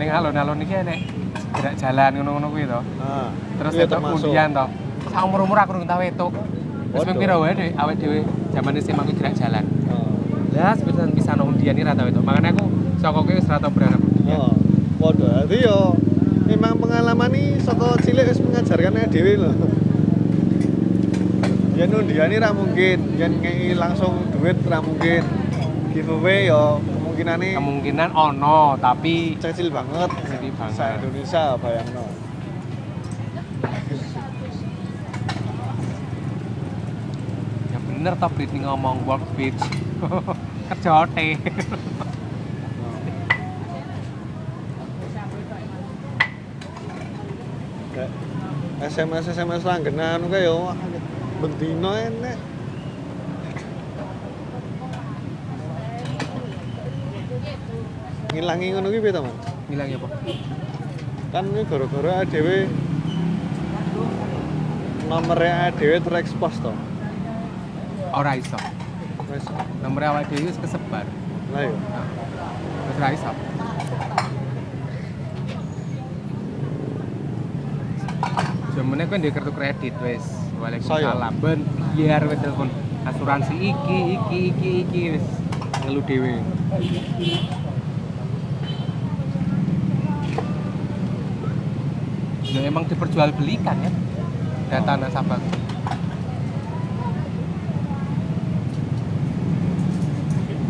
ning 0.01 0.09
alon-alon 0.09 0.65
iki 0.65 0.73
enek 0.81 1.05
gerak 1.53 1.77
jalan 1.77 2.11
ngono-ngono 2.17 2.49
kuwi 2.49 2.65
to. 2.65 2.81
Nah, 2.97 3.29
Terus 3.61 3.73
iya 3.77 3.85
itu 3.85 3.93
termasuk. 3.93 4.33
undian 4.33 4.49
to. 4.57 4.65
Sak 5.13 5.23
umur-umur 5.29 5.61
aku 5.61 5.71
urung 5.77 5.85
tau 5.85 6.01
etuk. 6.01 6.33
Wis 6.91 7.05
Waduh. 7.05 7.07
ping 7.13 7.17
pira 7.21 7.37
wae 7.37 7.53
dhewe 7.53 7.71
awake 7.77 7.99
dhewe 8.01 8.19
zaman 8.57 8.73
SMA 8.81 9.03
aku 9.05 9.13
gerak 9.21 9.37
jalan. 9.37 9.65
Oh. 9.93 10.09
Lah 10.57 10.73
sepisan 10.73 11.13
bisa 11.13 11.37
undian 11.37 11.77
iki 11.77 11.85
ra 11.85 11.93
tau 11.93 12.09
etuk. 12.09 12.25
Makane 12.25 12.57
aku 12.57 12.65
saka 12.97 13.21
kowe 13.21 13.33
wis 13.37 13.45
ra 13.45 13.61
tau 13.61 13.69
berharap 13.69 14.01
undian. 14.01 14.41
Oh. 14.41 14.57
Waduh, 15.01 15.45
jadi 15.45 15.69
yo 15.69 15.97
memang 16.49 16.81
pengalaman 16.81 17.33
ini 17.37 17.61
saka 17.61 18.01
cilik 18.01 18.25
wis 18.25 18.41
mengajarkan 18.41 19.13
dhewe 19.13 19.33
lho. 19.37 19.53
Yen 21.77 21.93
undian 21.93 22.33
ra 22.41 22.57
mungkin, 22.57 22.99
yen 23.21 23.33
ngei 23.45 23.77
langsung 23.77 24.33
duit 24.33 24.57
ra 24.65 24.81
mungkin. 24.81 25.40
Giveaway 25.91 26.47
yo 26.47 26.79
kemungkinane 26.79 27.59
Kemungkinan 27.59 28.15
ono, 28.15 28.79
tapi 28.79 29.35
kecil 29.43 29.75
banget. 29.75 30.07
Kecil 30.07 30.55
banget. 30.55 30.79
Sa 30.79 30.85
Indonesia 30.95 31.43
bayangno. 31.59 32.07
ya 37.75 37.79
bener 37.83 38.13
toh 38.23 38.31
Britney 38.31 38.63
ngomong 38.63 39.03
work 39.03 39.25
bitch. 39.35 39.59
Kerjote. 40.71 41.27
Kayak 47.91 48.11
SMS 48.87 49.25
SMS 49.35 49.67
langgenan 49.67 50.23
kayak 50.31 50.47
yo 50.47 50.71
wah 50.71 50.79
bendino 51.43 51.91
enek. 51.99 52.39
Ngilangi 58.41 58.73
ngono 58.73 58.89
ki 58.89 59.05
piye 59.05 59.13
to, 59.13 59.21
Man? 59.21 59.37
Bilang 59.69 59.89
ya, 59.93 59.99
Pak. 60.01 60.13
kan 61.31 61.45
ini 61.47 61.63
gara-gara 61.69 62.25
ADW 62.25 62.49
nomornya 65.07 65.71
ADW 65.71 66.01
terekspos 66.03 66.57
toh 66.59 66.75
Ora 68.11 68.35
iso. 68.35 68.57
wes 69.29 69.45
Nomor 69.85 70.03
awak 70.09 70.27
dhewe 70.27 70.49
wis 70.49 70.57
kesebar. 70.57 71.05
lah 71.53 71.63
yo 71.69 71.77
Wis 72.89 72.97
ra 72.99 73.09
iso. 73.13 73.31
Jamane 78.75 79.05
kan 79.11 79.19
di 79.21 79.31
kartu 79.31 79.53
kredit 79.53 79.95
wis. 80.01 80.25
Waalaikumsalam. 80.59 81.33
Ben 81.43 81.59
biar 81.95 82.23
wis 82.27 82.41
telepon 82.41 82.69
asuransi 83.05 83.55
iki 83.55 83.99
iki 84.17 84.39
iki 84.51 84.71
iki 84.85 85.01
wis 85.15 85.27
ngelu 85.85 86.01
dhewe. 86.03 86.35
Ya 92.51 92.61
emang 92.67 92.85
diperjualbelikan 92.91 93.77
ya 93.81 93.91
data 94.71 94.93
nasabah. 94.99 95.39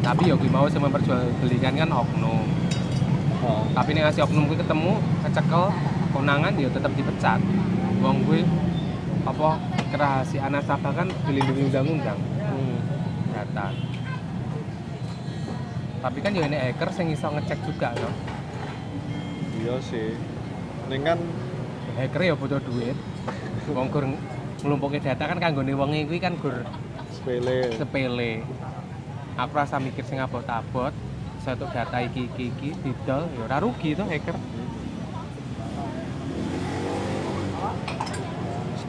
tapi 0.01 0.27
ya 0.27 0.35
gue 0.35 0.51
mau 0.51 0.67
sing 0.67 0.83
memperjualbelikan 0.83 1.77
kan 1.77 1.91
oknum 1.93 2.45
Oh. 3.41 3.65
tapi 3.73 3.97
nih 3.97 4.05
ngasih 4.05 4.29
oknum 4.29 4.53
gue 4.53 4.59
ketemu 4.59 5.01
kecekel 5.23 5.73
konangan 6.13 6.53
dia 6.53 6.69
tetap 6.69 6.93
dipecat 6.93 7.41
wong 8.03 8.21
gue 8.29 8.45
apa 9.23 9.57
kerahasiaan 9.89 10.53
nasabah 10.53 10.93
kan 10.93 11.09
dilindungi 11.25 11.73
undang-undang 11.73 12.19
Hmm. 12.21 12.77
data 13.33 13.73
tapi 16.01 16.19
kan 16.21 16.37
ya 16.37 16.45
ini 16.45 16.57
hacker 16.59 16.91
sing 16.91 17.09
iso 17.09 17.31
ngecek 17.31 17.61
juga 17.65 17.95
no 17.97 18.11
Iya 19.61 19.77
sih. 19.79 20.17
Ning 20.89 21.05
kan 21.05 21.21
hacker 21.97 22.23
ya 22.23 22.35
butuh 22.39 22.61
duit 22.63 22.97
wong 23.71 23.89
gur 23.91 24.05
nglumpuke 24.61 24.99
data 25.01 25.25
kan 25.25 25.39
kanggone 25.41 25.73
wong 25.75 25.95
kuwi 26.07 26.19
kan 26.21 26.37
gur 26.39 26.67
sepele. 27.11 27.75
sepele 27.75 28.33
aku 29.39 29.53
rasa 29.57 29.81
mikir 29.81 30.05
sing 30.05 30.21
abot-abot 30.21 30.93
satu 31.41 31.65
data 31.73 32.05
iki 32.05 32.29
iki 32.29 32.53
iki 32.53 32.71
didol 32.85 33.25
ya 33.33 33.41
ora 33.49 33.57
rugi 33.63 33.97
tuh 33.97 34.07
hacker 34.07 34.37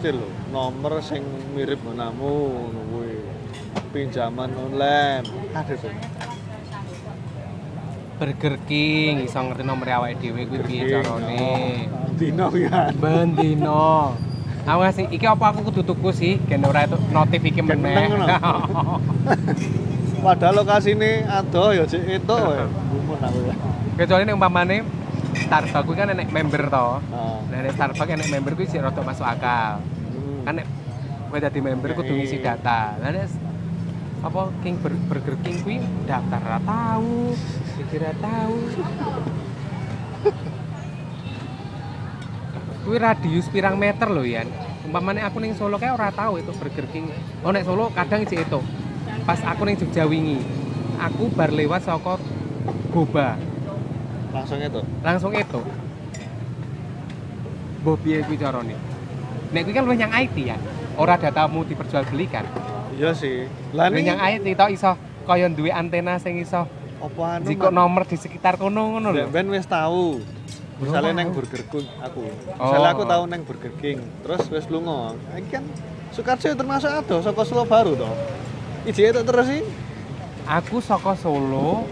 Still 0.01 0.17
nomor 0.49 0.97
sing 1.05 1.21
mirip 1.53 1.77
menamu 1.85 2.65
kuwi. 2.89 3.21
Pinjaman 3.93 4.49
online. 4.57 5.21
Ada 5.53 5.77
tuh. 5.77 5.93
Burger 8.17 8.57
King 8.65 9.21
iso 9.21 9.37
ngerti 9.45 9.61
nomor 9.61 9.85
awake 9.85 10.17
dhewe 10.17 10.49
kuwi 10.49 10.61
piye 10.65 10.89
carane 10.89 11.85
Dino 12.21 12.53
ya. 12.53 12.93
bendino. 12.93 14.13
Aku 14.61 14.77
ngasih 14.77 15.09
iki 15.09 15.25
apa 15.25 15.49
aku 15.49 15.73
kudu 15.73 15.81
tuku 15.81 16.09
sih? 16.13 16.37
Gen 16.45 16.61
ora 16.61 16.85
itu 16.85 16.93
notif 17.09 17.41
iki 17.41 17.65
meneh. 17.65 18.13
Padahal 20.21 20.61
lokasine 20.61 21.25
ado 21.25 21.73
ya 21.73 21.81
cek 21.89 22.21
itu 22.21 22.29
aku 22.29 22.53
ya. 22.53 22.65
kecuali 23.97 24.21
nek 24.29 24.37
umpamane 24.37 24.85
Starbucks 25.33 25.81
kuwi 25.89 25.97
kan 25.97 26.13
enek 26.13 26.29
member 26.29 26.69
to. 26.69 26.87
Nah. 27.09 27.41
nek 27.49 27.73
Starbucks 27.73 28.13
enek 28.13 28.29
member 28.29 28.53
kuwi 28.53 28.69
sih 28.69 28.77
rada 28.77 29.01
masuk 29.01 29.25
akal. 29.25 29.81
Hmm. 29.81 30.45
kan 30.45 30.53
nek 30.61 30.69
kowe 31.33 31.41
dadi 31.41 31.57
member 31.57 31.97
kudu 31.97 32.13
ngisi 32.21 32.37
data. 32.37 33.01
Lah 33.01 33.09
nek 33.09 33.25
apa 34.21 34.41
King 34.61 34.77
Bur- 34.77 35.01
Burger 35.09 35.35
King 35.41 35.57
kuwi 35.65 35.81
daftar 36.05 36.37
ora 36.45 36.61
tahu 36.61 37.33
iki 37.81 37.97
ora 37.97 38.13
tahu 38.21 38.57
kuwi 42.91 42.99
radius 42.99 43.47
pirang 43.47 43.79
meter 43.79 44.11
lho 44.11 44.19
Yan 44.27 44.51
umpamane 44.83 45.23
aku 45.23 45.39
ning 45.39 45.55
Solo 45.55 45.79
kayak 45.79 45.95
ora 45.95 46.11
tahu 46.11 46.43
itu 46.43 46.51
Burger 46.59 46.83
King 46.91 47.07
oh 47.39 47.55
nek 47.55 47.63
Solo 47.63 47.87
kadang 47.95 48.27
isi 48.27 48.35
itu 48.35 48.59
pas 49.23 49.39
aku 49.47 49.63
ning 49.63 49.79
Jogja 49.79 50.03
wingi 50.03 50.43
aku 50.99 51.31
bar 51.31 51.55
lewat 51.55 51.87
saka 51.87 52.19
Boba 52.91 53.39
Langsung 54.35 54.59
itu. 54.59 54.83
langsung 55.07 55.31
itu 55.31 55.61
Mbah 57.79 57.95
piye 58.03 58.27
kuwi 58.27 58.35
carane 58.35 58.75
nek 59.55 59.61
kuwi 59.63 59.71
kan 59.71 59.87
luwih 59.87 59.95
nyang 59.95 60.11
IT 60.27 60.35
ya 60.43 60.59
ora 60.99 61.15
datamu 61.15 61.63
diperjualbelikan 61.63 62.43
Iya 62.91 63.15
sih. 63.15 63.47
Lah 63.71 63.87
ning 63.87 64.03
nyang 64.03 64.19
IT 64.19 64.51
to 64.51 64.67
iso 64.67 64.99
kaya 65.23 65.47
duwe 65.47 65.71
antena 65.71 66.19
sing 66.19 66.43
iso 66.43 66.67
apa 66.99 67.39
anu? 67.39 67.47
Man? 67.47 67.71
nomor 67.71 68.03
di 68.03 68.19
sekitar 68.19 68.59
kono 68.59 68.99
ngono 68.99 69.15
lho 69.15 69.31
Ben 69.31 69.47
wis 69.47 69.63
tahu. 69.63 70.19
Misalnya 70.81 71.13
neng 71.13 71.29
Burger 71.29 71.63
King 71.69 71.87
aku. 72.01 72.25
Misalnya 72.57 72.89
Oh. 72.89 72.95
aku 72.97 73.03
tahu 73.05 73.23
neng 73.29 73.41
Burger 73.45 73.73
King, 73.77 74.01
terus 74.25 74.41
wis 74.49 74.65
lunga. 74.67 75.13
Iki 75.37 75.49
kan 75.53 75.63
Sukarjo 76.11 76.51
termasuk 76.51 76.91
ado 76.91 77.21
saka 77.23 77.45
Solo 77.45 77.63
baru 77.63 77.95
toh. 77.95 78.11
Iji 78.83 79.13
itu 79.13 79.21
terus 79.21 79.45
sih. 79.47 79.63
aku 80.41 80.81
saka 80.81 81.13
Solo 81.15 81.85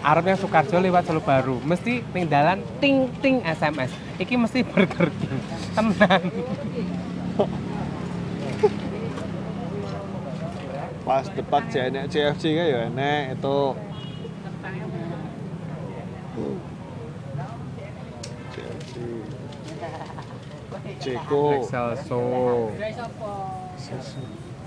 arep 0.00 0.24
yang 0.26 0.40
Sukarjo 0.40 0.80
lewat 0.80 1.04
Solo 1.04 1.20
Baru 1.20 1.60
mesti 1.60 2.00
ning 2.16 2.24
dalan 2.26 2.64
ting 2.80 3.12
ting 3.20 3.44
SMS 3.44 3.92
iki 4.16 4.34
mesti 4.34 4.64
Burger 4.64 5.12
King 5.12 5.38
tenan 5.76 6.22
Pas 11.04 11.28
depan 11.28 11.62
JNE 11.68 12.08
CFC 12.08 12.56
kan 12.56 12.64
ya 12.64 12.80
enek 12.88 13.36
itu. 13.36 13.60
CFC. 18.48 18.92
Ceko. 21.04 21.60
Excelso 21.60 22.16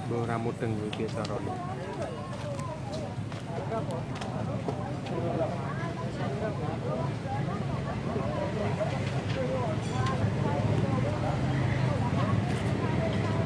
Mbah 0.05 0.21
ora 0.21 0.37
mudeng 0.37 0.77
piye 0.93 1.09
carane 1.09 1.51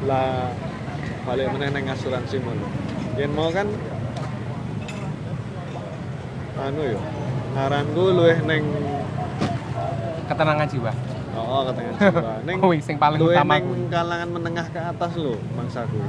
lah 0.05 0.51
balik 1.23 1.47
meneh 1.55 1.69
neng 1.71 1.87
asuransi 1.87 2.43
mono 2.43 2.67
yen 3.15 3.31
mau 3.31 3.49
kan 3.55 3.71
anu 6.59 6.81
yo 6.83 6.99
ngaranku 7.55 8.03
luwih 8.19 8.37
neng 8.43 8.67
ketenangan 10.27 10.67
jiwa 10.67 10.91
oh 11.31 11.61
katanya 11.67 11.91
jiwa 12.01 12.33
neng 12.43 12.55
kuwi 12.59 12.77
sing 12.83 12.95
paling 12.99 13.19
utama 13.19 13.55
neng 13.57 13.87
kalangan 13.87 14.29
menengah 14.29 14.67
ke 14.67 14.79
atas 14.79 15.11
lho 15.15 15.35
mangsaku. 15.55 15.99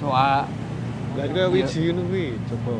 Soal 0.00 0.48
lah 1.14 1.26
kaya 1.30 1.46
wiji 1.48 1.92
ngono 1.92 2.02
kuwi 2.08 2.26
coba. 2.48 2.74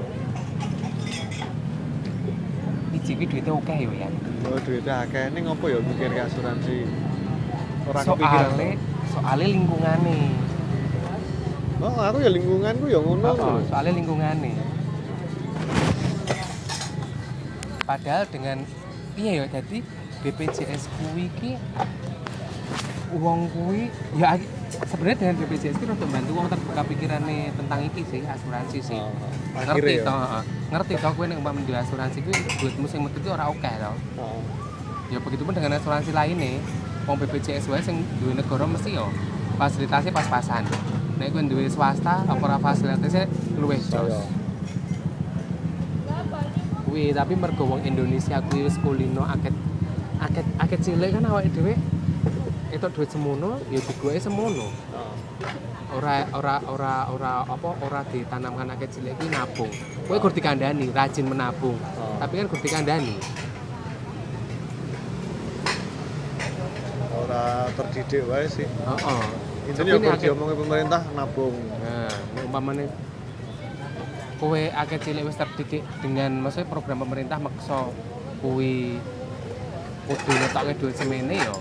Iki 2.94 3.10
kuwi 3.18 3.26
duitnya 3.28 3.52
oke 3.52 3.74
yo 3.74 3.90
ya 3.92 4.08
oh 4.48 4.58
duitnya 4.62 4.94
akeh. 5.04 5.24
Ning 5.34 5.42
ngopo 5.44 5.64
ya 5.68 5.78
mikir 5.78 6.10
ke 6.10 6.20
asuransi? 6.24 6.78
Ora 7.84 8.00
kepikiran. 8.00 8.48
soalnya 8.48 8.68
soalnya 9.12 9.44
lingkungane. 9.44 10.18
Oh 11.84 11.96
aku 12.00 12.18
ya 12.24 12.30
lingkunganku 12.32 12.86
ya 12.88 12.98
ngono 13.02 13.28
Oh, 13.28 13.36
lho. 13.36 13.60
soalnya 13.68 13.92
lingkungane. 13.92 14.52
Padahal 17.84 18.24
dengan 18.32 18.64
iya 19.14 19.44
ya 19.44 19.46
jadi 19.52 19.84
BPJS 20.24 20.88
kuwi 20.96 21.28
ki 21.36 21.52
uang 23.14 23.46
kuwi 23.52 23.92
ya 24.16 24.34
sebenarnya 24.72 25.16
dengan 25.20 25.34
BPJS 25.44 25.76
ki 25.78 25.84
untuk 25.86 26.08
bantu 26.08 26.30
wong 26.32 26.48
terbuka 26.48 26.82
pikirannya 26.88 27.52
tentang 27.52 27.80
iki 27.84 28.02
sih 28.08 28.24
asuransi 28.24 28.78
sih 28.80 28.98
Oh, 28.98 29.12
ngerti 29.54 29.70
akhirnya 29.70 29.94
ya 29.94 30.02
toh 30.02 30.16
heeh. 30.18 30.42
ngerti 30.74 30.92
toh 30.98 31.12
nek 31.14 31.36
umpama 31.38 31.60
duwe 31.62 31.78
asuransi 31.78 32.18
kuwi 32.26 32.38
duitmu 32.58 32.86
sing 32.90 33.00
metu 33.06 33.22
ki 33.22 33.28
ora 33.30 33.46
oke 33.52 33.70
toh 33.70 33.94
oh. 34.18 34.40
ya 35.12 35.20
begitu 35.22 35.46
pun 35.46 35.54
dengan 35.54 35.78
asuransi 35.78 36.10
lainnya 36.10 36.58
wong 37.06 37.16
BPJS 37.20 37.68
wae 37.70 37.84
sing 37.84 38.02
duwe 38.18 38.34
negara 38.34 38.64
mesti 38.66 38.96
yo 38.96 39.06
fasilitasnya 39.60 40.10
pas-pasan 40.10 40.66
nek 41.20 41.30
kowe 41.30 41.42
duwe 41.46 41.70
swasta 41.70 42.26
apa 42.26 42.42
ora 42.42 42.58
fasilitasnya 42.58 43.30
luwih 43.60 43.78
jos 43.78 44.10
Saya. 44.10 44.24
kuwi 46.84 47.14
tapi 47.14 47.34
mergo 47.38 47.62
wong 47.62 47.86
Indonesia 47.86 48.42
kuwi 48.50 48.66
wis 48.66 48.74
kulino 48.82 49.22
akeh 49.22 49.54
akeh 50.24 50.44
akeh 50.56 50.78
cilik 50.80 51.10
kan 51.12 51.24
awake 51.28 51.52
dhewe 51.52 51.74
itu 52.74 52.86
duit 52.90 53.06
semono 53.06 53.60
ya 53.70 53.78
digoke 53.78 54.18
semono. 54.18 54.66
Oh. 54.90 55.14
ora 55.94 56.26
ora 56.34 56.58
ora 56.66 56.94
ora 57.06 57.32
apa 57.46 57.68
ora 57.86 58.00
ditanamkan 58.10 58.66
akeh 58.74 58.88
cilik 58.90 59.14
kuwi 59.14 59.30
nabung. 59.30 59.70
Kowe 60.08 60.16
gur 60.18 60.32
dikandani 60.34 60.90
rajin 60.90 61.26
menabung. 61.28 61.78
Oh. 61.78 62.16
tapi 62.18 62.40
kan 62.40 62.46
gur 62.50 62.58
dikandani 62.58 63.14
ora 67.14 67.68
terdidik 67.78 68.22
wae 68.26 68.46
sih. 68.48 68.66
Heeh. 68.66 69.24
Intinya 69.64 69.96
Tapi 69.96 69.96
ya 69.96 70.02
nek 70.02 70.12
akeh- 70.18 70.24
diomongin 70.28 70.56
pemerintah 70.60 71.00
nabung. 71.16 71.56
Nah, 71.80 72.12
umpamane 72.44 72.84
kowe 74.36 74.60
akeh 74.60 74.98
cilik 75.00 75.24
wis 75.24 75.38
terdidik 75.38 75.82
dengan 76.02 76.42
maksudnya 76.42 76.68
program 76.68 77.00
pemerintah 77.00 77.38
maksa 77.38 77.88
kuwi 78.42 78.98
kudu 80.04 80.30
ngetokne 80.32 80.72
duit 80.76 80.94
semene 80.94 81.34
ya 81.34 81.54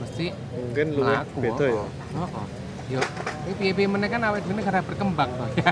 mesti 0.00 0.26
Mungkin 0.50 0.86
lu 0.90 1.00
mlaku 1.02 1.36
beda 1.38 1.66
ya. 1.66 1.84
heeh 1.86 2.46
yo 2.90 3.00
iki 3.46 3.52
piye-piye 3.56 3.86
meneh 3.86 4.08
kan 4.08 4.20
awake 4.26 4.42
dhewe 4.42 4.58
negara 4.58 4.82
berkembang 4.82 5.30
to 5.30 5.46
ya 5.56 5.70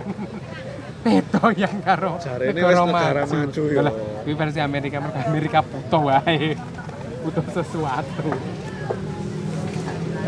beda 1.05 1.43
yang 1.57 1.77
karo 1.83 2.13
Jarene 2.19 2.61
wis 2.61 2.79
negara 2.79 3.23
maju 3.25 3.63
ya. 3.67 3.83
Kuwi 4.23 4.35
versi 4.35 4.61
Amerika 4.61 4.97
mergo 5.01 5.19
Amerika 5.25 5.59
butuh 5.63 6.03
wae 6.05 6.55
butuh 7.25 7.47
sesuatu 7.51 8.29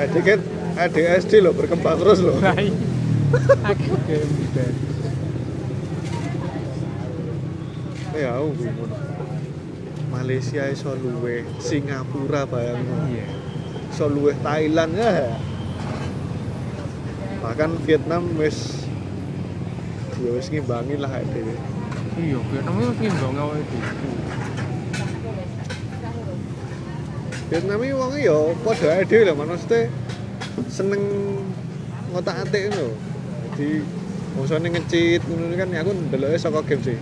Adik 0.00 0.22
kan 0.24 0.40
ADSD 0.80 1.44
loh 1.44 1.52
berkembang 1.52 2.00
terus 2.00 2.24
loh. 2.24 2.40
Lah 2.40 2.56
iya. 2.56 2.72
akeh 3.68 3.92
gembel 4.08 4.72
Ya 8.16 8.30
aku 8.32 8.48
bingung. 8.56 9.09
Malaysia 10.10 10.66
iso 10.66 10.90
luwe, 10.98 11.46
Singapura 11.62 12.42
bayangno. 12.42 13.06
iya 13.06 13.30
Iso 13.90 14.10
luwe 14.10 14.34
Thailand 14.42 14.98
ya. 14.98 15.38
Bahkan 17.40 17.78
Vietnam 17.86 18.26
wis 18.36 18.86
ya 20.20 20.30
wis 20.34 20.50
ngimbangi 20.50 20.98
lah 20.98 21.22
dhewe. 21.30 21.54
Iya, 22.18 22.38
Vietnam 22.52 22.74
itu 22.82 22.92
ngimbang 23.06 23.36
awake 23.38 23.64
dhewe. 23.70 23.90
Vietnam 27.50 27.82
iki 27.82 27.94
wong 27.98 28.12
ya 28.14 28.38
padha 28.62 28.88
ae 28.98 29.02
dhewe 29.06 29.22
lho 29.26 29.34
maksudnya 29.34 29.90
seneng 30.66 31.02
ngotak-atik 32.10 32.70
ngono. 32.70 32.94
Jadi 33.54 33.82
bosone 34.34 34.66
ngecit 34.70 35.22
ngono 35.26 35.54
kan 35.54 35.70
aku 35.74 35.90
ndeloke 35.94 36.38
saka 36.38 36.62
game 36.66 36.82
sih. 36.82 36.98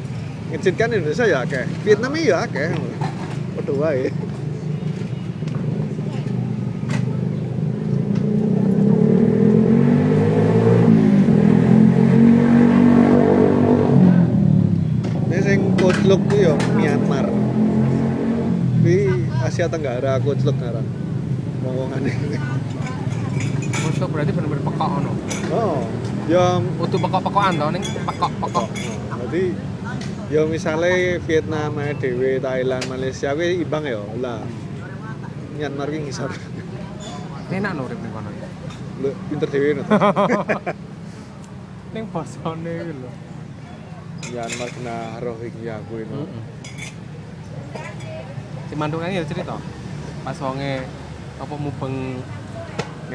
Ngecit 0.49 0.81
kan 0.81 0.89
Indonesia 0.89 1.29
ya 1.29 1.45
akeh. 1.45 1.69
Vietnam 1.85 2.17
ya 2.17 2.49
akeh. 2.49 2.73
Padha 3.53 3.73
wae. 3.77 4.09
Ini 15.29 15.55
Kutluk 15.77 16.21
ku 16.33 16.37
ya 16.41 16.57
Myanmar. 16.73 17.29
Kuwi 18.81 19.13
Asia 19.45 19.69
Tenggara 19.69 20.17
Kutluk 20.17 20.57
ngaran. 20.57 20.87
Ngomongane. 21.61 22.13
Mosok 23.85 24.09
berarti 24.17 24.33
bener-bener 24.33 24.65
pekok 24.65 24.89
ngono. 24.97 25.13
Oh, 25.53 25.85
ya 26.25 26.57
Utuh 26.81 26.97
pekok-pekokan 26.97 27.61
to 27.61 27.67
ning 27.69 27.85
pekok-pekok. 27.85 28.69
Jadi 29.29 29.53
ya 30.29 30.45
misalnya 30.45 31.17
Vietnam 31.25 31.73
dhewe, 31.97 32.37
Thailand, 32.37 32.85
Malaysia 32.89 33.33
kuwi 33.33 33.65
imbang 33.65 33.85
ya. 33.89 34.01
Lah 34.21 34.45
Myanmar 35.59 35.91
ki 35.91 35.99
ngisor. 36.07 36.31
Enak 37.51 37.73
no 37.75 37.89
urip 37.89 37.99
ning 37.99 38.13
kono. 38.15 38.31
Lho 39.03 39.11
pinter 39.27 39.49
dhewe 39.51 39.71
no. 39.75 39.83
Ning 41.97 42.05
basane 42.15 42.73
iki 42.79 42.95
lho. 42.95 43.11
Myanmar 44.31 44.69
kena 44.71 44.97
Rohingya 45.19 45.83
kuwi 45.91 46.07
no. 46.07 46.31
Si 48.71 48.75
Mandungan 48.79 49.11
ya 49.11 49.27
cerita. 49.27 49.59
Pas 50.23 50.39
wonge 50.39 50.87
apa 51.43 51.55
mubeng 51.59 52.23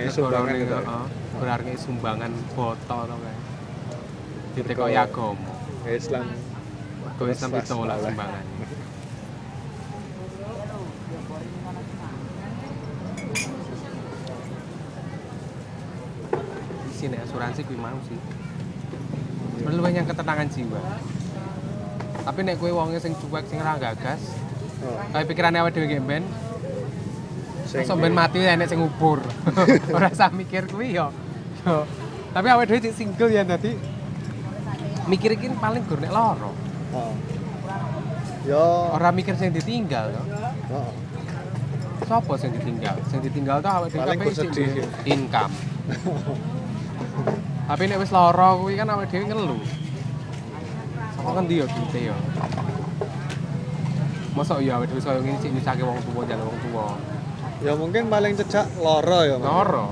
sumbangan 0.09 0.55
gitu. 0.57 0.73
heeh, 0.73 1.05
berarti 1.37 1.73
sumbangan 1.77 2.31
foto 2.57 2.97
to 3.07 3.15
kae. 3.15 3.37
Ditekoki 4.57 4.97
agama. 4.97 5.51
Islam. 5.87 6.27
Terus 7.17 7.37
ditolak 7.39 7.63
swasta. 7.97 8.09
sumbangan. 8.09 8.43
Di 16.83 16.93
sini 16.93 17.15
asuransi 17.19 17.61
kuwi 17.65 17.77
mau 17.77 17.97
sih. 18.07 18.17
Sebenarnya 19.59 19.77
luwih 19.79 19.93
yang 19.93 20.07
ketenangan 20.07 20.47
jiwa. 20.49 20.81
Tapi 22.23 22.39
nek 22.41 22.55
kowe 22.57 22.71
wonge 22.71 22.97
sing 22.99 23.13
cuek 23.19 23.45
sing 23.47 23.59
ora 23.59 23.75
gagas, 23.75 24.21
Oh, 24.83 24.99
kayak 25.15 25.31
pikirane 25.31 25.63
awake 25.63 25.79
dhewe 25.79 25.87
ge 25.87 26.03
ben, 26.03 26.27
sing- 27.63 27.87
iso 27.87 27.95
ben 27.95 28.11
mati 28.11 28.43
enek 28.43 28.67
sing 28.67 28.83
ngubur. 28.83 29.23
ora 29.95 30.11
usah 30.11 30.27
mikir 30.27 30.67
kuwi 30.67 30.91
yo. 30.91 31.07
Yo. 31.63 31.87
Tapi 32.35 32.47
awake 32.51 32.67
dhewe 32.67 32.79
cek 32.83 32.95
single 32.95 33.31
ya 33.31 33.47
dadi 33.47 33.79
mikir 35.07 35.39
iki 35.39 35.47
paling 35.55 35.87
gur 35.87 36.03
nek 36.03 36.11
lara. 36.11 36.51
Oh. 36.93 37.13
Ya, 38.43 38.63
Ora 38.93 39.09
mikir 39.09 39.33
sing 39.33 39.49
ditinggal 39.49 40.11
to. 40.11 40.21
oh. 40.71 40.91
Sopo 42.03 42.35
sing 42.35 42.51
ditinggal? 42.51 42.99
Sing 43.07 43.23
ditinggal 43.23 43.63
awake 43.63 43.95
dhewe 43.95 44.03
Paling 44.03 44.35
sedih, 44.35 44.69
ya. 44.77 44.85
income. 45.07 45.53
Tapi 47.71 47.83
nek 47.87 47.97
wis 47.97 48.11
lara 48.11 48.59
kuwi 48.59 48.75
kan 48.75 48.91
awake 48.91 49.09
dhewe 49.09 49.25
ngeluh. 49.25 49.61
Saka 51.15 51.29
ngendi 51.33 51.63
yo 51.63 51.65
duite 51.65 51.99
yo. 52.11 52.15
Mosok 54.35 54.59
ya 54.59 54.75
awake 54.77 54.91
dhewe 54.91 55.01
koyo 55.01 55.19
ngene 55.23 55.39
sik 55.39 55.51
nyusake 55.55 55.81
wong 55.81 55.97
tuwa 56.03 56.21
jalur 56.27 56.51
wong 56.51 56.59
tuwa. 56.67 56.85
Ya 57.63 57.71
mungkin 57.79 58.11
paling 58.11 58.35
cecak 58.35 58.67
loro 58.77 59.19
ya. 59.23 59.39
Lara. 59.39 59.87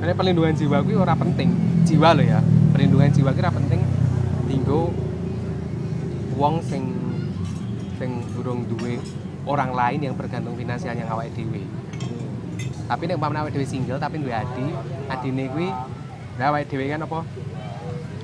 Ini 0.00 0.12
perlindungan 0.16 0.56
jiwa 0.56 0.80
kuwi 0.80 0.96
ora 0.96 1.12
penting. 1.12 1.52
Jiwa 1.84 2.16
lho 2.16 2.24
ya. 2.24 2.40
Perlindungan 2.72 3.12
jiwa 3.12 3.30
kuwi 3.36 3.42
ora 3.44 3.52
penting 3.52 3.80
dinggo 4.50 4.90
wong 6.34 6.58
sing 6.66 6.90
sing 8.00 8.24
durung 8.34 8.66
duwe 8.66 8.98
orang 9.46 9.70
lain 9.76 10.10
yang 10.10 10.14
bergantung 10.16 10.56
finansial 10.58 10.96
yang 10.96 11.06
awake 11.12 11.30
dhewe. 11.36 11.62
Hmm. 11.62 12.28
Tapi 12.90 13.02
nek 13.06 13.20
umpamane 13.20 13.44
awake 13.44 13.54
dhewe 13.54 13.66
single 13.68 14.00
tapi 14.00 14.18
duwe 14.18 14.34
adi, 14.34 14.66
adine 15.06 15.44
kuwi 15.52 15.68
lah 16.40 16.50
awake 16.50 16.66
dhewe 16.72 16.88
kan 16.88 17.04
apa? 17.04 17.20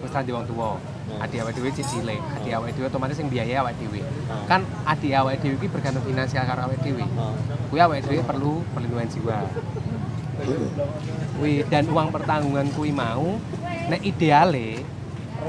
Wis 0.00 0.12
ra 0.12 0.20
wong 0.24 0.46
tuwa. 0.48 0.80
Adi 1.20 1.36
awake 1.38 1.60
dhewe 1.60 1.70
cek 1.76 1.86
cilik, 1.86 2.20
adi 2.40 2.50
awake 2.56 2.72
dhewe 2.74 2.88
otomatis 2.88 3.20
sing 3.20 3.28
biaya 3.28 3.62
awake 3.62 3.78
dhewe. 3.78 4.00
Oh. 4.00 4.48
Kan 4.48 4.64
adi 4.88 5.12
awake 5.12 5.44
dhewe 5.44 5.60
kuwi 5.60 5.70
bergantung 5.70 6.02
finansial 6.02 6.42
karo 6.48 6.66
awake 6.66 6.82
dhewe. 6.82 7.04
Oh. 7.20 7.36
Kuwi 7.68 7.80
awake 7.84 8.02
dhewe 8.08 8.24
perlu 8.24 8.64
perlindungan 8.72 9.08
jiwa. 9.12 9.44
Kuwi 11.36 11.66
dan 11.66 11.84
uang 11.90 12.08
pertanggungan 12.14 12.70
kuwi 12.72 12.94
mau 12.94 13.36
nek 13.86 14.02
ideale 14.02 14.80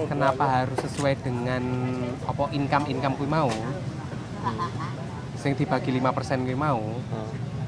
kenapa 0.09 0.43
harus 0.61 0.77
sesuai 0.83 1.17
dengan 1.21 1.63
apa 2.25 2.49
income-income 2.51 3.15
kuwi 3.17 3.29
mau? 3.29 3.49
Sing 5.37 5.53
dibagi 5.53 5.93
5% 5.93 6.45
kuwi 6.45 6.57
mau, 6.57 6.81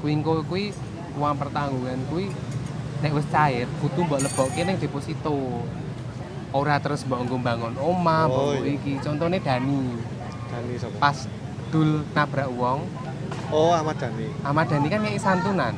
kuwi 0.02 0.10
engko 0.14 0.42
kuwi 0.46 0.74
uang 1.14 1.34
pertanggungan 1.38 1.98
kuwi 2.10 2.30
nek 3.00 3.16
wis 3.16 3.26
cair 3.32 3.66
kudu 3.80 4.04
mbok 4.04 4.20
lebokke 4.20 4.60
ning 4.62 4.76
deposito. 4.76 5.64
Ora 6.50 6.82
terus 6.82 7.06
mbok 7.06 7.22
nggo 7.24 7.38
bangun 7.38 7.74
omah, 7.78 8.26
mbok 8.26 8.42
Oh, 8.42 8.50
nggo 8.58 8.66
iya. 8.66 8.74
iki. 8.74 8.92
Contone 8.98 9.38
Dani. 9.38 9.94
Dani 10.50 10.74
sapa? 10.76 10.98
Pas 10.98 11.18
dul 11.70 12.02
nabrak 12.10 12.50
wong, 12.50 12.82
Oh, 13.54 13.70
Ahmad 13.70 13.94
Dani. 13.98 14.26
Ahmad 14.42 14.66
Dhani 14.66 14.86
kan 14.90 14.98
ngeki 15.02 15.18
santunan. 15.22 15.74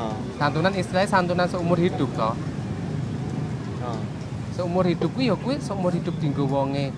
Oh. 0.00 0.16
Santunan 0.40 0.72
istilahnya 0.72 1.10
santunan 1.12 1.44
seumur 1.44 1.76
hidup 1.76 2.08
toh. 2.16 2.32
Oh. 3.84 4.00
Seumur 4.56 4.88
hidup 4.88 5.12
kuwi 5.12 5.28
ya 5.28 5.36
kuwi 5.36 5.60
seumur 5.60 5.92
hidup 5.92 6.16
dinggo 6.16 6.48
wonge 6.48 6.92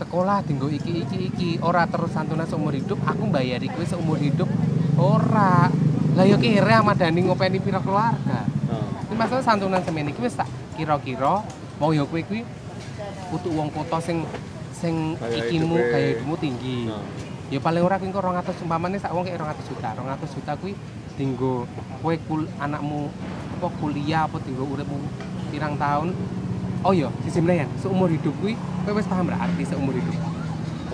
sekolah 0.00 0.40
dinggo 0.48 0.72
iki 0.72 1.04
iki 1.04 1.18
iki 1.28 1.50
ora 1.60 1.84
terus 1.84 2.08
santunan 2.16 2.48
seumur 2.48 2.72
hidup 2.72 2.96
aku 3.04 3.28
mbayari 3.28 3.68
kuwi 3.72 3.88
seumur 3.88 4.20
hidup 4.20 4.48
ora. 5.00 5.72
Lah 6.16 6.24
ya 6.26 6.36
kira 6.36 6.84
Ahmad 6.84 7.00
Dhani 7.00 7.24
ngopeni 7.24 7.60
pira 7.60 7.80
keluarga. 7.80 8.44
Oh. 8.68 8.88
Ini 9.08 9.16
masalah 9.16 9.44
santunan 9.44 9.80
semene 9.80 10.12
iki 10.12 10.20
wis 10.20 10.36
tak 10.36 10.48
kira-kira 10.76 11.44
mau 11.80 11.92
ya 11.96 12.04
kuwi 12.04 12.24
kuwi 12.28 12.40
untuk 13.32 13.52
wong 13.56 13.72
kota 13.72 14.00
sing 14.02 14.24
sing 14.72 15.16
Gaya 15.20 15.48
ikimu 15.48 15.76
gaya 15.76 16.08
hidupmu 16.16 16.36
tinggi. 16.36 16.88
Oh. 16.92 17.04
Ya 17.48 17.60
paling 17.60 17.84
ora 17.84 17.96
kuwi 18.00 18.08
engko 18.12 18.24
200 18.24 18.64
umpamane 18.64 18.96
sak 18.96 19.12
wong 19.12 19.24
kayak 19.24 19.40
200 19.40 19.68
juta. 19.68 19.88
200 19.96 20.36
juta 20.36 20.52
kuwi 20.60 20.72
dinggo 21.18 21.66
kowe 22.00 22.14
kul 22.28 22.46
anakmu 22.58 23.10
apa 23.60 23.68
kuliah 23.78 24.24
apa 24.24 24.36
dinggo 24.42 24.64
uripmu 24.66 24.98
pirang 25.50 25.74
tahun. 25.76 26.14
Oh 26.80 26.96
iya, 26.96 27.12
sisi 27.26 27.44
meneh 27.44 27.64
ya, 27.64 27.66
seumur 27.76 28.08
hidup 28.08 28.32
kuwi 28.40 28.56
kowe 28.86 28.92
wis 28.96 29.04
paham 29.04 29.28
ra 29.28 29.36
arti 29.44 29.62
seumur 29.68 29.92
hidup. 29.92 30.16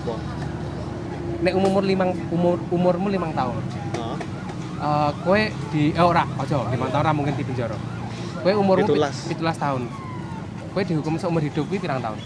Apa? 0.03 0.15
Nek 1.47 1.53
umur 1.55 1.83
limang 1.85 2.11
umur 2.33 2.59
umurmu 2.73 3.07
limang 3.13 3.31
tahun. 3.37 3.55
Oh. 4.01 4.17
Eh 4.83 5.11
kowe 5.23 5.41
di 5.71 5.95
eh 5.95 6.05
ora, 6.05 6.27
aja 6.39 6.59
limang 6.73 6.91
tahun 6.91 7.03
ora 7.07 7.13
mungkin 7.15 7.35
di 7.39 7.45
penjara. 7.47 7.77
Kowe 8.43 8.53
umurmu 8.57 8.87
pit- 8.89 8.99
17. 9.31 9.39
17 9.39 9.63
tahun. 9.63 9.83
Kowe 10.75 10.83
dihukum 10.83 11.15
seumur 11.17 11.41
hidup 11.41 11.65
kuwi 11.71 11.79
pirang 11.79 12.03
tahun? 12.03 12.19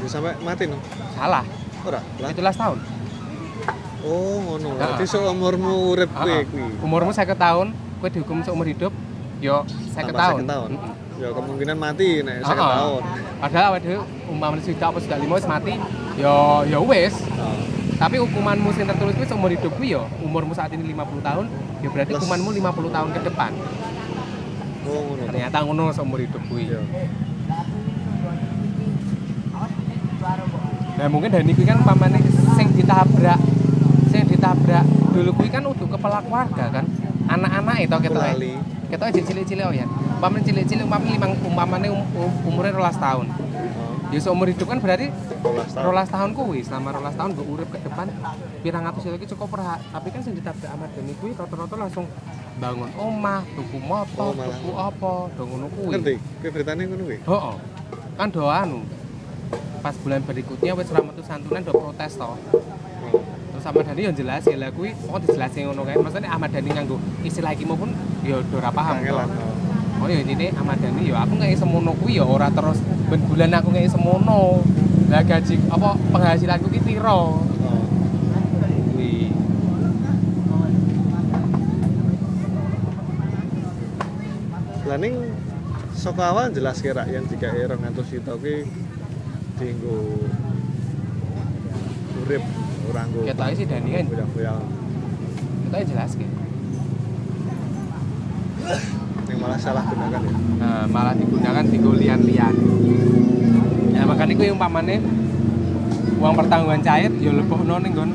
Ya 0.00 0.08
sampai 0.08 0.32
mati 0.40 0.64
no. 0.64 0.80
Salah, 1.12 1.44
Ora. 1.84 2.00
Lah. 2.20 2.28
17 2.32 2.56
tahun. 2.56 2.78
Oh, 4.00 4.36
ngono. 4.40 4.68
Heeh. 4.74 4.88
Jadi 4.96 5.04
seumurmu 5.06 5.72
urip 5.92 6.10
kuwi 6.10 6.32
Heeh. 6.32 6.44
kuwi. 6.48 6.72
Umurmu 6.80 7.10
50 7.12 7.36
tahun, 7.36 7.66
kowe 8.00 8.08
dihukum 8.08 8.40
seumur 8.40 8.64
hidup, 8.64 8.92
yo 9.44 9.64
50 9.92 10.08
Tambah 10.08 10.20
tahun. 10.20 10.40
50 10.44 10.52
tahun. 10.52 10.70
Ya 11.20 11.28
kemungkinan 11.36 11.76
mati 11.76 12.24
nek 12.24 12.36
50 12.40 12.48
Heeh. 12.48 12.70
tahun. 12.80 13.02
Padahal 13.40 13.64
awake 13.68 13.84
dhewe 13.84 13.98
umpamane 14.32 14.60
sudah 14.64 14.88
apa 14.88 14.98
sudah 15.04 15.18
lima 15.20 15.34
wis 15.36 15.44
mati, 15.44 15.74
yo 16.16 16.34
yo 16.64 16.78
wis. 16.88 17.14
Oh. 17.36 17.56
Tapi 18.00 18.16
hukumanmu 18.16 18.72
sing 18.72 18.88
tertulis 18.88 19.12
kuwi 19.12 19.28
seumur 19.28 19.52
hidup 19.52 19.72
kuwi 19.76 19.92
yo 19.92 20.08
umurmu 20.24 20.56
saat 20.56 20.72
ini 20.72 20.96
50 20.96 21.20
tahun, 21.20 21.44
ya 21.84 21.88
berarti 21.92 22.12
Plus. 22.16 22.20
hukumanmu 22.24 22.48
50 22.56 22.88
tahun 22.88 23.08
ke 23.12 23.20
depan. 23.28 23.52
Oh, 24.88 25.00
ngono. 25.04 25.22
Ternyata 25.28 25.56
ngono 25.60 25.92
seumur 25.92 26.24
hidup 26.24 26.40
kuwi. 26.48 26.72
Nah 30.96 31.06
mungkin 31.08 31.28
Dani 31.28 31.52
kuwi 31.52 31.68
kan 31.68 31.80
umpamane 31.80 32.16
sing 32.56 32.72
ditabrak 32.72 33.36
ditabrak. 34.40 34.84
Dulu 35.12 35.30
kuwi 35.36 35.48
kan 35.52 35.62
untuk 35.68 35.88
kepala 35.92 36.24
keluarga 36.24 36.64
kan. 36.80 36.84
Anak-anak 37.28 37.76
itu 37.84 37.96
kita 38.08 38.20
kita 38.90 39.02
aja 39.06 39.20
cilik-cilik 39.22 39.64
oh 39.68 39.74
ya. 39.76 39.86
Umpamane 40.18 40.42
cilik-cilik 40.42 40.82
umpamane 40.88 41.10
limang 41.14 41.32
umpamane 41.44 41.86
um, 41.92 42.02
um, 42.16 42.32
umurnya 42.48 42.72
12 42.74 42.96
tahun. 42.96 43.26
Ya 44.10 44.18
seumur 44.18 44.50
hidup 44.50 44.66
kan 44.66 44.82
berarti 44.82 45.06
rolas 45.38 45.70
tahun. 45.70 45.84
rolas 45.86 46.08
tahun 46.10 46.30
kuwi. 46.34 46.60
Selama 46.66 46.88
rolas 46.98 47.14
tahun 47.14 47.30
gue 47.38 47.46
urip 47.46 47.68
ke 47.70 47.78
depan 47.84 48.10
pirang 48.64 48.82
atus 48.90 49.06
itu 49.06 49.36
cukup 49.36 49.56
berat 49.56 49.80
tapi 49.94 50.10
kan 50.10 50.20
sing 50.20 50.34
ditabrak 50.34 50.66
Ahmad 50.66 50.90
Dhani 50.92 51.14
kuwi 51.22 51.32
rata-rata 51.38 51.74
langsung 51.78 52.04
bangun 52.60 52.90
omah 52.98 53.40
tuku 53.56 53.78
motor 53.80 54.34
Oh, 54.34 54.36
tuku 54.36 54.70
apa 54.76 55.12
do 55.32 55.42
ngono 55.46 55.66
kuwi. 55.70 55.92
Ngerti 55.96 56.14
ke 56.42 56.48
beritanya 56.50 56.82
ngono 56.90 57.02
kuwi? 57.06 57.18
Heeh. 57.22 57.54
kan 58.20 58.28
do 58.28 58.44
anu 58.52 58.84
pas 59.80 59.96
bulan 59.96 60.20
berikutnya 60.20 60.76
wis 60.76 60.92
metu 60.92 61.22
santunan 61.24 61.64
do 61.64 61.72
protes 61.72 62.20
to 62.20 62.28
terus 63.60 63.76
Ahmad 63.76 63.92
Dhani 63.92 64.02
yang 64.08 64.16
jelas 64.16 64.40
ya 64.48 64.56
lah 64.56 64.72
kuwi 64.72 64.96
pokoknya 64.96 65.36
dijelasin 65.36 65.62
ngono 65.68 65.84
kae 65.84 66.00
maksudnya 66.00 66.32
Ahmad 66.32 66.48
Dhani 66.48 66.70
nganggo 66.72 66.96
istilah 67.20 67.52
iki 67.52 67.68
maupun 67.68 67.92
ya 68.24 68.40
ora 68.40 68.72
paham 68.72 69.04
oh. 69.04 70.08
Ya 70.08 70.16
ini 70.24 70.48
Ahmad 70.56 70.80
Dhani 70.80 71.12
ya 71.12 71.20
aku 71.20 71.36
nggak 71.36 71.60
semono 71.60 71.92
kuwi 72.00 72.16
ya 72.16 72.24
ora 72.24 72.48
terus 72.48 72.80
ben 73.12 73.20
bulan 73.28 73.52
aku 73.52 73.68
nggak 73.68 73.92
semono. 73.92 74.64
Lah 75.12 75.20
gaji 75.20 75.60
apa 75.68 75.92
penghasilanku 75.92 76.72
ki 76.72 76.80
piro? 76.88 77.36
Oh. 77.36 77.84
Kuwi. 78.96 79.28
Lah 84.88 84.96
ning 84.96 85.14
saka 85.92 86.32
awal 86.32 86.48
jelas 86.48 86.80
kira 86.80 87.04
yang 87.12 87.28
jika 87.28 87.52
erong 87.52 87.84
ngantos 87.84 88.08
itu 88.08 88.34
ki 88.40 88.56
dienggo 89.60 90.16
nggo. 92.90 93.20
Ketoke 93.26 93.52
sih 93.54 93.66
Dani 93.66 93.90
kan. 93.94 94.04
Buyang-buyang 94.10 94.60
Kita 95.70 95.76
jelas 95.86 96.12
ki. 96.18 96.26
yang 99.30 99.40
malah 99.40 99.58
salah 99.62 99.84
gunakan 99.86 100.20
ya. 100.20 100.32
Nah, 100.58 100.84
malah 100.90 101.14
digunakan 101.14 101.64
di 101.64 101.78
lian-lian. 101.78 102.54
Ya 103.94 104.02
makanya 104.02 104.34
kuwi 104.34 104.50
umpamane 104.50 104.96
uang 106.20 106.34
pertanggungan 106.36 106.82
cair 106.84 107.10
ya 107.16 107.32
lebokno 107.32 107.80
ning 107.80 107.92
nggon 107.96 108.10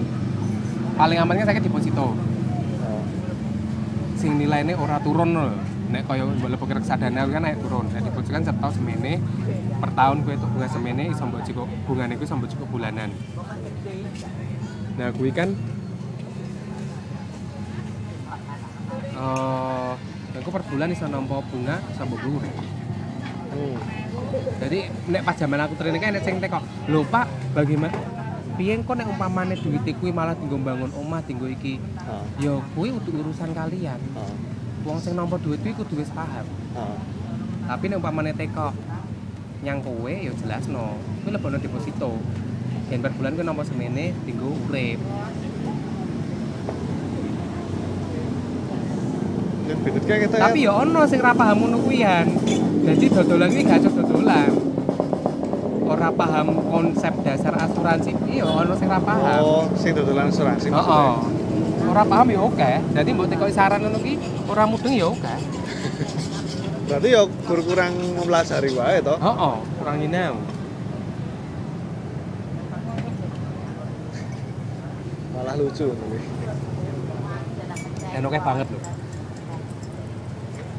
paling 0.99 1.17
aman 1.19 1.39
kan 1.39 1.45
saya 1.47 1.63
deposito. 1.63 2.13
Oh. 2.13 3.03
Sing 4.19 4.36
nilainya 4.36 4.76
ora 4.76 4.99
turun 4.99 5.32
lho. 5.32 5.55
Nek 5.86 6.03
kaya 6.09 6.28
lebok 6.28 6.76
reksadana 6.76 7.23
kan 7.32 7.41
naik 7.47 7.63
turun. 7.63 7.88
Nek 7.95 8.11
deposito 8.11 8.36
kan 8.36 8.43
setahun 8.43 8.73
semene 8.76 9.23
per 9.80 9.89
tahun 9.95 10.17
kuwi 10.28 10.36
itu 10.36 10.47
bunga 10.51 10.67
semene 10.67 11.03
iso 11.11 11.23
mbok 11.23 11.41
cukup 11.47 11.67
bungane 11.88 12.13
kuwi 12.19 12.28
iso 12.28 12.36
mbok 12.36 12.49
cukup 12.51 12.67
bulanan. 12.76 13.09
Nah, 14.96 15.12
kuwi 15.12 15.32
kan 15.36 15.52
eh 19.16 19.91
aku 20.36 20.50
per 20.52 20.64
bulan 20.68 20.91
iso 20.91 21.08
nampa 21.08 21.39
bunga 21.52 21.80
sambo 21.96 22.16
dhuwur. 22.20 22.43
Hmm. 23.56 23.76
Jadi 24.60 24.91
nek 25.12 25.24
pas 25.24 25.36
zaman 25.36 25.60
aku 25.64 25.74
training 25.80 26.04
kan 26.04 26.12
nek 26.12 26.24
sing 26.24 26.39
teko, 26.39 26.60
"Lho 26.91 27.04
Pak, 27.08 27.56
bagaimana 27.56 27.96
piye 28.56 28.76
kok 28.84 28.96
nek 28.96 29.08
umpamane 29.12 29.56
duit 29.60 29.88
kuwi 30.00 30.12
malah 30.12 30.36
tinggo 30.36 30.60
bangun 30.60 30.91
omah, 30.96 31.24
tinggo 31.24 31.48
iki?" 31.48 31.80
Oh. 32.08 32.24
Ya 32.39 32.54
kuwi 32.76 32.91
untuk 32.96 33.16
urusan 33.16 33.52
kalian. 33.56 34.00
Oh. 34.16 34.36
Wong 34.86 35.00
sing 35.00 35.16
nampa 35.16 35.39
duit 35.39 35.60
kuwi 35.64 35.76
kudu 35.76 36.04
wis 36.04 36.12
paham. 36.12 36.46
Oh. 36.76 37.00
Tapi 37.68 37.91
nek 37.91 38.00
umpamane 38.00 38.32
teko 38.36 38.76
nyang 39.64 39.80
kowe 39.82 40.12
ya 40.12 40.32
jelasno, 40.36 41.00
kuwi 41.24 41.32
lebono 41.32 41.58
deposito. 41.58 42.20
Yen 42.86 43.02
per 43.02 43.12
bulan 43.18 43.34
kuwi 43.34 43.46
nampa 43.46 43.66
semene 43.66 44.14
urip. 44.30 45.00
Yang 49.66 49.80
bener 49.82 50.02
kayak 50.06 50.20
kita 50.30 50.36
Tapi 50.38 50.60
ya 50.70 50.72
ono 50.78 51.02
sing 51.10 51.18
ra 51.18 51.34
paham 51.34 51.66
ngono 51.66 51.82
kuwian. 51.82 52.30
Jadi 52.86 53.06
dodolan 53.10 53.50
kuwi 53.50 53.66
gak 53.66 53.82
cocok 53.82 54.06
dodolan. 54.06 54.52
Ora 55.86 56.10
paham 56.14 56.48
konsep 56.70 57.14
dasar 57.26 57.54
asuransi, 57.62 58.14
iya 58.30 58.46
ono 58.46 58.78
sing 58.78 58.86
ra 58.86 59.02
paham. 59.02 59.42
Oh, 59.42 59.66
sing 59.74 59.98
dodolan 59.98 60.30
asuransi 60.30 60.70
Heeh. 60.70 60.78
maksudnya. 60.78 61.90
Ora 61.90 62.04
paham 62.06 62.28
ya 62.30 62.40
oke. 62.46 62.72
Jadi 62.94 63.10
mbok 63.18 63.28
tekoki 63.34 63.54
saran 63.54 63.82
ngono 63.82 63.98
ki 63.98 64.14
ora 64.46 64.70
mudeng 64.70 64.94
ya 64.94 65.10
oke. 65.10 65.34
Berarti 66.86 67.08
ya 67.10 67.26
kur 67.50 67.66
kurang 67.66 67.98
mempelajari 67.98 68.70
wae 68.78 69.02
to. 69.02 69.18
Heeh, 69.18 69.56
kurang 69.82 69.98
nyinau. 69.98 70.38
Malah 75.56 75.72
lucu. 75.72 75.88
Dan 78.12 78.22
oke 78.28 78.39
banget 78.43 78.68
loh. 78.68 78.84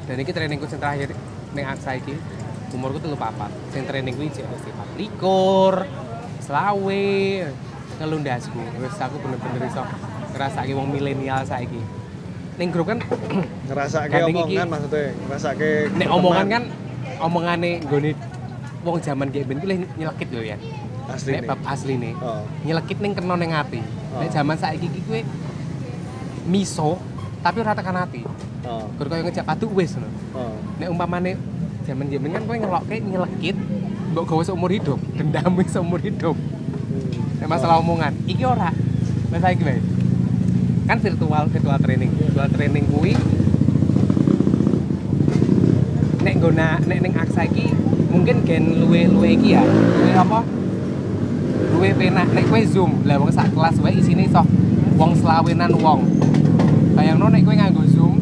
Dan 0.05 0.17
ini 0.21 0.31
trainingku 0.31 0.69
yang 0.69 0.81
terakhir 0.85 1.09
ning 1.57 1.65
Aksa 1.65 1.97
iki 1.97 2.13
umurku 2.77 3.01
telu 3.01 3.17
papat. 3.17 3.49
Sing 3.73 3.89
training 3.89 4.13
kuwi 4.21 4.29
cek 4.29 4.45
mesti 4.45 4.69
likur, 5.01 5.89
selawe, 6.45 7.09
ngelundasku. 7.97 8.61
Wis 8.85 9.01
aku 9.01 9.17
bener-bener 9.25 9.65
iso 9.65 9.81
ngrasake 10.37 10.77
wong 10.77 10.93
milenial 10.93 11.41
saiki. 11.41 11.81
Ning 12.61 12.69
grup 12.69 12.93
kan 12.93 13.01
iki- 14.45 14.61
omongan 14.61 14.69
maksudnya, 14.69 15.05
ngerasake 15.25 15.71
nek 15.97 16.09
omongan 16.13 16.47
kan 16.53 16.63
omongane 17.17 17.81
nggone 17.81 18.13
wong 18.85 18.97
zaman 19.01 19.33
kayak 19.33 19.49
ben 19.49 19.57
kuwi 19.57 19.89
nyelekit 19.97 20.29
lho 20.37 20.45
ya. 20.45 20.57
Asli 21.11 21.31
Nek 21.39 21.43
bab 21.47 21.61
asli 21.67 21.95
nih. 21.99 22.15
Oh. 22.19 22.43
nyelekit 22.67 22.99
ning 22.99 23.13
kena 23.15 23.35
ning 23.39 23.53
ati. 23.55 23.81
Nek 23.83 24.29
Oh. 24.29 24.33
jaman 24.33 24.57
saiki 24.59 24.87
iki 24.91 25.01
kowe 25.07 25.21
miso 26.47 26.99
tapi 27.43 27.63
ora 27.63 27.75
tekan 27.75 27.97
ati. 27.99 28.23
Oh. 28.67 28.87
Gur 28.99 29.07
koyo 29.07 29.23
ngejak 29.27 29.47
padu 29.47 29.71
wis 29.75 29.95
ngono. 29.95 30.11
Oh. 30.35 30.55
Nek 30.81 30.89
umpamane 30.91 31.39
jaman-jaman 31.87 32.31
kan 32.35 32.43
kowe 32.47 32.57
ngelokke 32.59 32.97
nyelekit 32.99 33.57
mbok 34.13 34.25
gawe 34.33 34.43
seumur 34.49 34.73
hidup, 34.73 34.97
dendam 35.19 35.55
seumur 35.69 36.01
hidup. 36.01 36.35
Hmm. 36.35 37.43
Nek 37.43 37.49
masalah 37.51 37.79
omongan, 37.79 38.17
iki 38.27 38.43
ora. 38.43 38.73
Saiki 39.37 39.69
wae. 39.69 39.85
Kan 40.89 40.97
virtual 40.97 41.45
virtual 41.53 41.77
training. 41.77 42.09
Virtual 42.17 42.49
training 42.49 42.85
kuwi 42.89 43.13
nek 46.25 46.43
nggona 46.43 46.81
nek 46.83 46.99
ning 47.05 47.13
aksa 47.15 47.47
iki 47.47 47.71
mungkin 48.11 48.43
gen 48.49 48.81
luwe 48.81 49.05
luwe 49.07 49.37
iki 49.37 49.55
ya. 49.55 49.63
Luwe 49.63 50.17
apa? 50.17 50.41
Luwe 51.77 51.93
penak 51.93 52.33
nek 52.33 52.49
kowe 52.49 52.61
Zoom. 52.65 53.05
Lah 53.05 53.21
wong 53.21 53.29
sak 53.29 53.53
kelas 53.53 53.77
wae 53.85 54.01
isine 54.01 54.25
iso 54.25 54.41
wong 54.97 55.13
selawenan 55.13 55.77
wong. 55.77 56.09
Bayangno 56.97 57.29
nek 57.29 57.45
kowe 57.45 57.53
nganggo 57.53 57.85
Zoom, 57.93 58.17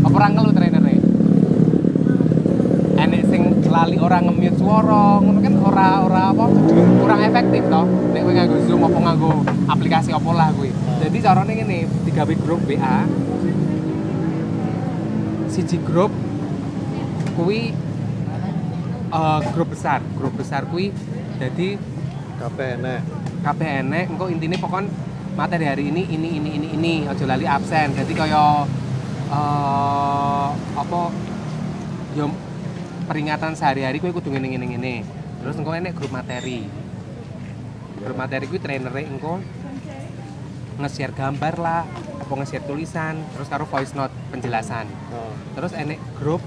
apa 0.00 0.16
ora 0.16 0.32
ngelu 0.32 0.50
trainere? 0.56 0.96
Enek 2.96 3.22
sing 3.28 3.42
lali 3.68 4.00
ora 4.00 4.24
nge-mute 4.24 4.56
swara, 4.56 5.20
ngono 5.20 5.44
kan 5.44 5.54
ora 5.60 5.88
ora 6.08 6.22
apa 6.32 6.44
kurang 7.04 7.20
efektif 7.20 7.68
toh. 7.68 7.84
Nek 8.16 8.24
kowe 8.24 8.32
nganggo 8.32 8.56
Zoom 8.64 8.80
apa 8.88 8.98
nganggo 9.04 9.30
aplikasi 9.68 10.16
apa 10.16 10.30
lah 10.32 10.48
kuwi. 10.56 10.72
Jadi 11.04 11.16
carane 11.20 11.52
ngene, 11.52 11.78
digawe 12.08 12.34
grup 12.40 12.64
WA. 12.64 13.04
Siji 15.52 15.76
grup 15.84 16.16
kuwi 17.36 17.76
eh, 19.12 19.40
grup 19.52 19.68
besar, 19.68 20.00
grup 20.16 20.32
besar 20.40 20.64
kuwi 20.64 20.96
jadi 21.36 21.76
Kabeh 22.46 22.78
enek. 22.78 23.00
kabeh 23.42 23.70
enek 23.82 24.04
engko 24.06 24.30
intine 24.30 24.54
pokon 24.54 24.86
materi 25.34 25.66
hari 25.66 25.90
ini 25.90 26.06
ini 26.06 26.38
ini 26.38 26.50
ini 26.54 26.68
ini. 26.78 26.94
Aja 27.10 27.26
lali 27.26 27.42
absen. 27.42 27.90
Jadi 27.90 28.14
kaya 28.14 28.62
eh 29.26 30.48
apa 30.78 31.00
yo 32.14 32.30
peringatan 33.10 33.58
sehari-hari 33.58 33.98
kowe 33.98 34.14
kudu 34.14 34.30
ngene 34.30 34.54
ngene 34.54 34.66
ngene. 34.78 34.94
Terus 35.42 35.58
engko 35.58 35.74
enek 35.74 35.98
grup 35.98 36.14
materi. 36.14 36.70
Grup 37.98 38.14
materi 38.14 38.46
kuwi 38.46 38.62
trainere 38.62 39.02
engko 39.02 39.42
nge-share 40.78 41.18
gambar 41.18 41.54
lah 41.58 41.82
apa 42.22 42.32
nge-share 42.36 42.68
tulisan 42.68 43.16
terus 43.34 43.50
karo 43.50 43.66
voice 43.66 43.90
note 43.98 44.14
penjelasan. 44.30 44.86
Oh. 45.10 45.32
terus 45.58 45.74
enek 45.74 45.98
grup 46.14 46.44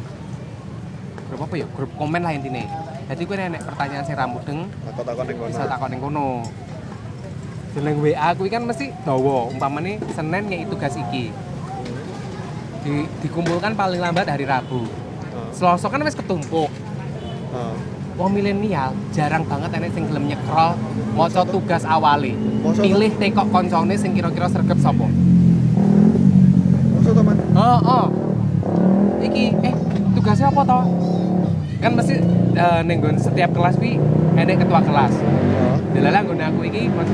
grup 1.28 1.44
apa 1.44 1.60
ya? 1.60 1.68
Grup 1.76 1.92
komen 2.00 2.24
lah 2.24 2.32
intine 2.32 2.72
jadi 3.10 3.22
kowe 3.26 3.36
enek 3.36 3.62
pertanyaan 3.64 4.04
sing 4.06 4.14
ra 4.14 4.26
mudeng 4.26 4.70
Aku 4.86 5.02
takon 5.02 5.26
ning 5.26 5.38
kono. 5.38 5.50
bisa 5.50 5.66
takon 5.66 5.90
ning 5.90 6.00
kono 6.00 6.28
jeneng 7.70 7.96
WA 8.00 8.30
kuwi 8.34 8.50
kan 8.50 8.64
mesti 8.64 8.94
dawa 9.02 9.46
umpamane 9.48 9.98
Senin 10.10 10.46
ngeki 10.46 10.66
tugas 10.68 10.94
iki 10.96 11.30
di, 12.80 12.94
dikumpulkan 13.20 13.74
paling 13.74 14.00
lambat 14.00 14.26
hari 14.28 14.46
Rabu 14.46 14.86
Oh. 15.30 15.46
Selasa 15.52 15.86
kan 15.88 16.02
wis 16.02 16.14
ketumpuk 16.14 16.70
Oh. 17.50 17.74
wong 18.16 18.30
milenial 18.32 18.92
jarang 19.10 19.42
banget 19.44 19.70
enek 19.72 19.90
sing 19.92 20.06
gelem 20.06 20.26
nyekrol 20.28 20.74
maca 21.14 21.42
tugas 21.44 21.82
awale 21.82 22.34
to? 22.34 22.82
pilih 22.82 23.10
tekok 23.16 23.48
koncone 23.48 23.94
sing 23.94 24.12
kira-kira 24.12 24.46
sregep 24.46 24.78
sapa 24.78 25.06
Maksud 26.92 27.14
to, 27.14 27.22
Man? 27.22 27.38
oh 27.54 27.80
oh 27.80 28.06
iki 29.20 29.54
eh 29.56 29.74
tugasnya 30.14 30.50
apa 30.50 30.62
toh 30.64 30.84
kan 31.80 31.92
mesti 31.94 32.16
eh, 32.60 32.82
nggon 32.84 33.16
setiap 33.16 33.50
kelas 33.50 33.76
kuwi 33.76 33.96
enek 34.36 34.60
ketua 34.60 34.82
kelas 34.82 35.14
Oh. 35.60 35.76
Delala 35.92 36.22
nggone 36.22 36.44
aku 36.46 36.60
iki 36.64 36.88
mas- 36.88 37.12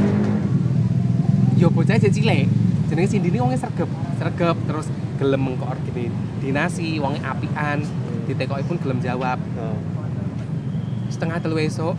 yo 1.56 1.70
bocah 1.70 1.96
cek 1.96 2.12
cilik. 2.12 2.46
Jenenge 2.86 3.10
Sindini 3.10 3.38
wonge 3.38 3.56
sregep, 3.56 3.90
sregep 4.16 4.58
terus 4.64 4.86
gelem 5.16 5.42
mengkoordinasi, 5.44 7.00
wonge 7.00 7.18
apian, 7.20 7.82
ditekoki 8.26 8.64
pun 8.64 8.78
gelem 8.78 9.00
jawab. 9.00 9.42
Oh. 9.56 9.78
Setengah 11.08 11.40
telu 11.40 11.58
esuk 11.58 11.96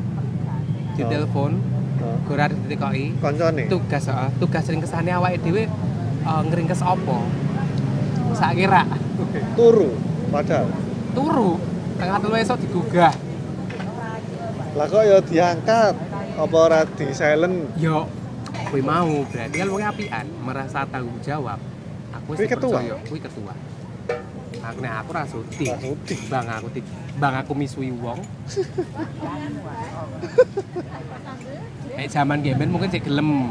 ditelepon 0.94 1.52
Oh. 1.96 2.16
gue 2.22 2.34
ora 2.34 2.46
ditekoki 2.46 3.16
Koncone. 3.16 3.66
tugas 3.66 4.04
heeh 4.04 4.28
tugas 4.36 4.62
sing 4.62 4.78
kesane 4.78 5.08
awake 5.10 5.40
dhewe 5.40 5.64
uh, 6.22 6.44
ngringkes 6.44 6.78
apa 6.78 7.18
sak 8.32 8.52
kira 8.54 8.84
Turu 9.56 9.96
padahal. 10.28 10.68
turu 11.10 11.56
tengah 11.96 12.20
telu 12.20 12.36
esok 12.36 12.60
digugah 12.60 13.12
Lah 14.76 14.86
kok 14.92 15.02
ya 15.08 15.18
diangkat? 15.24 15.94
Apa 16.36 16.56
ora 16.60 16.84
di 16.84 17.08
silent? 17.16 17.72
yo 17.80 18.04
kuwi 18.68 18.84
mau 18.84 19.24
berarti 19.32 19.56
kan 19.56 19.68
wong 19.72 19.80
apian 19.80 20.26
merasa 20.44 20.84
tanggung 20.84 21.16
jawab. 21.24 21.56
Aku 22.12 22.36
wis 22.36 22.44
ketua? 22.44 22.84
percaya 22.84 22.94
kuwi 23.08 23.18
ketua. 23.24 23.56
Aku 24.60 24.78
nek 24.84 24.92
aku 25.00 25.10
ra 25.16 25.24
sudi. 25.24 25.72
Ra 25.72 25.80
sudi. 25.80 26.16
bang 26.28 26.46
aku 26.60 26.68
di 26.76 26.84
bang 27.16 27.34
aku 27.40 27.52
misui 27.56 27.88
wong. 27.88 28.20
Nek 31.96 32.12
zaman 32.12 32.44
gemen 32.44 32.68
mungkin 32.68 32.92
sih 32.92 33.00
gelem. 33.00 33.48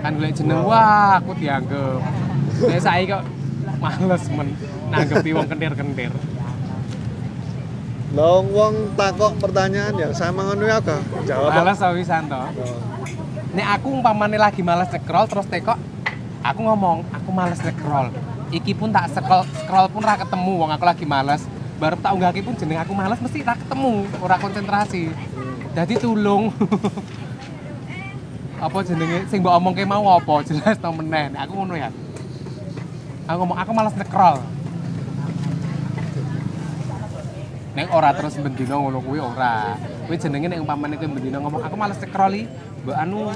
Kan 0.00 0.16
golek 0.16 0.32
jeneng 0.32 0.64
wah 0.64 1.20
aku 1.20 1.36
dianggap 1.36 2.00
saiki 2.80 3.12
kok 3.12 3.24
males 3.80 4.24
men 4.32 4.48
nanggepi 4.88 5.30
wong 5.36 5.46
kentir-kentir 5.48 6.12
Lah 8.10 8.42
wong 8.42 8.98
takok 8.98 9.38
pertanyaan 9.38 9.94
yang 9.94 10.10
sama 10.10 10.42
ngono 10.42 10.66
ya 10.66 10.82
kok 10.82 10.98
jawab. 11.22 11.62
males 11.62 11.78
wisan 11.94 12.26
to 12.26 12.42
nek 13.50 13.66
aku 13.78 13.86
umpamane 13.98 14.38
lagi 14.38 14.62
males 14.66 14.90
scroll 14.90 15.26
terus 15.30 15.46
tekok 15.46 15.78
aku 16.42 16.60
ngomong 16.62 17.06
aku 17.14 17.30
males 17.30 17.58
scroll 17.62 18.10
iki 18.50 18.74
pun 18.74 18.90
tak 18.90 19.14
scroll 19.14 19.46
scroll 19.62 19.86
pun 19.90 20.02
ra 20.02 20.18
ketemu 20.18 20.52
wong 20.66 20.70
aku 20.74 20.84
lagi 20.84 21.06
males. 21.06 21.46
Baru 21.80 21.96
tak 21.96 22.12
unggah 22.12 22.34
pun 22.44 22.54
jeneng 22.58 22.82
aku 22.82 22.92
males 22.92 23.16
mesti 23.22 23.46
ra 23.46 23.54
ketemu 23.56 24.04
ora 24.20 24.36
konsentrasi. 24.36 25.14
Jadi 25.72 25.94
tulung. 25.96 26.50
Apa 28.64 28.84
jenenge? 28.84 29.24
Sing 29.32 29.40
mbok 29.40 29.56
omongke 29.56 29.88
mau 29.88 30.20
apa? 30.20 30.44
Jelas 30.44 30.76
to 30.76 30.92
meneh. 30.92 31.32
Aku 31.32 31.56
ngono 31.56 31.72
ya. 31.72 31.88
Aku 33.24 33.40
ngomong 33.40 33.56
aku 33.56 33.72
males 33.72 33.96
scroll 33.96 34.36
Nek 37.70 37.86
ora 37.94 38.10
terus 38.10 38.34
bendino 38.34 38.82
ngono 38.82 38.98
kuwi 38.98 39.22
ora. 39.22 39.78
Kuwi 40.10 40.18
jenenge 40.18 40.50
nek 40.50 40.58
umpamane 40.58 40.98
kowe 40.98 41.06
bendino 41.06 41.38
ngomong 41.38 41.62
aku 41.62 41.76
males 41.78 41.98
scroll 42.02 42.34
iki, 42.34 42.50
mbok 42.82 42.96
anu 42.98 43.30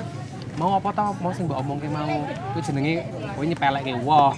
mau 0.58 0.74
apa 0.74 0.90
tau 0.90 1.14
mau 1.22 1.30
sing 1.30 1.46
mbok 1.46 1.62
omongke 1.62 1.86
mau. 1.86 2.26
Kuwi 2.50 2.62
jenenge 2.66 3.06
kowe 3.38 3.44
nyepelekke 3.46 3.94
wong. 4.02 4.34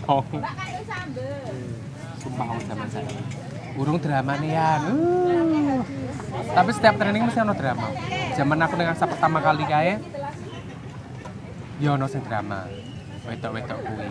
Sumpah 2.20 2.44
wong 2.44 2.60
zaman 2.68 2.88
saya. 2.92 3.08
Urung 3.76 3.96
dramane 3.96 4.48
ya. 4.52 4.84
Uh. 4.84 5.80
Tapi 6.52 6.70
setiap 6.76 7.00
training 7.00 7.24
mesti 7.24 7.40
ono 7.40 7.56
drama. 7.56 7.88
Zaman 8.36 8.58
aku 8.60 8.74
dengan 8.76 8.96
pertama 8.96 9.38
kali 9.40 9.64
kae 9.64 9.96
ya 11.80 11.96
ono 11.96 12.04
sing 12.04 12.20
drama. 12.20 12.68
Wedok-wedok 13.24 13.78
kuwi. 13.80 14.08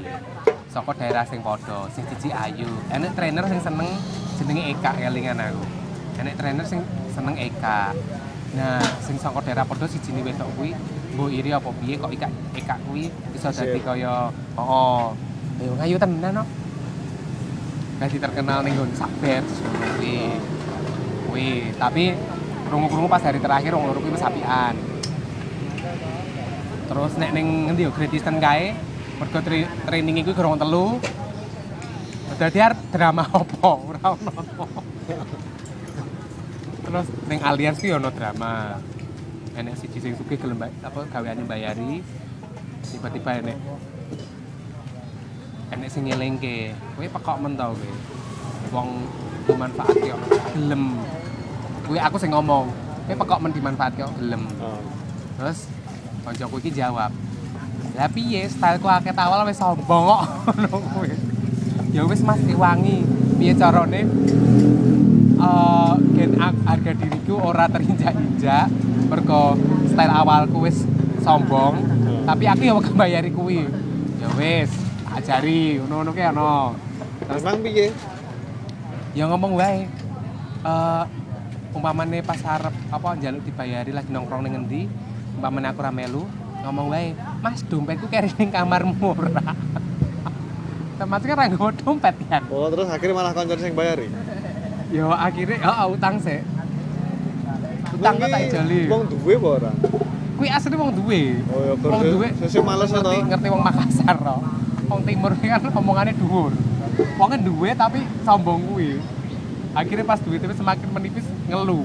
Saka 0.76 0.92
daerah 1.00 1.24
sing 1.24 1.40
padha, 1.40 1.88
sing 1.96 2.04
siji 2.04 2.36
ayu. 2.36 2.68
Enek 2.92 3.16
trainer 3.16 3.48
sing 3.48 3.64
seneng 3.64 3.96
jenenge 4.36 4.76
Eka 4.76 4.92
kelingan 4.92 5.40
aku. 5.40 5.64
Enek 6.20 6.36
trainer 6.36 6.68
sing 6.68 6.84
seneng 7.16 7.40
Eka. 7.40 7.96
Nah, 8.60 8.84
sing 9.00 9.16
saka 9.16 9.40
daerah 9.40 9.64
padha 9.64 9.88
sijine 9.88 10.20
wedok 10.20 10.52
kuwi 10.60 10.76
mbok 11.16 11.32
iri 11.32 11.56
apa 11.56 11.72
piye 11.80 11.96
kok 11.96 12.12
Eka 12.12 12.28
Eka 12.60 12.76
kuwi 12.84 13.08
bisa 13.32 13.56
dadi 13.56 13.80
Sip. 13.80 13.88
kaya 13.88 14.28
oh, 14.60 15.16
ayo 15.64 15.72
ngayu 15.80 15.96
tenan 15.96 16.44
no. 16.44 16.44
Dadi 17.96 18.20
terkenal 18.20 18.60
ning 18.68 18.76
nggon 18.76 18.92
saber 19.00 19.48
kuwi. 19.96 20.36
Kuwi, 21.32 21.72
tapi 21.80 22.20
krungu-krungu 22.68 23.08
pas 23.08 23.24
hari 23.24 23.40
terakhir 23.40 23.72
wong 23.80 23.96
loro 23.96 24.04
kuwi 24.04 24.12
wis 24.12 24.28
apian. 24.28 24.76
Terus 26.92 27.12
nek 27.16 27.32
ning 27.32 27.72
ngendi 27.72 27.88
yo 27.88 27.96
Great 27.96 28.12
Eastern 28.12 28.44
kae, 28.44 28.76
mergo 29.16 29.40
tra- 29.40 29.72
training 29.88 30.22
iku 30.24 30.32
gorong 30.36 30.60
telu. 30.60 31.00
Dadi 32.36 32.60
arep 32.60 32.80
drama 32.92 33.24
apa? 33.24 33.70
Ora 33.80 34.04
ono. 34.12 34.32
Terus 36.86 37.08
ning 37.32 37.40
Allianz 37.40 37.80
ki 37.80 37.96
ono 37.96 38.12
drama. 38.12 38.76
Enek 39.56 39.80
siji 39.80 40.04
sing 40.04 40.14
sugih 40.20 40.36
gelem 40.36 40.60
apa 40.84 41.08
gaweane 41.08 41.48
bayari. 41.48 42.04
Tiba-tiba 42.84 43.40
enek 43.40 43.58
enek 45.72 45.90
sing 45.90 46.12
ngelingke. 46.12 46.76
Kowe 47.00 47.08
pekok 47.08 47.38
men 47.40 47.56
tau 47.56 47.72
kowe. 47.72 47.92
Wong 48.76 48.90
dimanfaatke 49.48 50.10
ono 50.12 50.26
gelem. 50.52 50.84
Kuwi 51.88 52.00
aku 52.04 52.20
sing 52.20 52.36
ngomong. 52.36 52.68
Kowe 53.08 53.16
pekok 53.16 53.40
men 53.40 53.52
dimanfaatke 53.56 54.04
kok 54.04 54.16
gelem. 54.20 54.44
Oh. 54.60 54.84
Terus 55.40 55.72
koncoku 56.28 56.60
iki 56.60 56.76
jawab. 56.76 57.16
Lah 57.96 58.12
piye 58.12 58.44
styleku 58.52 58.92
akeh 58.92 59.16
tawal 59.16 59.48
wis 59.48 59.56
sombong 59.56 60.04
kok 60.12 60.24
ngono 60.60 60.78
kuwi. 60.92 61.16
Ya 61.96 62.04
wis 62.04 62.20
Mas 62.22 62.44
diwangi. 62.44 63.08
Piye 63.40 63.56
carane? 63.56 64.04
Eh 65.40 65.94
gen 66.16 66.32
harga 66.40 66.92
diriku 66.92 67.40
ora 67.40 67.72
terinjak-injak 67.72 68.68
mergo 69.08 69.56
style 69.88 70.12
awalku 70.12 70.68
wis 70.68 70.84
sombong, 71.24 71.80
tapi 72.28 72.46
aku 72.46 72.62
ya 72.68 72.74
bakal 72.76 72.94
bayari 73.00 73.32
kuwi. 73.32 73.64
Ya 74.20 74.28
wis, 74.36 74.72
ajari 75.16 75.80
ngono-ngono 75.80 76.12
ki 76.12 76.24
ono. 76.36 76.76
Terus 77.26 77.42
Emang 77.42 77.60
piye? 77.64 77.88
ya 79.16 79.32
ngomong 79.32 79.56
wae 79.56 79.88
eh 80.68 81.04
umpamane 81.72 82.20
pas 82.20 82.44
arep 82.44 82.76
apa 82.92 83.16
njaluk 83.16 83.48
dibayari 83.48 83.96
lagi 83.96 84.12
nongkrong 84.12 84.44
ning 84.44 84.60
ngendi 84.60 84.92
umpamane 85.40 85.72
aku 85.72 85.80
ra 85.80 85.92
melu 85.96 86.28
ngomong 86.66 86.90
wae 86.90 87.14
mas 87.46 87.62
dompetku 87.62 88.10
keri 88.10 88.34
ning 88.42 88.50
kamarmu 88.50 89.14
ora 89.14 89.54
Termasuk 90.96 91.28
kan 91.28 91.52
nggo 91.52 91.76
dompet 91.76 92.16
ya. 92.32 92.40
Oh, 92.48 92.72
terus 92.72 92.88
akhirnya 92.88 93.16
malah 93.20 93.36
konco 93.36 93.52
sing 93.60 93.76
bayari. 93.76 94.08
Yo 94.96 95.12
akhirnya 95.12 95.60
oh, 95.68 95.92
utang 95.92 96.16
sih. 96.24 96.40
Utang 98.00 98.16
kok 98.16 98.32
tak 98.32 98.42
ijoli. 98.48 98.88
Wong 98.88 99.04
duwe 99.12 99.34
apa 99.36 99.48
ora? 99.60 99.72
Kuwi 100.40 100.48
asli 100.48 100.76
wong 100.76 100.92
duwe. 100.96 101.44
Oh 101.52 101.62
ya, 101.68 101.74
Wong 101.76 102.04
duwe. 102.16 102.28
sesuk 102.40 102.64
males 102.64 102.92
to. 102.92 103.00
ngerti, 103.04 103.18
ngerti 103.28 103.48
wong 103.52 103.64
Makassar 103.64 104.16
to. 104.16 104.38
Wong 104.88 105.02
timur 105.04 105.32
kan 105.36 105.62
omongane 105.76 106.12
dhuwur. 106.16 106.56
Wongnya 107.20 107.40
duwe 107.44 107.70
tapi 107.76 108.00
sombong 108.24 108.64
kuwi. 108.72 108.96
Akhirnya 109.76 110.08
pas 110.08 110.24
duitnya 110.24 110.56
semakin 110.56 110.88
menipis 110.96 111.28
ngeluh. 111.52 111.84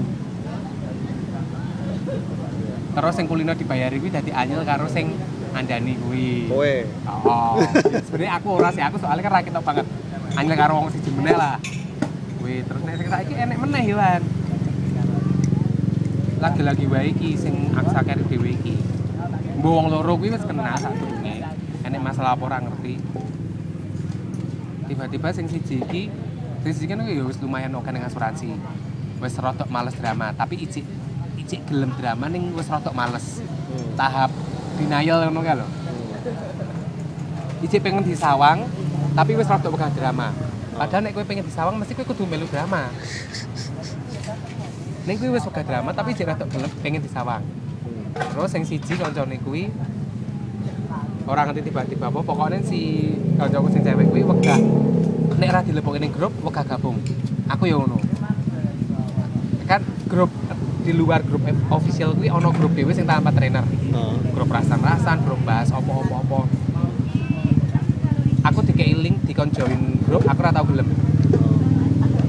Terus 2.91 3.13
sing 3.15 3.25
kulino 3.25 3.55
dibayari 3.55 4.03
kuwi 4.03 4.11
dadi 4.11 4.35
anyel 4.35 4.67
karo 4.67 4.83
sing 4.91 5.15
andani 5.55 5.95
kuwi. 5.95 6.51
Kowe. 6.51 6.75
Oh, 7.07 7.55
sebenarnya 8.03 8.31
aku 8.35 8.47
ora 8.59 8.69
sih, 8.75 8.83
aku 8.83 8.99
soalnya 8.99 9.23
kan 9.23 9.31
ra 9.31 9.41
ketok 9.43 9.63
banget. 9.63 9.87
Anyel 10.35 10.55
karo 10.59 10.73
wong 10.79 10.87
siji 10.91 11.09
meneh 11.15 11.35
lah. 11.35 11.55
Kuwi 12.39 12.67
terus 12.67 12.81
nek 12.83 12.95
sing 12.99 13.07
saiki 13.07 13.33
enek 13.39 13.57
meneh 13.59 13.83
Iwan. 13.95 14.21
Lagi-lagi 16.43 16.85
wae 16.91 17.15
iki 17.15 17.39
sing 17.39 17.71
aksa 17.71 18.03
kari 18.03 18.27
dhewe 18.27 18.59
iki. 18.59 18.75
Mbok 19.63 19.71
wong 19.71 19.87
loro 19.87 20.19
kuwi 20.19 20.35
wis 20.35 20.43
kenal 20.43 20.75
sadurunge. 20.75 21.47
Enek 21.87 22.01
masalah 22.03 22.35
apa 22.35 22.43
ora 22.43 22.59
ngerti. 22.59 22.99
Tiba-tiba 24.91 25.31
sing 25.31 25.47
siji 25.47 25.79
iki 25.79 26.11
sing 26.67 26.71
siji 26.75 26.91
kan 26.91 27.07
ya 27.07 27.23
wis 27.23 27.39
lumayan 27.39 27.71
oke 27.71 27.87
ning 27.87 28.03
asuransi. 28.03 28.51
Wis 29.21 29.37
rotok 29.37 29.69
males 29.69 29.93
drama, 29.95 30.33
tapi 30.33 30.65
icik 30.65 30.81
icik 31.51 31.67
gelem 31.67 31.91
drama 31.99 32.31
ning 32.31 32.55
wis 32.55 32.71
rotok 32.71 32.95
males. 32.95 33.43
Hmm. 33.43 33.91
Tahap 33.99 34.31
denial 34.79 35.27
ngono 35.27 35.43
kae 35.43 35.59
lho. 35.59 35.67
Icik 37.59 37.83
pengen 37.83 38.07
disawang, 38.07 38.63
tapi 39.11 39.35
wis 39.35 39.51
rotok 39.51 39.75
wegah 39.75 39.91
drama. 39.91 40.31
Padahal 40.79 41.03
nek 41.03 41.11
kowe 41.11 41.27
pengen 41.27 41.43
disawang 41.43 41.75
mesti 41.75 41.91
kowe 41.91 42.07
kudu 42.07 42.23
melu 42.23 42.47
drama. 42.47 42.87
Ning 45.03 45.19
kuwi 45.19 45.35
wis 45.35 45.43
wegah 45.43 45.67
drama 45.67 45.91
tapi 45.91 46.15
icik 46.15 46.31
rotok 46.31 46.47
gelem 46.55 46.71
pengen 46.79 47.03
disawang. 47.03 47.43
Terus 48.15 48.55
yang 48.55 48.63
siji 48.63 48.95
koncone 48.95 49.35
kuwi 49.43 49.67
orang 51.27 51.51
ngerti 51.51 51.67
tiba-tiba 51.67 52.07
apa 52.07 52.19
pokoknya 52.23 52.63
si 52.63 53.11
kancaku 53.35 53.67
sing 53.75 53.83
cewek 53.83 54.07
kuwi 54.07 54.23
wegah 54.23 54.59
nek 55.35 55.47
ora 55.51 55.59
dilebokke 55.67 55.99
ning 55.99 56.15
grup 56.15 56.31
wegah 56.47 56.63
gabung. 56.63 56.95
Aku 57.51 57.67
ya 57.67 57.75
ngono. 57.75 58.10
Di 60.81 60.91
luar 60.97 61.21
grup 61.21 61.45
official 61.69 62.17
kuwi 62.17 62.29
ono 62.33 62.49
grup 62.49 62.73
dhewe 62.73 62.91
sing 62.93 63.05
tanpa 63.05 63.29
trainer. 63.29 63.65
Nah. 63.93 64.17
Grup 64.33 64.49
rasan-rasan, 64.49 65.21
grup 65.21 65.41
bahas 65.45 65.69
opo-opo-opo. 65.69 66.49
Aku 68.41 68.59
dikei 68.65 68.97
link 68.97 69.21
dikon 69.29 69.53
join 69.53 70.01
grup, 70.09 70.25
aku 70.25 70.41
ora 70.41 70.49
tau 70.49 70.65
gelem. 70.65 70.89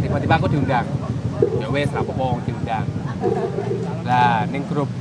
Tiba-tiba 0.05 0.34
aku 0.36 0.46
diundang. 0.53 0.84
Ya 1.57 1.66
wes, 1.72 1.88
ra 1.88 2.05
apa-apa 2.05 2.44
diundang. 2.44 2.84
Lah, 4.05 4.44
ning 4.53 4.68
grup 4.68 4.92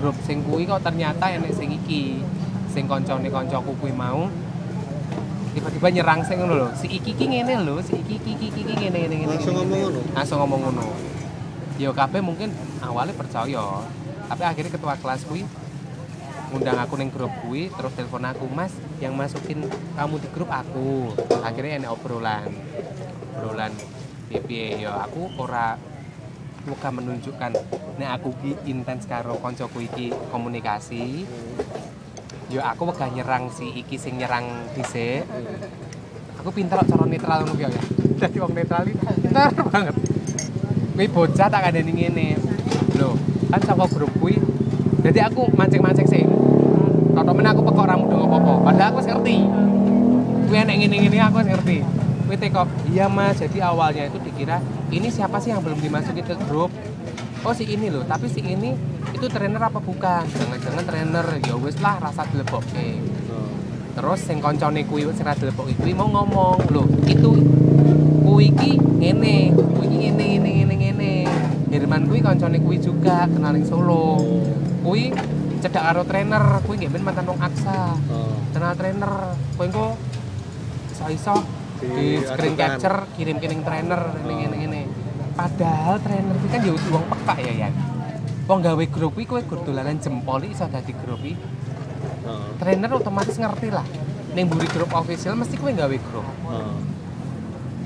grup 0.00 0.16
sing 0.24 0.40
kuwi 0.48 0.64
kok 0.64 0.80
ternyata 0.80 1.28
enek 1.28 1.52
sing 1.52 1.76
iki 1.76 2.24
sing 2.72 2.88
koncone 2.88 3.28
koncoku 3.28 3.76
kuwi 3.76 3.92
mau 3.92 4.32
tiba-tiba 5.52 5.88
nyerang 5.92 6.24
sing 6.24 6.40
ngono 6.40 6.54
lho 6.56 6.68
si 6.72 6.86
iki 6.88 7.12
iki 7.12 7.26
ngene 7.28 7.66
lho 7.66 7.82
si 7.84 8.00
iki 8.00 8.16
iki 8.16 8.48
iki 8.48 8.62
ngene 8.64 8.96
ngene 8.96 9.14
ngene 9.20 9.34
Langsung 9.36 9.54
ngomong 9.60 9.78
ngono? 9.82 10.00
langsung 10.16 10.38
ngomong 10.40 10.60
ngono 10.64 10.84
ya 11.80 11.96
kabeh 11.96 12.20
mungkin 12.20 12.52
awalnya 12.84 13.16
percaya 13.16 13.80
tapi 14.28 14.42
akhirnya 14.44 14.76
ketua 14.76 15.00
kelas 15.00 15.24
kuwi 15.24 15.48
ngundang 16.50 16.76
aku 16.82 16.98
neng 16.98 17.08
grup 17.14 17.32
kuwi 17.40 17.70
terus 17.72 17.94
telepon 17.94 18.26
aku 18.26 18.44
mas 18.50 18.74
yang 18.98 19.14
masukin 19.14 19.62
kamu 19.94 20.18
di 20.18 20.28
grup 20.34 20.50
aku. 20.50 21.14
Akhirnya 21.46 21.78
enak 21.78 21.94
obrolan 21.94 22.50
obrolan 23.38 23.72
piye 24.26 24.82
ya 24.82 25.06
aku 25.06 25.30
ora 25.38 25.78
muka 26.66 26.90
menunjukkan 26.90 27.54
nek 27.96 28.10
aku 28.18 28.34
ki 28.42 28.50
intens 28.66 29.06
karo 29.06 29.38
koncoku 29.38 29.86
iki 29.86 30.10
komunikasi 30.34 31.24
yo 32.50 32.60
aku 32.66 32.90
wegah 32.90 33.08
nyerang 33.14 33.46
si 33.54 33.70
iki 33.70 33.94
sing 33.94 34.18
nyerang 34.18 34.66
dhisik. 34.74 35.22
Aku 36.42 36.50
pinter 36.50 36.82
kok 36.82 36.90
cara 36.90 37.06
netral 37.06 37.46
ngono 37.46 37.62
ya 37.62 37.70
dadi 38.20 38.36
wong 38.42 38.52
netral 38.58 38.84
pinter 38.90 39.48
banget 39.70 40.09
kuwi 41.00 41.08
bocah 41.08 41.48
tak 41.48 41.64
kandani 41.64 41.96
ngene. 41.96 42.36
Lho 43.00 43.16
kan 43.48 43.60
saka 43.64 43.88
grup 43.88 44.12
kuwi 44.20 44.36
jadi 45.00 45.32
aku 45.32 45.48
mancing-mancing 45.56 46.04
sih 46.04 46.28
Toto 47.16 47.32
men 47.32 47.48
aku 47.48 47.64
pekok 47.64 47.88
ramu 47.88 48.04
dong 48.04 48.28
apa-apa. 48.28 48.68
Padahal 48.68 48.88
aku 48.92 49.00
ngerti. 49.08 49.36
Kuwi 50.44 50.56
enek 50.60 50.76
ngene-ngene 50.76 51.16
aku 51.24 51.40
wis 51.40 51.48
ngerti. 51.56 51.76
Kuwi 52.28 52.36
teko 52.36 52.68
iya 52.92 53.08
mas 53.08 53.40
jadi 53.40 53.72
awalnya 53.72 54.12
itu 54.12 54.20
dikira 54.20 54.60
ini 54.92 55.08
siapa 55.08 55.40
sih 55.40 55.56
yang 55.56 55.64
belum 55.64 55.80
dimasukin 55.80 56.20
ke 56.20 56.36
grup? 56.44 56.68
Oh 57.48 57.56
si 57.56 57.64
ini 57.64 57.88
loh 57.88 58.04
tapi 58.04 58.28
si 58.28 58.44
ini 58.44 58.76
itu 59.16 59.24
trainer 59.32 59.72
apa 59.72 59.80
bukan? 59.80 60.28
Jangan-jangan 60.28 60.84
trainer. 60.84 61.24
Ya 61.48 61.56
wis 61.56 61.80
lah 61.80 61.96
rasa 61.96 62.28
Oh. 62.28 63.48
terus 63.96 64.20
sing 64.20 64.42
koncone 64.44 64.84
kuwi 64.84 65.08
sing 65.16 65.24
ra 65.24 65.32
kuwi 65.32 65.92
mau 65.96 66.12
ngomong 66.12 66.60
lho 66.68 66.84
itu 67.08 67.30
kuwi 68.20 68.52
iki 68.52 68.76
ngene 68.76 69.54
Herman 71.70 72.10
kuwi 72.10 72.20
koncone 72.20 72.58
kuwi 72.58 72.78
juga 72.82 73.30
kenal 73.30 73.54
ning 73.54 73.64
Solo. 73.64 74.18
Kuwi 74.82 75.14
cedak 75.60 75.82
karo 75.86 76.02
trainer 76.08 76.42
kuwi 76.66 76.74
nggih 76.82 76.90
men 76.90 77.02
mantan 77.04 77.28
wong 77.28 77.38
Aksa. 77.38 77.94
Oh. 78.10 78.40
kenal 78.50 78.74
trainer 78.74 79.12
kuwi 79.54 79.70
engko 79.70 79.94
iso-iso 80.90 81.36
di 81.80 82.18
screen 82.20 82.54
capture 82.58 83.08
kirim 83.14 83.36
kirim 83.38 83.60
trainer 83.62 84.00
ini 84.26 84.36
ini 84.50 84.58
ini 84.66 84.80
padahal 85.32 86.02
trainer 86.02 86.34
itu 86.36 86.48
kan 86.50 86.60
ya 86.60 86.72
uang 86.74 87.04
peka 87.08 87.34
ya 87.40 87.52
ya 87.66 87.68
wong 88.50 88.60
gawe 88.60 88.84
grup 88.90 89.14
kuwi 89.14 89.24
kowe 89.30 89.40
gur 89.46 89.62
dolanan 89.62 90.02
jempol 90.02 90.42
iso 90.42 90.66
dadi 90.66 90.90
grup 90.90 91.22
iki. 91.22 91.38
Oh. 92.26 92.52
trainer 92.58 92.90
otomatis 92.90 93.38
ngerti 93.38 93.70
lah. 93.70 93.86
Ning 94.34 94.50
mburi 94.50 94.66
grup 94.66 94.90
official 94.90 95.38
mesti 95.38 95.54
kowe 95.54 95.70
gawe 95.70 95.96
grup. 96.10 96.26
Oh. 96.50 96.74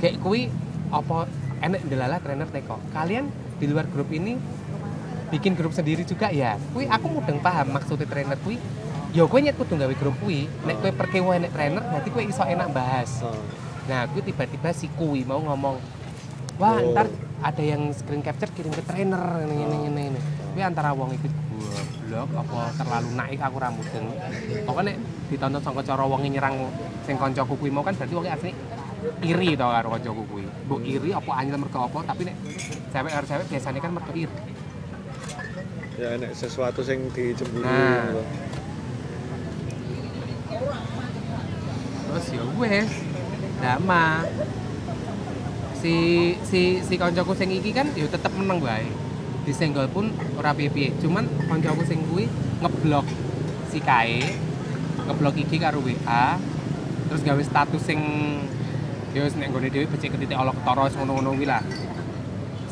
kayak 0.01 0.24
kuwi 0.24 0.49
apa 0.89 1.28
enek 1.61 1.85
delala 1.85 2.16
trainer 2.24 2.49
teko. 2.49 2.80
Kalian 2.97 3.28
di 3.61 3.67
luar 3.71 3.87
grup 3.91 4.11
ini 4.11 4.37
bikin 5.31 5.59
grup 5.59 5.75
sendiri 5.75 6.07
juga 6.07 6.31
ya. 6.31 6.59
Kuwi 6.73 6.87
aku 6.87 7.07
mudeng 7.11 7.43
paham 7.43 7.75
maksudnya 7.75 8.07
trainer 8.07 8.39
kuwi. 8.43 8.59
Ya 9.15 9.23
kowe 9.31 9.39
nyet 9.39 9.55
kudu 9.55 9.79
gawe 9.79 9.95
grup 9.95 10.19
kuwi 10.19 10.51
nek 10.67 10.83
kowe 10.83 10.91
perkewa 10.91 11.39
enek 11.39 11.55
trainer 11.55 11.83
berarti 11.87 12.11
kowe 12.11 12.25
iso 12.27 12.43
enak 12.43 12.67
bahas 12.75 13.23
nah 13.85 14.09
kuwi 14.11 14.27
tiba-tiba 14.27 14.75
si 14.75 14.91
kuwi 14.91 15.23
mau 15.23 15.39
ngomong 15.39 15.79
wah 16.59 16.83
Oh. 16.83 16.91
ntar 16.91 17.07
ada 17.39 17.63
yang 17.63 17.95
screen 17.95 18.27
capture 18.27 18.51
kirim 18.51 18.75
ke 18.75 18.83
trainer 18.83 19.45
ini 19.47 19.55
ini 19.55 19.77
ini 19.87 20.03
ini 20.11 20.21
kuwi 20.51 20.63
antara 20.67 20.91
wong 20.97 21.15
iki 21.15 21.31
goblok 22.11 22.43
apa 22.43 22.75
terlalu 22.79 23.11
naik 23.15 23.39
aku 23.39 23.57
ra 23.59 23.71
mudeng. 23.71 24.07
Pokoknya 24.67 24.93
ditonton 25.31 25.61
sangka 25.63 25.83
cara 25.83 26.05
wonge 26.07 26.29
nyerang 26.31 26.67
sing 27.07 27.15
kancaku 27.15 27.55
kuwi 27.59 27.71
mau 27.71 27.87
kan 27.87 27.95
berarti 27.95 28.15
wonge 28.19 28.31
asli 28.31 28.51
iri 29.25 29.57
tau 29.57 29.71
karo 29.71 29.89
kancaku 29.95 30.23
kuwi 30.31 30.45
mbok 30.67 30.81
iri 30.85 31.11
apa 31.13 31.31
anyel 31.37 31.59
mergo 31.61 31.79
apa 31.85 31.99
tapi 32.09 32.29
nek 32.29 32.37
cewek 32.93 33.13
karo 33.13 33.27
cewek 33.29 33.47
biasanya 33.53 33.81
kan 33.81 33.93
mergo 33.93 34.13
iri 34.15 34.37
Ya 35.95 36.19
enek 36.19 36.35
sesuatu 36.35 36.83
sing 36.83 37.07
dicemburu. 37.15 37.63
Nah. 37.63 38.11
gitu. 38.11 38.23
terus 42.15 42.31
ya 42.31 42.47
wes 42.63 42.91
dama 43.59 44.23
si 45.83 45.97
si 46.47 46.79
si 46.79 46.95
koncoku 46.95 47.35
sing 47.35 47.51
iki 47.51 47.75
kan 47.75 47.91
ya 47.99 48.07
tetep 48.07 48.31
meneng 48.39 48.63
wae 48.63 48.87
disenggol 49.43 49.91
pun 49.91 50.15
ora 50.39 50.55
piye-piye 50.55 50.95
cuman 51.03 51.27
koncoku 51.51 51.83
sing 51.83 52.07
kuwi 52.07 52.31
ngeblok 52.63 53.03
si 53.75 53.83
kae 53.83 54.23
ngeblok 55.11 55.35
iki 55.43 55.59
karo 55.59 55.83
WA 55.83 56.39
terus 57.11 57.21
gawe 57.27 57.43
status 57.43 57.83
sing 57.83 58.01
ya 59.15 59.23
wis 59.23 59.35
nek 59.39 59.55
nggone 59.55 59.71
dhewe 59.71 59.87
becik 59.87 60.11
ketitik 60.19 60.35
olok 60.35 60.59
ketara 60.59 60.91
wis 60.91 60.95
ngono-ngono 60.99 61.31
kuwi 61.39 61.47
lah 61.47 61.62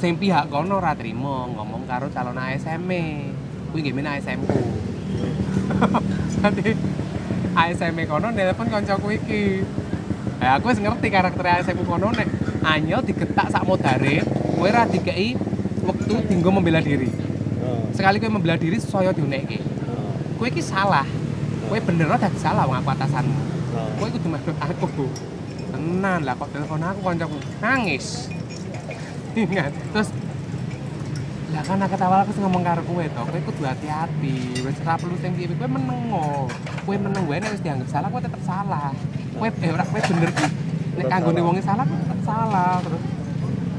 sing 0.03 0.18
pihak 0.18 0.51
kono 0.51 0.82
ora 0.82 0.99
trimo 0.99 1.47
ngomong 1.55 1.86
karo 1.86 2.11
calon 2.11 2.34
ASM 2.34 2.82
-e. 2.90 3.30
kuwi 3.70 3.86
nggih 3.86 3.95
men 3.95 4.11
ASM 4.11 4.43
ku 4.43 4.59
nanti 6.43 6.74
ASM 7.55 7.95
-e 7.95 8.05
kono 8.11 8.34
nelpon 8.34 8.66
kancaku 8.66 9.14
iki 9.14 9.43
Nah, 10.43 10.59
aku 10.59 10.74
wis 10.74 10.82
ngerti 10.82 11.07
karakter 11.07 11.47
ASM 11.47 11.78
ku 11.78 11.86
kono 11.86 12.11
nek 12.11 12.26
anyel 12.66 12.99
digetak 13.07 13.47
sak 13.47 13.62
modare 13.62 14.26
kowe 14.59 14.66
ra 14.66 14.82
dikei 14.90 15.38
wektu 15.86 16.14
dinggo 16.26 16.51
membela 16.51 16.82
diri 16.82 17.07
Oh. 17.62 17.86
sekali 17.95 18.18
kowe 18.18 18.26
membela 18.26 18.59
diri 18.59 18.82
saya 18.82 19.14
diunekke 19.14 19.62
Oh. 19.86 20.11
kowe 20.43 20.51
iki 20.51 20.59
salah 20.59 21.07
kowe 21.70 21.78
bener 21.78 22.11
dadi 22.18 22.38
salah 22.43 22.66
wong 22.66 22.74
aku 22.82 22.90
atasanmu 22.90 23.38
Oh. 23.78 23.86
kowe 24.03 24.09
kudu 24.11 24.26
manut 24.26 24.57
aku 24.59 25.07
tenan 25.72 26.20
lah 26.22 26.34
kok 26.36 26.48
telepon 26.52 26.84
aku 26.84 27.00
kancaku 27.00 27.36
nangis. 27.64 28.28
Ingat 29.32 29.72
terus 29.96 30.08
lah 31.52 31.60
kan 31.68 31.80
aku 31.84 31.96
awal 32.00 32.24
aku 32.24 32.32
ngomong 32.40 32.64
karo 32.64 32.80
kowe 32.84 33.04
to 33.04 33.22
kowe 33.24 33.40
kudu 33.48 33.62
hati-hati. 33.64 34.60
Wis 34.64 34.76
ora 34.84 35.00
perlu 35.00 35.16
sing 35.20 35.32
piye 35.36 35.52
kowe 35.56 35.68
meneng 35.68 36.12
kowe 36.84 36.96
meneng 36.96 37.24
wae 37.28 37.40
nek 37.40 37.56
wis 37.56 37.62
dianggap 37.64 37.88
salah 37.88 38.08
kowe 38.12 38.20
tetep 38.20 38.42
salah. 38.44 38.92
Kowe 39.36 39.48
eh 39.48 39.70
ora 39.72 39.84
kowe 39.84 40.00
bener 40.00 40.30
ki. 40.32 40.46
Nek 41.00 41.06
kanggone 41.08 41.40
wong 41.40 41.56
salah. 41.64 41.84
kowe 41.88 41.96
tetep 41.96 42.20
salah 42.24 42.80
terus. 42.84 43.02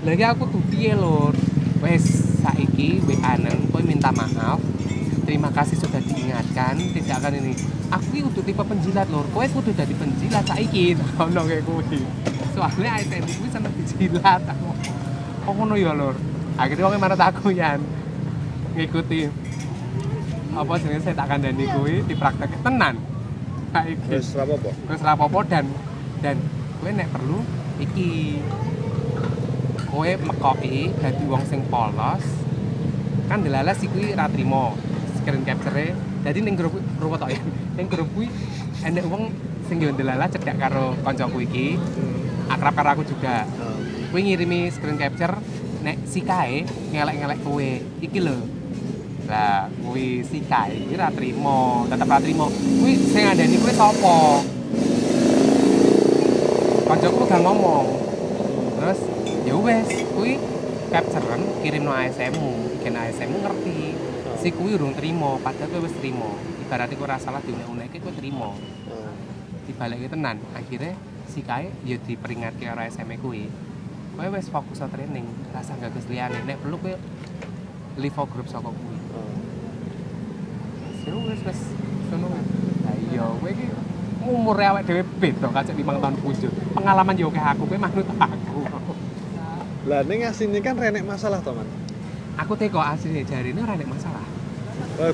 Lagi 0.03 0.23
aku 0.27 0.43
tuh 0.51 0.61
piye 0.67 0.93
lur? 0.97 1.33
Wes 1.79 2.05
saiki 2.43 3.01
WA-nen 3.05 3.71
kowe 3.71 3.81
minta 3.81 4.11
maaf 4.11 4.61
terima 5.34 5.49
kasih 5.49 5.81
sudah 5.81 5.97
diingatkan. 5.97 6.77
Tidak 6.77 7.09
akan 7.17 7.34
ini 7.41 7.57
aku 7.89 8.05
ini 8.13 8.21
udah 8.21 8.43
tipe 8.45 8.61
penjilat 8.61 9.09
lur. 9.09 9.25
Kowe 9.34 9.41
kudu 9.49 9.73
jadi 9.73 9.89
penjilat 9.97 10.45
saiki. 10.45 10.93
Ono 11.25 11.41
kayak 11.49 11.65
kowe. 11.65 11.81
Soalnya 12.53 13.01
ASM 13.01 13.25
kuwi 13.25 13.49
seneng 13.49 13.73
dijilat. 13.81 14.45
Aku 14.45 14.69
kok 15.41 15.53
ngono 15.57 15.73
ya 15.73 15.97
lur? 15.97 16.13
Akhirnya 16.53 16.86
wong 16.86 17.01
marah 17.01 17.17
aku 17.17 17.49
yan 17.49 17.81
ngikuti. 18.77 19.34
Apa 20.53 20.77
jenenge 20.77 21.01
saya 21.01 21.17
tak 21.17 21.34
kandani 21.34 21.65
kuwi 21.65 22.05
dipraktekke 22.05 22.61
tenan. 22.61 23.01
Saiki. 23.73 24.05
Terus 24.13 24.38
apa? 24.38 24.69
terus 24.69 25.01
rapopo 25.01 25.41
dan 25.49 25.65
dan 26.21 26.38
kowe 26.78 26.93
nek 26.93 27.09
perlu 27.09 27.41
iki. 27.82 28.37
Kowe 29.89 30.09
mekoki 30.13 30.93
dadi 31.01 31.25
wong 31.25 31.41
sing 31.49 31.66
polos. 31.74 32.21
Kan 33.25 33.41
delalah 33.41 33.74
si 33.74 33.89
kuwi 33.89 34.13
ra 34.13 34.29
trimo 34.29 34.93
screen 35.24 35.47
capture 35.47 35.95
dadi 36.20 36.39
ning 36.43 36.59
grup 36.59 36.75
ruwet 37.00 37.20
tok 37.24 37.32
ya. 37.32 37.39
Ning 37.79 37.87
grup 37.87 38.12
kuwi 38.12 38.28
enek 38.83 39.08
wong 39.08 39.32
sing 39.71 39.79
yo 39.79 39.95
delalah 39.95 40.28
cedak 40.28 40.59
karo 40.59 40.91
kancaku 41.08 41.47
iki. 41.47 41.79
Akrab 42.51 42.75
karo 42.75 42.89
aku 43.00 43.04
juga. 43.08 43.47
Oh. 43.63 43.79
kuwi 44.12 44.29
ngirimi 44.29 44.70
screen 44.70 45.00
capture 45.00 45.39
nek 45.82 45.97
si 46.05 46.21
kae 46.21 46.67
ngelek-ngelek 46.91 47.39
kowe. 47.41 47.70
Iki 48.04 48.20
lho. 48.20 48.37
Lah 49.32 49.71
kuwi 49.79 50.28
si 50.28 50.43
kae 50.43 50.75
iki 50.91 51.00
ra 51.00 51.08
trimo 51.09 51.87
tetep 51.87 52.12
ra 52.12 52.20
trimo. 52.20 52.51
Kuwi 52.51 52.93
sing 53.00 53.24
ngandani 53.24 53.55
kuwi 53.55 53.74
sapa? 53.74 54.17
Kancaku 56.83 57.24
gak 57.25 57.41
ngomong. 57.41 57.87
Terus 58.75 59.00
ya 59.47 59.55
wes 59.55 59.87
kuwi 60.12 60.36
capturean 60.91 61.41
kirim 61.66 61.87
no 61.87 61.95
ASM-mu 61.95 62.78
gen 62.86 62.93
ASM-mu 62.93 63.41
ngerti 63.41 63.92
si 64.43 64.51
kuwi 64.51 64.75
urung 64.75 64.91
trimo 64.91 65.39
padahal 65.39 65.71
kowe 65.71 65.87
wis 65.87 65.95
trimo. 66.03 66.36
Ibaratnya 66.67 66.99
kowe 66.99 67.07
ora 67.07 67.15
salah 67.15 67.39
diunek-unekke 67.39 68.03
kowe 68.03 68.11
trimo. 68.11 68.51
Oh. 68.91 69.11
dibalik 69.63 70.11
tenan. 70.11 70.43
Akhirnya 70.51 70.99
si 71.32 71.39
kae 71.47 71.71
ya 71.87 71.95
diperingatke 71.95 72.67
karo 72.67 72.83
SM 72.83 73.07
kuwi. 73.24 73.47
Kowe 74.20 74.28
wis 74.36 74.51
fokus 74.51 74.83
ke 74.83 74.87
training 74.91 75.24
rasa 75.55 75.79
gak 75.79 75.95
kesliyane 75.95 76.43
nek 76.43 76.59
perlu 76.59 76.75
kowe 76.75 76.91
leave 77.95 78.24
grup 78.36 78.47
saka 78.51 78.67
kuwi. 78.67 78.97
Ya 81.07 81.15
wis 81.15 81.39
wis. 81.47 81.59
Ngono 82.11 82.28
lah 82.83 82.95
iya 82.99 83.24
kowe 83.24 83.47
iki 83.47 83.71
umur 84.28 84.59
awake 84.59 84.91
dhewe 84.91 85.03
beda 85.24 85.47
kacek 85.55 85.75
5 85.75 86.03
tahun 86.03 86.15
punjul 86.20 86.51
pengalaman 86.75 87.15
yo 87.15 87.32
kayak 87.32 87.55
aku 87.55 87.63
kowe 87.63 87.79
manut 87.79 88.07
aku. 88.20 88.59
Lah 89.87 90.03
ning 90.03 90.28
asine 90.28 90.59
kan 90.59 90.75
renek 90.75 91.07
masalah 91.07 91.39
to, 91.39 91.55
Man. 91.55 91.67
aku 92.39 92.59
teko 92.59 92.82
asli 92.82 93.24
jari 93.24 93.53
ini 93.53 93.61
ora 93.61 93.78
nek 93.78 93.87
masalah 93.87 94.33
Kaya 94.93 95.11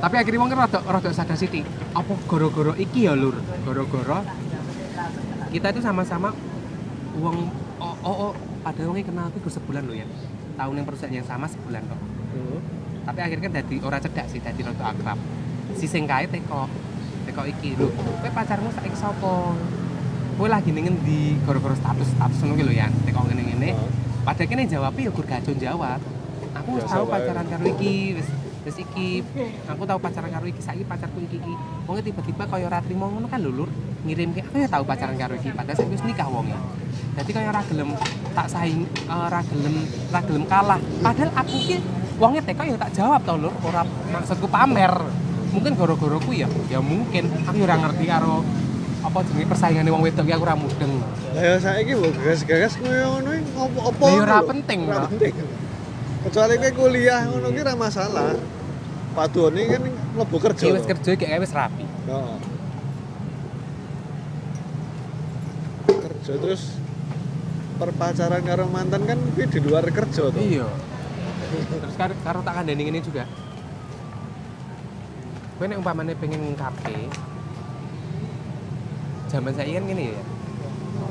tapi 0.00 0.16
akhirnya 0.16 0.40
wong 0.40 0.50
rada 0.56 0.80
rada 0.80 1.10
sadar 1.12 1.36
sithik 1.36 1.60
apa 1.92 2.12
goro-goro 2.24 2.72
iki 2.72 3.04
ya 3.04 3.12
lur? 3.12 3.36
Goro-goro 3.68 4.24
kita 5.52 5.76
itu 5.76 5.80
sama-sama 5.84 6.32
uang 7.20 7.36
oh, 7.82 7.96
oh, 8.00 8.16
oh 8.30 8.32
padahal 8.64 8.96
wong 8.96 9.04
kenal 9.04 9.28
aku 9.28 9.52
sebulan 9.52 9.84
loh 9.84 9.92
ya. 9.92 10.08
Tahun 10.56 10.72
yang 10.72 10.86
perusahaan 10.88 11.12
yang 11.12 11.28
sama 11.28 11.46
sebulan 11.46 11.84
kok 11.84 12.00
Hmm. 12.30 12.62
tapi 13.02 13.26
akhirnya 13.26 13.50
kan 13.50 13.52
dadi 13.58 13.82
ora 13.82 13.98
cedak 13.98 14.30
sih 14.30 14.38
dadi 14.38 14.62
rada 14.62 14.94
akrab. 14.94 15.18
Si 15.74 15.90
sing 15.90 16.06
kae 16.06 16.30
teko 16.30 16.70
teko 17.26 17.42
iki 17.42 17.74
lho 17.74 17.90
kowe 17.90 18.30
pacarmu 18.30 18.70
saiki 18.70 18.94
sapa? 18.94 19.58
Kowe 20.38 20.46
lagi 20.46 20.70
ning 20.70 20.86
ngendi? 20.86 21.42
Gara-gara 21.42 21.74
status 21.74 22.06
status 22.14 22.38
ngono 22.38 22.54
ki 22.54 22.64
lho 22.70 22.72
ya 22.72 22.86
teko 23.02 23.26
ngene-ngene. 23.26 23.74
Oh. 23.74 23.90
padahal 24.22 24.46
kene 24.46 24.62
jawabnya 24.70 25.02
ya 25.02 25.10
gur 25.10 25.26
gacon 25.26 25.58
jawab. 25.58 26.00
Aku 26.54 26.68
wis 26.78 26.86
Biasa 26.86 26.94
tahu 26.94 27.04
pacaran 27.10 27.46
karo 27.50 27.62
iki 27.66 27.94
wis 28.14 28.28
wis 28.60 28.76
iki 28.76 29.24
aku 29.64 29.82
tahu 29.88 29.98
pacaran 29.98 30.28
karo 30.28 30.44
iki 30.44 30.60
saiki 30.60 30.84
pacarku 30.84 31.18
iki 31.24 31.40
iki. 31.40 31.54
Wong 31.88 31.96
tiba-tiba 32.04 32.44
kaya 32.44 32.68
ora 32.68 32.78
trimo 32.84 33.08
ngono 33.08 33.26
kan 33.26 33.40
lho 33.40 33.50
lur. 33.52 33.70
Ngirim 34.04 34.36
aku 34.36 34.56
ya 34.60 34.68
tahu 34.68 34.84
pacaran 34.84 35.16
karo 35.16 35.34
iki 35.36 35.48
padahal 35.52 35.76
saiki 35.76 35.92
wis 35.96 36.04
nikah 36.04 36.28
wonge. 36.28 36.56
Jadi 37.16 37.30
kaya 37.32 37.48
ora 37.50 37.62
gelem 37.66 37.90
tak 38.36 38.46
saing 38.52 38.84
eh, 38.86 39.26
ora 39.28 39.40
gelem 39.48 39.74
ora 40.12 40.20
gelem 40.24 40.44
kalah. 40.44 40.80
Padahal 41.00 41.30
aku 41.34 41.52
iki 41.56 41.76
wonge 42.20 42.40
teko 42.44 42.62
ya 42.68 42.76
tak 42.76 42.90
jawab 42.96 43.20
tau 43.24 43.36
lur. 43.40 43.54
Ora 43.64 43.82
maksudku 43.86 44.46
pamer. 44.46 44.92
Mungkin 45.50 45.74
gara-gara 45.74 46.18
ku 46.22 46.30
ya 46.30 46.46
ya 46.68 46.78
mungkin. 46.78 47.26
Aku 47.48 47.56
ya 47.58 47.64
ora 47.64 47.76
ngerti 47.80 48.04
karo 48.06 48.44
apa 49.00 49.24
jenenge 49.24 49.48
persaingane 49.48 49.88
wong 49.88 50.04
wedok 50.04 50.28
ki 50.28 50.32
aku 50.36 50.44
ora 50.44 50.56
mudeng. 50.60 50.92
Lah 51.32 51.42
ya 51.42 51.54
saiki 51.56 51.96
mbok 51.96 52.12
gagas-gagas 52.20 52.76
koyo 52.76 53.16
ngono 53.16 53.30
opo-opo. 53.56 54.04
Lah 54.04 54.12
ya 54.12 54.22
ora 54.28 54.38
penting, 54.44 54.80
Ora 54.84 55.08
penting. 55.08 55.32
Kecuali 56.20 56.54
kowe 56.60 56.72
kuliah 56.76 57.24
ngono 57.24 57.48
ki 57.48 57.60
ora 57.64 57.74
masalah. 57.80 58.36
Padone 59.16 59.62
kan 59.66 59.82
mlebu 59.88 60.36
kerja. 60.36 60.64
Iki 60.68 60.76
wis 60.76 60.86
kerja 60.86 61.10
kayak 61.18 61.42
wis 61.42 61.52
rapi 61.56 61.82
Heeh. 61.82 62.38
Kerja 65.90 66.32
terus 66.38 66.62
perpacaran 67.80 68.42
karo 68.44 68.68
mantan 68.68 69.02
kan 69.08 69.18
kuwi 69.32 69.48
di 69.48 69.58
luar 69.64 69.88
kerja 69.88 70.28
tuh. 70.28 70.38
Iya. 70.38 70.68
Terus 71.50 71.96
karo, 71.98 72.14
karo 72.22 72.38
tak 72.44 72.54
kandani 72.60 72.84
ini 72.92 73.00
juga. 73.00 73.24
Kowe 75.56 75.66
nek 75.66 75.80
umpamane 75.80 76.16
pengen 76.16 76.40
ngungkapke 76.40 77.08
Zaman 79.28 79.52
saya 79.56 79.72
kan 79.72 79.84
gini 79.88 80.12
ya. 80.12 80.20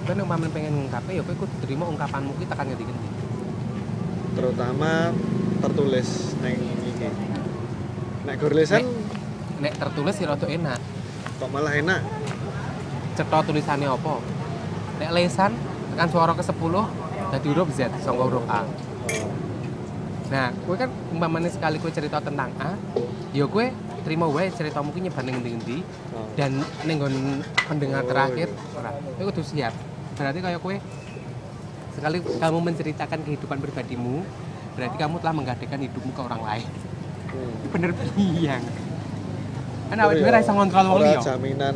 Kowe 0.06 0.14
nek 0.14 0.24
umpamane 0.24 0.54
pengen 0.54 0.74
ngungkapke 0.78 1.12
ya 1.18 1.26
kowe 1.26 1.36
kudu 1.36 1.56
terima 1.66 1.90
ungkapanmu 1.90 2.38
ki 2.38 2.46
tekan 2.46 2.70
ngendi-ngendi. 2.70 3.19
Terutama 4.40 5.12
tertulis 5.60 6.08
neng 6.40 6.56
iki. 6.88 7.10
Nek 8.24 8.36
gurlesan 8.40 8.84
Nek 9.60 9.74
tertulis 9.76 10.16
rada 10.24 10.48
enak. 10.48 10.80
kok 11.36 11.50
malah 11.50 11.72
enak. 11.74 12.00
Cetha 13.14 13.40
tulisannya 13.44 13.88
apa? 13.88 14.16
Nek 14.98 15.12
lesan 15.12 15.52
tekan 15.92 16.08
suara 16.08 16.32
ke 16.32 16.44
10 16.44 16.56
dadi 17.30 17.48
huruf 17.48 17.68
Z 17.72 17.92
sangka 18.00 18.24
huruf 18.24 18.44
A. 18.48 18.64
Nah, 20.30 20.54
kowe 20.64 20.76
kan 20.76 20.88
umpamane 21.10 21.48
sekali 21.48 21.76
kowe 21.76 21.90
cerita 21.90 22.22
tentang 22.22 22.54
A, 22.56 22.78
ya 23.32 23.44
kowe 23.44 23.66
terima 24.00 24.24
wae 24.26 24.48
ceritamu 24.48 24.92
ki 24.92 25.02
nyebar 25.02 25.24
ning 25.24 25.36
ngendi-ngendi. 25.38 25.78
Oh. 26.12 26.24
dan 26.38 26.56
nenggon 26.84 27.12
pendengar 27.66 28.04
Oh, 28.04 28.08
terakhir 28.08 28.48
iya. 28.48 28.78
ora 28.78 28.90
kowe 28.96 29.24
kudu 29.28 29.44
siap 29.44 29.74
berarti 30.16 30.40
kayak 30.40 30.60
kue 30.60 30.76
sekali 32.00 32.18
kamu 32.24 32.58
menceritakan 32.64 33.20
kehidupan 33.22 33.60
pribadimu 33.60 34.24
berarti 34.74 34.96
kamu 34.96 35.16
telah 35.20 35.34
menggadekan 35.36 35.80
hidupmu 35.82 36.12
ke 36.12 36.22
orang 36.24 36.42
lain 36.42 36.70
Hmm. 37.30 37.54
bener 37.70 37.94
piang 37.94 38.64
kan 39.86 39.96
Oh, 39.96 40.04
awake 40.04 40.18
iya. 40.18 40.22
dhewe 40.24 40.32
ra 40.32 40.40
iso 40.40 40.52
ngontrol 40.52 40.86
wong 40.88 41.00
liya 41.00 41.22
jaminan 41.22 41.76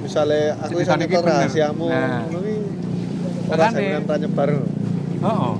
misalnya 0.00 0.58
aku 0.58 0.74
nyetor 0.74 1.22
bener. 1.22 1.38
rahasiamu 1.38 1.86
Nah. 1.86 2.18
ngono 2.24 2.38
ki 2.40 2.54
ora 3.46 3.54
Makanya. 3.60 3.70
jaminan 3.70 4.02
ra 4.02 4.16
nyebar. 4.16 4.50
heeh 5.18 5.52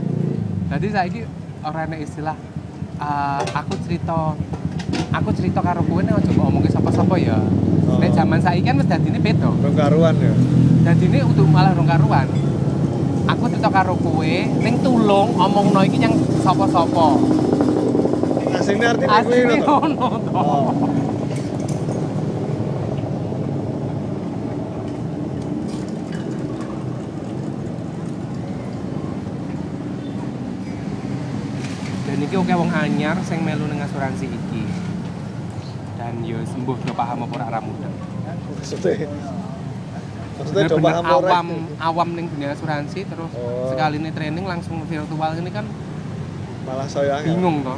jadi 0.69 0.87
saiki 0.91 1.21
ora 1.61 1.81
ana 1.85 1.97
istilah 1.97 2.37
ah, 2.99 3.39
aku 3.55 3.73
cerita 3.81 4.35
aku 5.09 5.31
cerita 5.33 5.61
karo 5.61 5.81
kowe 5.83 6.01
nek 6.01 6.19
aja 6.19 6.31
mbok 6.31 6.47
omongke 6.49 6.71
sapa-sapa 6.71 7.15
ya 7.17 7.39
Oh. 7.89 7.97
nek 7.97 8.11
zaman 8.13 8.37
saiki 8.37 8.63
kan 8.63 8.75
wis 8.75 8.85
dadine 8.85 9.17
beda 9.17 9.49
Rong 9.49 9.73
karuan 9.73 10.19
ya. 10.19 10.35
Dadi 10.83 11.05
ini 11.07 11.23
untuk 11.23 11.47
malah 11.47 11.73
rong 11.73 11.87
karuan. 11.87 12.27
Aku 13.29 13.45
cerita 13.53 13.69
karo 13.69 13.93
kowe, 14.01 14.35
ning 14.65 14.81
tulung 14.81 15.37
omongno 15.37 15.85
iki 15.85 16.01
yang 16.01 16.17
sapa-sapa. 16.41 17.07
Asline 18.57 18.85
artine 18.89 19.21
kuwi 19.21 19.43
lho. 19.61 19.77
ngono 19.85 20.07
to. 20.25 20.33
Oh. 20.33 20.73
Dan 32.09 32.25
iki 32.25 32.35
oke 32.41 32.53
wong 32.57 32.73
anyar 32.73 33.21
sing 33.29 33.45
melu 33.45 33.69
ning 33.69 33.85
asuransi 33.85 34.25
iki. 34.25 34.65
Dan 36.01 36.25
yo 36.25 36.41
sembuh 36.49 36.81
do 36.81 36.97
paham 36.97 37.29
apa 37.29 37.35
ora 37.37 37.47
ra 37.53 37.61
mudeng. 37.61 37.93
Maksudnya 38.57 39.05
Maksudnya 40.49 40.65
do 40.65 40.81
Bener-bener 40.81 41.05
paham 41.05 41.05
ora? 41.05 41.29
awam 41.29 41.49
awam 41.79 42.09
ning 42.17 42.27
dunia 42.27 42.57
asuransi 42.57 43.05
terus 43.05 43.29
Oh. 43.37 43.69
sekali 43.69 44.01
ini 44.01 44.09
training 44.09 44.49
langsung 44.49 44.81
virtual 44.83 45.33
ini 45.37 45.51
kan 45.53 45.69
Malah 46.65 46.89
saya 46.89 47.21
bingung 47.21 47.61
toh. 47.61 47.77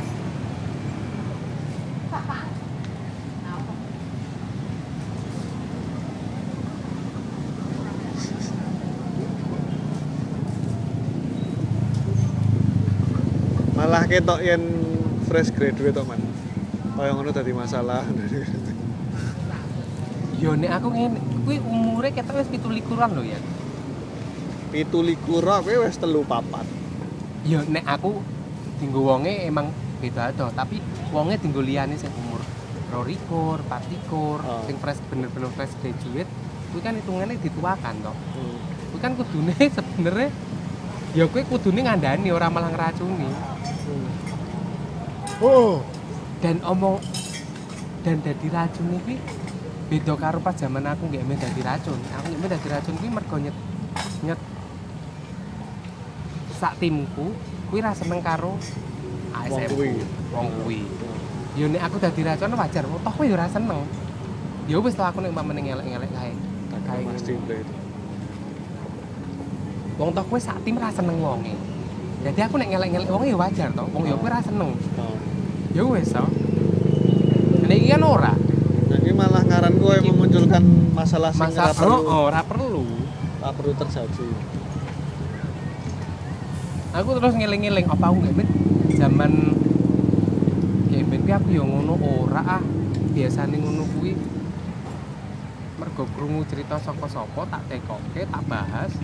Malah 13.75 14.05
ketok 14.05 14.41
yen 14.45 14.63
fresh 15.25 15.49
graduate 15.55 15.97
to 15.97 16.03
man. 16.05 16.21
Kaya 16.99 17.17
ngono 17.17 17.33
dadi 17.33 17.53
masalah. 17.57 18.05
Yo 20.37 20.53
nek 20.57 20.73
aku 20.81 20.89
ngene, 20.93 21.21
kuwi 21.51 21.59
umure 21.67 22.15
ketok 22.15 22.39
wis 22.39 22.47
17-an 22.47 23.11
lho 23.11 23.27
ya. 23.27 23.35
Pitu 24.71 25.03
likur 25.03 25.43
kowe 25.43 25.75
wis 25.83 25.99
telu 25.99 26.23
papat. 26.23 26.63
Ya 27.43 27.67
nek 27.67 27.83
aku 27.91 28.23
dinggo 28.79 29.03
wonge 29.03 29.35
emang 29.51 29.75
beda 29.99 30.31
to, 30.31 30.47
tapi 30.55 30.79
wonge 31.11 31.43
dinggo 31.43 31.59
liyane 31.59 31.99
sing 31.99 32.15
umur 32.15 32.39
22, 32.95 33.67
24, 33.67 34.47
Oh. 34.47 34.63
sing 34.63 34.79
fresh 34.79 35.03
bener-bener 35.11 35.51
fresh 35.59 35.75
graduate, 35.83 36.31
kuwi 36.71 36.81
kan 36.87 36.95
hitungannya 36.95 37.35
dituakan 37.43 37.99
to. 37.99 38.15
Hmm. 38.15 38.57
Kuwi 38.95 39.01
kan 39.03 39.13
kudune 39.19 39.55
sebenere 39.75 40.31
ya 41.19 41.27
kuwi 41.27 41.43
kudune 41.51 41.83
ngandani 41.83 42.31
ora 42.31 42.47
malah 42.47 42.71
ngeracuni. 42.71 43.27
Oh, 45.43 45.83
Dan 46.39 46.63
omong 46.63 47.03
dan 48.07 48.23
dadi 48.23 48.47
racun 48.55 49.03
iki 49.03 49.19
beda 49.91 50.15
karo 50.15 50.39
pas 50.39 50.55
zaman 50.55 50.87
aku 50.87 51.11
nggak 51.11 51.27
main 51.27 51.35
dadi 51.35 51.61
racun. 51.67 51.99
Aku 52.15 52.25
nggak 52.31 52.41
main 52.41 52.51
dadi 52.55 52.69
racun 52.71 52.95
kuwi 52.95 53.11
mergo 53.11 53.37
nyet 53.43 53.57
nyet 54.23 54.41
sak 56.55 56.79
timku 56.79 57.35
kuwi 57.67 57.83
ra 57.83 57.91
seneng 57.91 58.23
karo 58.23 58.55
ASM. 59.35 59.75
kuwi. 59.75 59.99
Wong 60.31 60.47
kuwi. 60.63 60.81
Ya 61.59 61.67
nek 61.67 61.83
aku 61.91 61.99
dadi 61.99 62.23
racun 62.23 62.55
wajar, 62.55 62.87
toh 62.87 63.13
kowe 63.19 63.27
ya 63.27 63.35
ora 63.35 63.51
seneng. 63.51 63.83
Ya 64.71 64.79
wis 64.79 64.95
toh 64.95 65.03
aku 65.03 65.19
nek 65.19 65.35
umpamane 65.35 65.59
ngelek-ngelek 65.67 66.11
kae. 66.15 66.33
Kae 66.87 67.03
pasti 67.11 67.35
itu. 67.35 67.55
Wong 69.99 70.15
toh 70.15 70.23
kowe 70.31 70.39
sak 70.39 70.63
tim 70.63 70.79
ra 70.79 70.95
seneng 70.95 71.19
wonge. 71.19 71.59
Jadi 72.23 72.41
aku 72.47 72.63
nek 72.63 72.71
ngelek-ngelek 72.71 73.11
wonge 73.11 73.27
ya 73.35 73.39
wajar 73.43 73.69
toh. 73.75 73.91
Wong 73.91 74.07
ya 74.07 74.15
kowe 74.15 74.31
ra 74.31 74.39
seneng. 74.39 74.71
Ya 75.75 75.83
wis 75.83 76.15
toh. 76.15 76.31
Nek 77.67 77.75
iki 77.75 77.91
kan 77.91 78.07
ora. 78.07 78.35
Ngaran 79.51 79.75
kowe 79.83 79.97
memunculkan 79.99 80.63
masalah 80.95 81.35
sing 81.35 81.51
Masa 81.51 81.75
perlu, 81.75 82.07
oh, 82.07 82.31
ora 82.31 82.41
perlu. 82.47 82.87
ora 83.43 83.51
perlu 83.51 83.73
terjadi. 83.75 84.29
Aku 86.95 87.11
terus 87.19 87.35
ngeling-ngeling 87.35 87.87
apa 87.91 88.15
aku 88.15 88.17
nggak 88.23 88.47
zaman 88.95 89.33
kuwi 91.31 91.35
aku 91.35 91.49
ya 91.55 91.63
ngono 91.67 91.95
ora 91.99 92.43
ah. 92.59 92.63
Biasane 93.11 93.59
ngono 93.59 93.87
kuwi 93.95 94.15
mergo 95.79 96.07
krungu 96.15 96.43
cerita 96.47 96.79
sapa-sapa 96.79 97.47
tak 97.51 97.63
tekoke, 97.71 98.23
tak 98.27 98.43
bahas. 98.47 98.95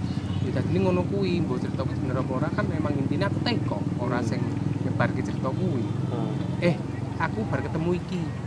Ya 0.47 0.63
dadi 0.63 0.79
ngono 0.79 1.03
kuwi, 1.07 1.43
mbok 1.43 1.59
cerita 1.63 1.83
kuwi 1.83 1.99
bener 2.07 2.23
apa 2.23 2.33
ora 2.35 2.49
kan 2.55 2.67
memang 2.71 2.95
intinya 2.95 3.27
aku 3.27 3.43
teko, 3.43 3.79
ora 3.99 4.23
sing 4.23 4.43
nyebarke 4.87 5.23
cerita 5.23 5.51
kuwi. 5.51 5.87
Oh. 6.11 6.31
Eh, 6.63 6.75
aku 7.19 7.43
baru 7.47 7.67
ketemu 7.67 7.91
iki. 7.99 8.46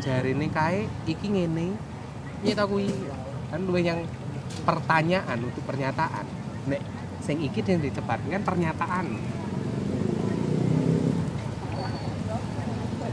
Jarine 0.00 0.48
kae 0.48 0.88
iki 1.04 1.26
ngene. 1.28 1.76
Piye 2.40 2.56
ta 2.56 2.64
kuwi? 2.64 2.88
Kan 3.52 3.68
luwe 3.68 3.84
yang 3.84 4.00
pertanyaan 4.64 5.38
untuk 5.44 5.62
pernyataan. 5.68 6.24
Nek 6.66 6.80
sing 7.20 7.44
iki 7.44 7.60
yang 7.60 7.84
dicebarkan 7.84 8.32
kan 8.32 8.42
pernyataan. 8.44 9.06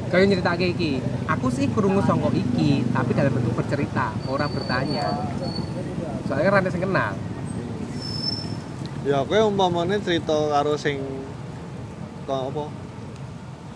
Kayak 0.08 0.26
nyerita 0.32 0.56
iki, 0.56 1.04
aku 1.28 1.52
sih 1.52 1.68
krungu 1.68 2.00
sangka 2.00 2.32
iki, 2.32 2.80
tapi 2.96 3.12
dalam 3.12 3.28
bentuk 3.28 3.60
bercerita, 3.60 4.16
orang 4.32 4.48
bertanya. 4.56 5.04
Soalnya 6.24 6.48
kan 6.48 6.72
sing 6.72 6.80
kenal. 6.88 7.12
Ya 9.04 9.28
kowe 9.28 9.52
umpamane 9.52 10.00
cerita 10.00 10.32
karo 10.32 10.80
sing 10.80 11.04
apa? 12.24 12.87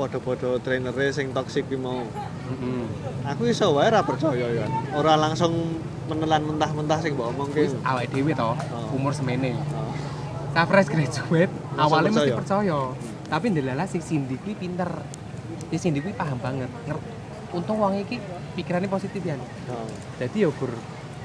Padha-padha 0.02 0.58
trainere 0.58 1.14
sing 1.14 1.30
toksik 1.30 1.70
ki 1.70 1.78
mau. 1.78 2.02
Heeh. 2.02 2.84
Aku 3.30 3.46
iso 3.46 3.70
wae 3.72 3.86
ra 3.88 4.02
percaya 4.02 4.50
ya. 4.50 4.66
Ora 4.92 5.14
langsung 5.14 5.54
menelan 6.10 6.42
mentah-mentah 6.44 7.00
sing 7.00 7.14
mbok 7.14 7.30
omongke. 7.30 7.62
Wis 7.62 7.78
awake 7.86 8.10
dhewe 8.10 8.34
to, 8.34 8.50
Oh. 8.50 8.98
umur 8.98 9.14
semene. 9.14 9.54
Oh. 9.54 9.94
Sa 10.52 10.66
fresh 10.66 10.90
graduate, 10.90 11.54
awalnya 11.78 12.10
mesti 12.12 12.34
percaya? 12.34 12.38
percaya. 12.42 12.80
Tapi 13.30 13.46
ndelala 13.48 13.86
si 13.86 14.02
Cindy 14.02 14.36
kuwi 14.36 14.58
pinter. 14.58 14.90
Si 15.70 15.78
Cindy 15.78 16.02
kuwi 16.02 16.12
paham 16.12 16.42
banget. 16.42 16.68
Nger- 16.84 17.20
Untung 17.52 17.78
wong 17.78 18.00
iki 18.00 18.16
pikirannya 18.56 18.88
positif 18.88 19.22
ya. 19.22 19.38
Oh. 19.68 19.86
Jadi 20.18 20.44
ya 20.44 20.50
gur 20.50 20.72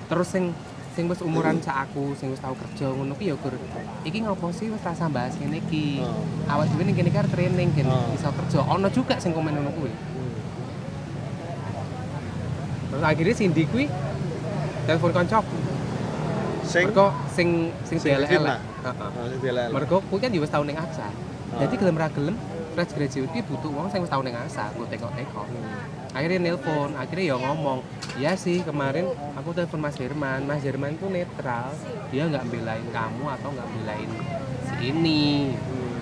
terus 0.07 0.29
sing 0.29 0.55
sing 0.97 1.05
wis 1.13 1.21
umuran 1.21 1.61
sak 1.61 1.77
aku, 1.85 2.17
sing 2.17 2.33
wis 2.33 2.41
tau 2.41 2.57
kerja 2.57 2.89
ngono 2.89 3.13
ki 3.21 3.29
ya 3.29 3.37
gur. 3.37 3.53
Iki 4.09 4.25
ngopo 4.25 4.49
sih 4.49 4.73
wis 4.73 4.81
rasa 4.81 5.13
bahas 5.13 5.37
ngene 5.37 5.61
iki. 5.61 6.01
Oh. 6.01 6.25
Awak 6.49 6.73
dhewe 6.73 6.89
ning 6.89 6.97
kene 6.97 7.13
kan 7.13 7.29
training 7.29 7.69
kan 7.77 7.85
Oh. 7.85 8.17
iso 8.17 8.33
kerja. 8.33 8.65
Ono 8.65 8.89
juga 8.89 9.21
sing 9.21 9.37
komen 9.37 9.53
ngono 9.53 9.77
kuwi. 9.77 9.93
Hmm. 9.93 10.33
Terus 12.89 13.05
akhirnya 13.05 13.35
Cindy 13.37 13.69
kuwi 13.69 13.93
telepon 14.89 15.13
koncoku. 15.13 15.59
Sing 16.65 16.89
Mergo 16.89 17.13
sing 17.29 17.49
sing 17.85 18.01
fitnah? 18.01 18.57
Heeh. 18.57 19.09
Oh, 19.21 19.27
sing 19.29 19.41
dilel. 19.45 19.69
Mergo 19.77 20.01
kuwi 20.09 20.19
kan 20.25 20.33
ya 20.33 20.41
wis 20.41 20.49
tau 20.49 20.65
ning. 20.65 20.81
Oh. 20.81 21.61
Jadi 21.61 21.77
gelem 21.77 22.01
ra 22.01 22.09
gelem 22.09 22.41
fresh 22.73 22.97
graduate 22.97 23.33
ki 23.37 23.41
butuh 23.45 23.69
wong 23.69 23.93
sing 23.93 24.01
wis 24.01 24.09
tau 24.09 24.25
ning 24.25 24.33
AXA, 24.33 24.73
ku 24.73 24.89
teko-teko. 24.89 25.45
Akhirnya 26.17 26.41
nelpon, 26.41 26.97
akhirnya 26.97 27.25
ya 27.29 27.37
ngomong, 27.37 27.85
iya 28.17 28.33
sih 28.41 28.65
kemarin 28.65 29.05
aku 29.37 29.53
telepon 29.53 29.85
Mas 29.85 30.01
Herman, 30.01 30.49
Mas 30.49 30.65
Herman 30.65 30.97
tuh 30.97 31.13
netral, 31.13 31.77
dia 32.09 32.25
nggak 32.25 32.49
belain 32.49 32.89
kamu 32.89 33.25
atau 33.37 33.53
nggak 33.53 33.69
belain 33.77 34.11
si 34.65 34.97
ini. 34.97 35.53
Hmm. 35.53 36.01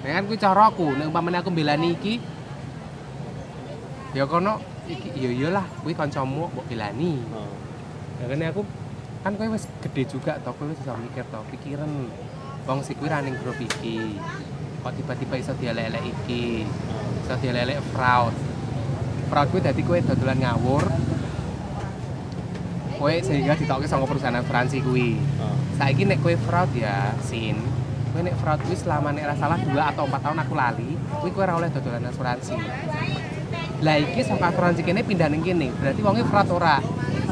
Nah 0.00 0.10
kan 0.16 0.24
kuwi 0.24 0.40
cara 0.40 0.72
aku, 0.72 0.96
nek 0.96 1.12
umpamane 1.12 1.36
aku 1.36 1.52
belani 1.52 2.00
iki 2.00 2.16
ya 4.16 4.24
kono 4.24 4.56
iki 4.88 5.12
ya 5.12 5.28
iyalah 5.28 5.68
kuwi 5.84 5.92
kancamu 5.92 6.48
mbok 6.48 6.64
belani. 6.64 7.20
Oh. 7.36 7.52
Ya 8.24 8.32
kan 8.32 8.40
aku 8.40 8.64
kan 9.20 9.36
kowe 9.36 9.52
wis 9.52 9.68
gede 9.84 10.08
juga 10.08 10.40
to, 10.40 10.48
kowe 10.56 10.64
wis 10.72 10.80
iso 10.80 10.96
mikir 10.96 11.28
to, 11.28 11.44
pikiran 11.52 12.08
wong 12.64 12.80
si 12.80 12.96
kuwi 12.96 13.12
running 13.12 13.36
grup 13.36 13.60
iki. 13.60 14.16
Kok 14.80 14.96
tiba-tiba 14.96 15.34
iso 15.36 15.52
dielek-elek 15.58 16.04
iki, 16.08 16.62
iso 17.26 17.34
dielek 17.42 17.82
fraud. 17.90 18.30
Fraud 19.26 19.48
kuwi 19.50 19.58
dadi 19.58 19.82
kowe 19.82 19.98
dodolan 19.98 20.38
ngawur. 20.38 20.86
Kowe 23.02 23.14
sehingga 23.18 23.58
ditokke 23.58 23.90
sama 23.90 24.06
perusahaan 24.06 24.38
asuransi 24.38 24.78
kuwi. 24.86 25.18
Oh. 25.42 25.50
Saiki 25.74 26.06
nek 26.06 26.22
kowe 26.22 26.38
fraud 26.38 26.70
ya, 26.78 27.10
Sin. 27.26 27.58
Kowe 28.14 28.22
nek 28.22 28.38
fraud 28.38 28.62
kuwi 28.62 28.78
selama 28.78 29.10
nek 29.10 29.26
salah 29.42 29.58
2 29.58 29.74
atau 29.74 30.06
4 30.06 30.22
tahun 30.22 30.38
aku 30.46 30.54
lali, 30.54 30.94
kuwi 31.18 31.30
kowe 31.34 31.42
ora 31.42 31.58
oleh 31.58 31.68
dodolan 31.74 32.06
asuransi. 32.06 32.54
Lah 33.82 33.98
iki 33.98 34.22
saka 34.22 34.54
asuransi 34.54 34.86
kene 34.86 35.02
pindah 35.02 35.26
ning 35.26 35.42
kene, 35.42 35.74
berarti 35.74 36.00
wonge 36.06 36.22
fraud 36.30 36.48
ora. 36.54 36.78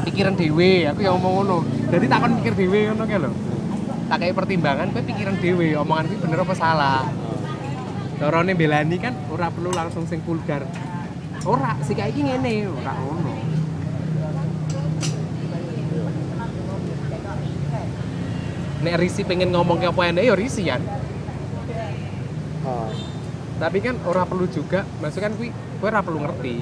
Pikiran 0.03 0.35
dhewe, 0.35 0.91
aku 0.91 1.07
ya 1.07 1.15
ngomong 1.15 1.33
ngono. 1.39 1.57
Jadi 1.87 2.05
takon 2.11 2.35
mikir 2.43 2.51
dhewe 2.51 2.91
ngono 2.91 3.07
kae 3.07 3.19
lho. 3.23 3.31
Tak 4.11 4.17
kayak 4.21 4.35
pertimbangan 4.35 4.91
kowe 4.91 5.01
pikiran 5.07 5.39
dhewe, 5.39 5.71
omongan 5.79 6.11
kuwi 6.11 6.19
bener 6.19 6.43
apa 6.43 6.53
salah. 6.53 7.24
Carane 8.15 8.55
belani 8.55 8.95
kan 8.95 9.11
ora 9.27 9.51
perlu 9.51 9.75
langsung 9.75 10.07
sing 10.07 10.23
vulgar. 10.23 10.63
Ora, 11.43 11.75
sik 11.83 11.99
iki 11.99 12.23
ngene, 12.23 12.65
ora 12.71 12.93
ngono. 12.95 13.31
Nek 18.85 18.95
Risi 19.01 19.21
pengen 19.27 19.51
ngomong 19.51 19.81
ke 19.81 19.89
apa 19.91 20.01
enek 20.09 20.23
ya 20.23 20.33
Risi 20.37 20.63
kan. 20.63 20.79
Oh. 22.63 22.89
Tapi 23.59 23.77
kan 23.83 23.99
ora 24.07 24.23
perlu 24.23 24.47
juga, 24.47 24.87
maksudnya 25.03 25.29
kan 25.29 25.33
kuwi 25.35 25.49
kowe 25.83 25.87
ora 25.91 25.99
perlu 25.99 26.19
ngerti. 26.23 26.55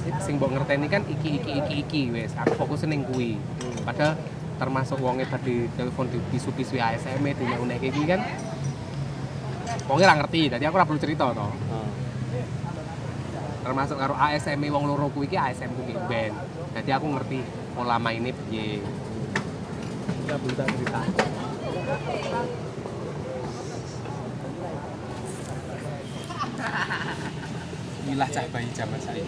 Si- 0.00 0.20
Sing 0.24 0.40
mbok 0.40 0.58
ngerteni 0.58 0.86
kan 0.88 1.04
iki 1.04 1.42
iki 1.42 1.50
iki 1.60 1.74
iki 1.84 2.02
wis. 2.08 2.32
Aku 2.40 2.56
fokus 2.56 2.88
ning 2.88 3.04
kuwi. 3.04 3.36
Padahal 3.84 4.16
termasuk 4.56 4.96
wonge 5.04 5.28
tadi 5.28 5.68
telepon 5.76 6.08
di 6.08 6.18
pisu-pisu 6.32 6.80
ASM 6.80 7.20
di 7.20 7.44
nek 7.44 7.82
iki 7.84 8.02
kan 8.08 8.24
wonge 9.86 10.02
ora 10.02 10.18
ngerti, 10.18 10.50
jadi 10.50 10.64
aku 10.66 10.76
ora 10.76 10.86
perlu 10.86 11.00
cerita 11.00 11.30
to. 11.30 11.46
Oh. 11.46 11.88
Termasuk 13.66 13.98
karo 13.98 14.14
ASM 14.14 14.62
wong 14.70 14.86
loro 14.86 15.10
kuwi 15.10 15.26
iki 15.26 15.36
ASM 15.38 15.74
kuwi 15.74 15.94
ben. 16.06 16.30
Jadi 16.74 16.90
aku 16.94 17.06
ngerti 17.10 17.42
pola 17.74 17.98
mainnya 17.98 18.30
piye. 18.46 18.78
Perlu 20.26 20.54
tak 20.54 20.66
cerita. 20.70 21.00
Inilah 28.06 28.28
cah 28.30 28.44
bayi 28.54 28.70
zaman 28.70 29.00
saya. 29.02 29.26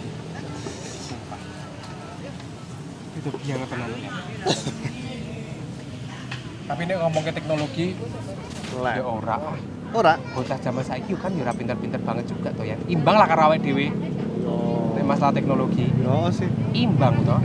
Sumpah. 1.03 1.41
Itu 3.19 3.29
biang 3.43 3.67
tenan. 3.67 3.91
Tapi 6.69 6.81
nek 6.85 7.01
ngomong 7.01 7.23
ke 7.25 7.33
teknologi, 7.33 7.97
ya 8.71 9.03
ora. 9.03 9.37
Ora. 9.89 10.21
Bocah 10.37 10.57
zaman 10.61 10.85
saiki 10.85 11.17
kan 11.17 11.33
ya 11.33 11.49
pinter-pinter 11.49 11.97
banget 12.05 12.29
juga 12.29 12.53
tuh 12.53 12.65
ya. 12.65 12.77
Imbang 12.85 13.17
lah 13.17 13.25
karo 13.25 13.49
awake 13.49 13.65
dhewe 13.65 13.89
Oh. 14.49 14.97
nek 14.97 15.05
masalah 15.05 15.33
teknologi. 15.35 15.85
Yo 16.01 16.29
sih. 16.33 16.49
Imbang 16.73 17.21
toh. 17.25 17.41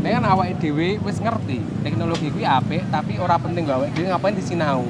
Nek 0.00 0.10
kan 0.12 0.24
awake 0.28 0.54
dhewe 0.60 1.00
wis 1.02 1.18
ngerti 1.20 1.58
teknologi 1.84 2.32
kuwi 2.32 2.44
apik, 2.46 2.84
tapi 2.92 3.20
ora 3.20 3.36
penting 3.40 3.68
awake 3.68 3.92
dhewe 3.96 4.12
ngapain 4.12 4.36
disinau. 4.36 4.84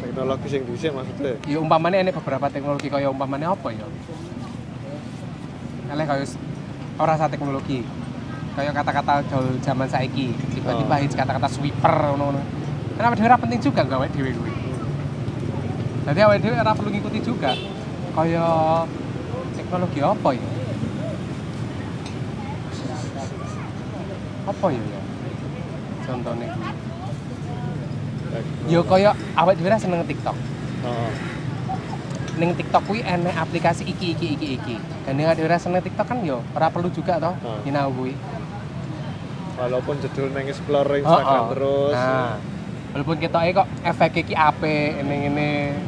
Teknologi 0.00 0.46
sing 0.48 0.62
dhisik 0.68 0.92
maksudnya. 0.92 1.36
Ya 1.48 1.58
umpamane 1.60 2.00
enek 2.00 2.16
beberapa 2.20 2.46
teknologi 2.52 2.88
kaya 2.92 3.08
umpamane 3.08 3.44
apa 3.48 3.68
ya? 3.72 3.86
Eleh 5.92 6.06
kaya 6.08 6.24
ora 7.00 7.14
sa 7.16 7.28
teknologi. 7.28 8.03
Kaya 8.54 8.70
kata-kata 8.70 9.26
gaul 9.26 9.58
zaman 9.58 9.90
saiki, 9.90 10.30
tiba-tiba 10.54 10.94
Oh. 10.94 11.00
hits 11.02 11.18
kata-kata 11.18 11.50
sweeper 11.50 11.90
ngono-ngono. 12.14 12.38
Kan 12.94 13.10
awake 13.10 13.18
dhewe 13.18 13.34
penting 13.34 13.58
juga 13.58 13.82
gak 13.82 13.98
awake 13.98 14.14
dhewe 14.14 14.30
kuwi. 14.30 14.52
Jadi 16.06 16.18
awake 16.22 16.38
dhewe 16.38 16.54
ora 16.54 16.70
perlu 16.70 16.90
ngikuti 16.94 17.18
juga. 17.18 17.50
Kaya 18.14 18.46
teknologi 19.58 19.98
apa 19.98 20.28
ya? 20.30 20.48
Apa 24.44 24.66
ya 24.70 24.82
ya? 24.84 25.00
Contohnya. 26.06 26.48
Ya 28.70 28.80
kaya 28.86 29.10
awake 29.34 29.58
dhewe 29.58 29.78
seneng 29.78 30.06
TikTok. 30.06 30.36
Oh. 30.84 31.10
ning 32.34 32.50
TikTok 32.50 32.82
kuwi 32.90 32.98
enek 32.98 33.30
aplikasi 33.38 33.86
iki 33.86 34.10
iki 34.10 34.34
iki 34.34 34.46
iki. 34.58 34.74
Dan 35.06 35.22
nek 35.22 35.38
ora 35.38 35.54
seneng 35.54 35.78
TikTok 35.78 36.02
kan 36.02 36.18
yo 36.26 36.42
ora 36.50 36.66
perlu 36.66 36.90
juga 36.90 37.22
toh 37.22 37.30
Oh. 37.46 37.62
nyinau 37.62 37.94
kuwi. 37.94 38.10
Walaupun 39.54 40.02
judul 40.02 40.34
nang 40.34 40.50
explore 40.50 40.90
Oh, 40.90 40.98
Instagram 40.98 41.42
oh. 41.46 41.50
terus. 41.54 41.94
Nah, 41.94 42.34
walaupun 42.90 43.16
ketoke 43.22 43.54
kok 43.54 43.68
efek 43.86 44.26
iki 44.26 44.34
apik 44.34 44.98
ngene-ngene. 44.98 45.78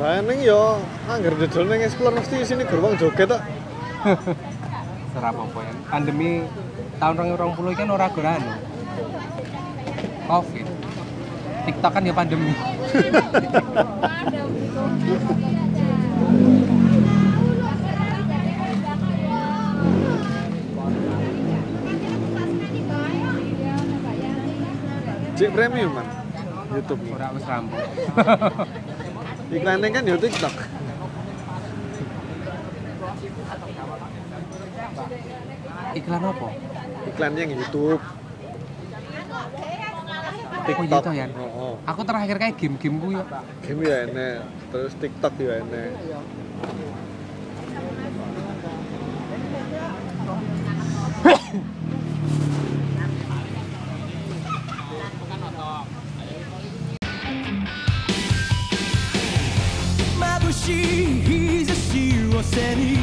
Lah 0.00 0.24
ning 0.24 0.40
yo 0.40 0.80
anggar 1.04 1.36
judul 1.36 1.68
nang 1.68 1.84
explore 1.84 2.16
mesti 2.16 2.48
sini 2.48 2.64
gerbang 2.64 2.96
joget 2.96 3.28
tok. 3.28 3.44
Ora 5.18 5.34
apa-apa 5.34 5.58
ya. 5.68 5.74
Pandemi 5.92 6.48
tahun 6.96 7.36
2020 7.36 7.76
kan 7.76 7.88
ora 7.92 8.08
goran. 8.08 8.40
Covid. 10.24 10.66
TikTok 11.68 11.92
kan 11.92 12.08
ya 12.08 12.14
pandemi. 12.16 12.56
Cik 25.38 25.54
premium 25.54 25.94
man. 25.94 26.06
YouTube. 26.74 26.98
Ora 27.14 27.30
wis 27.30 27.46
rampung. 27.46 27.78
Iklannya 29.54 29.88
kan 29.94 30.02
yo 30.02 30.18
TikTok. 30.18 30.54
Iklan 35.94 36.22
apa? 36.26 36.48
Iklannya 37.06 37.40
yang 37.46 37.52
YouTube. 37.54 38.02
Oh 40.68 40.84
gitu 40.84 41.10
ya. 41.16 41.26
Oh, 41.32 41.48
oh. 41.48 41.74
Aku 41.88 42.04
terakhir 42.04 42.36
kayak 42.36 42.60
game-game 42.60 42.98
ku 43.00 43.08
ya. 43.14 43.24
Game 43.64 43.80
ya 43.88 44.04
enek, 44.04 44.44
terus 44.68 44.92
TikTok 45.00 45.32
ya 45.40 45.64
enek. 45.64 45.96
city 62.52 62.97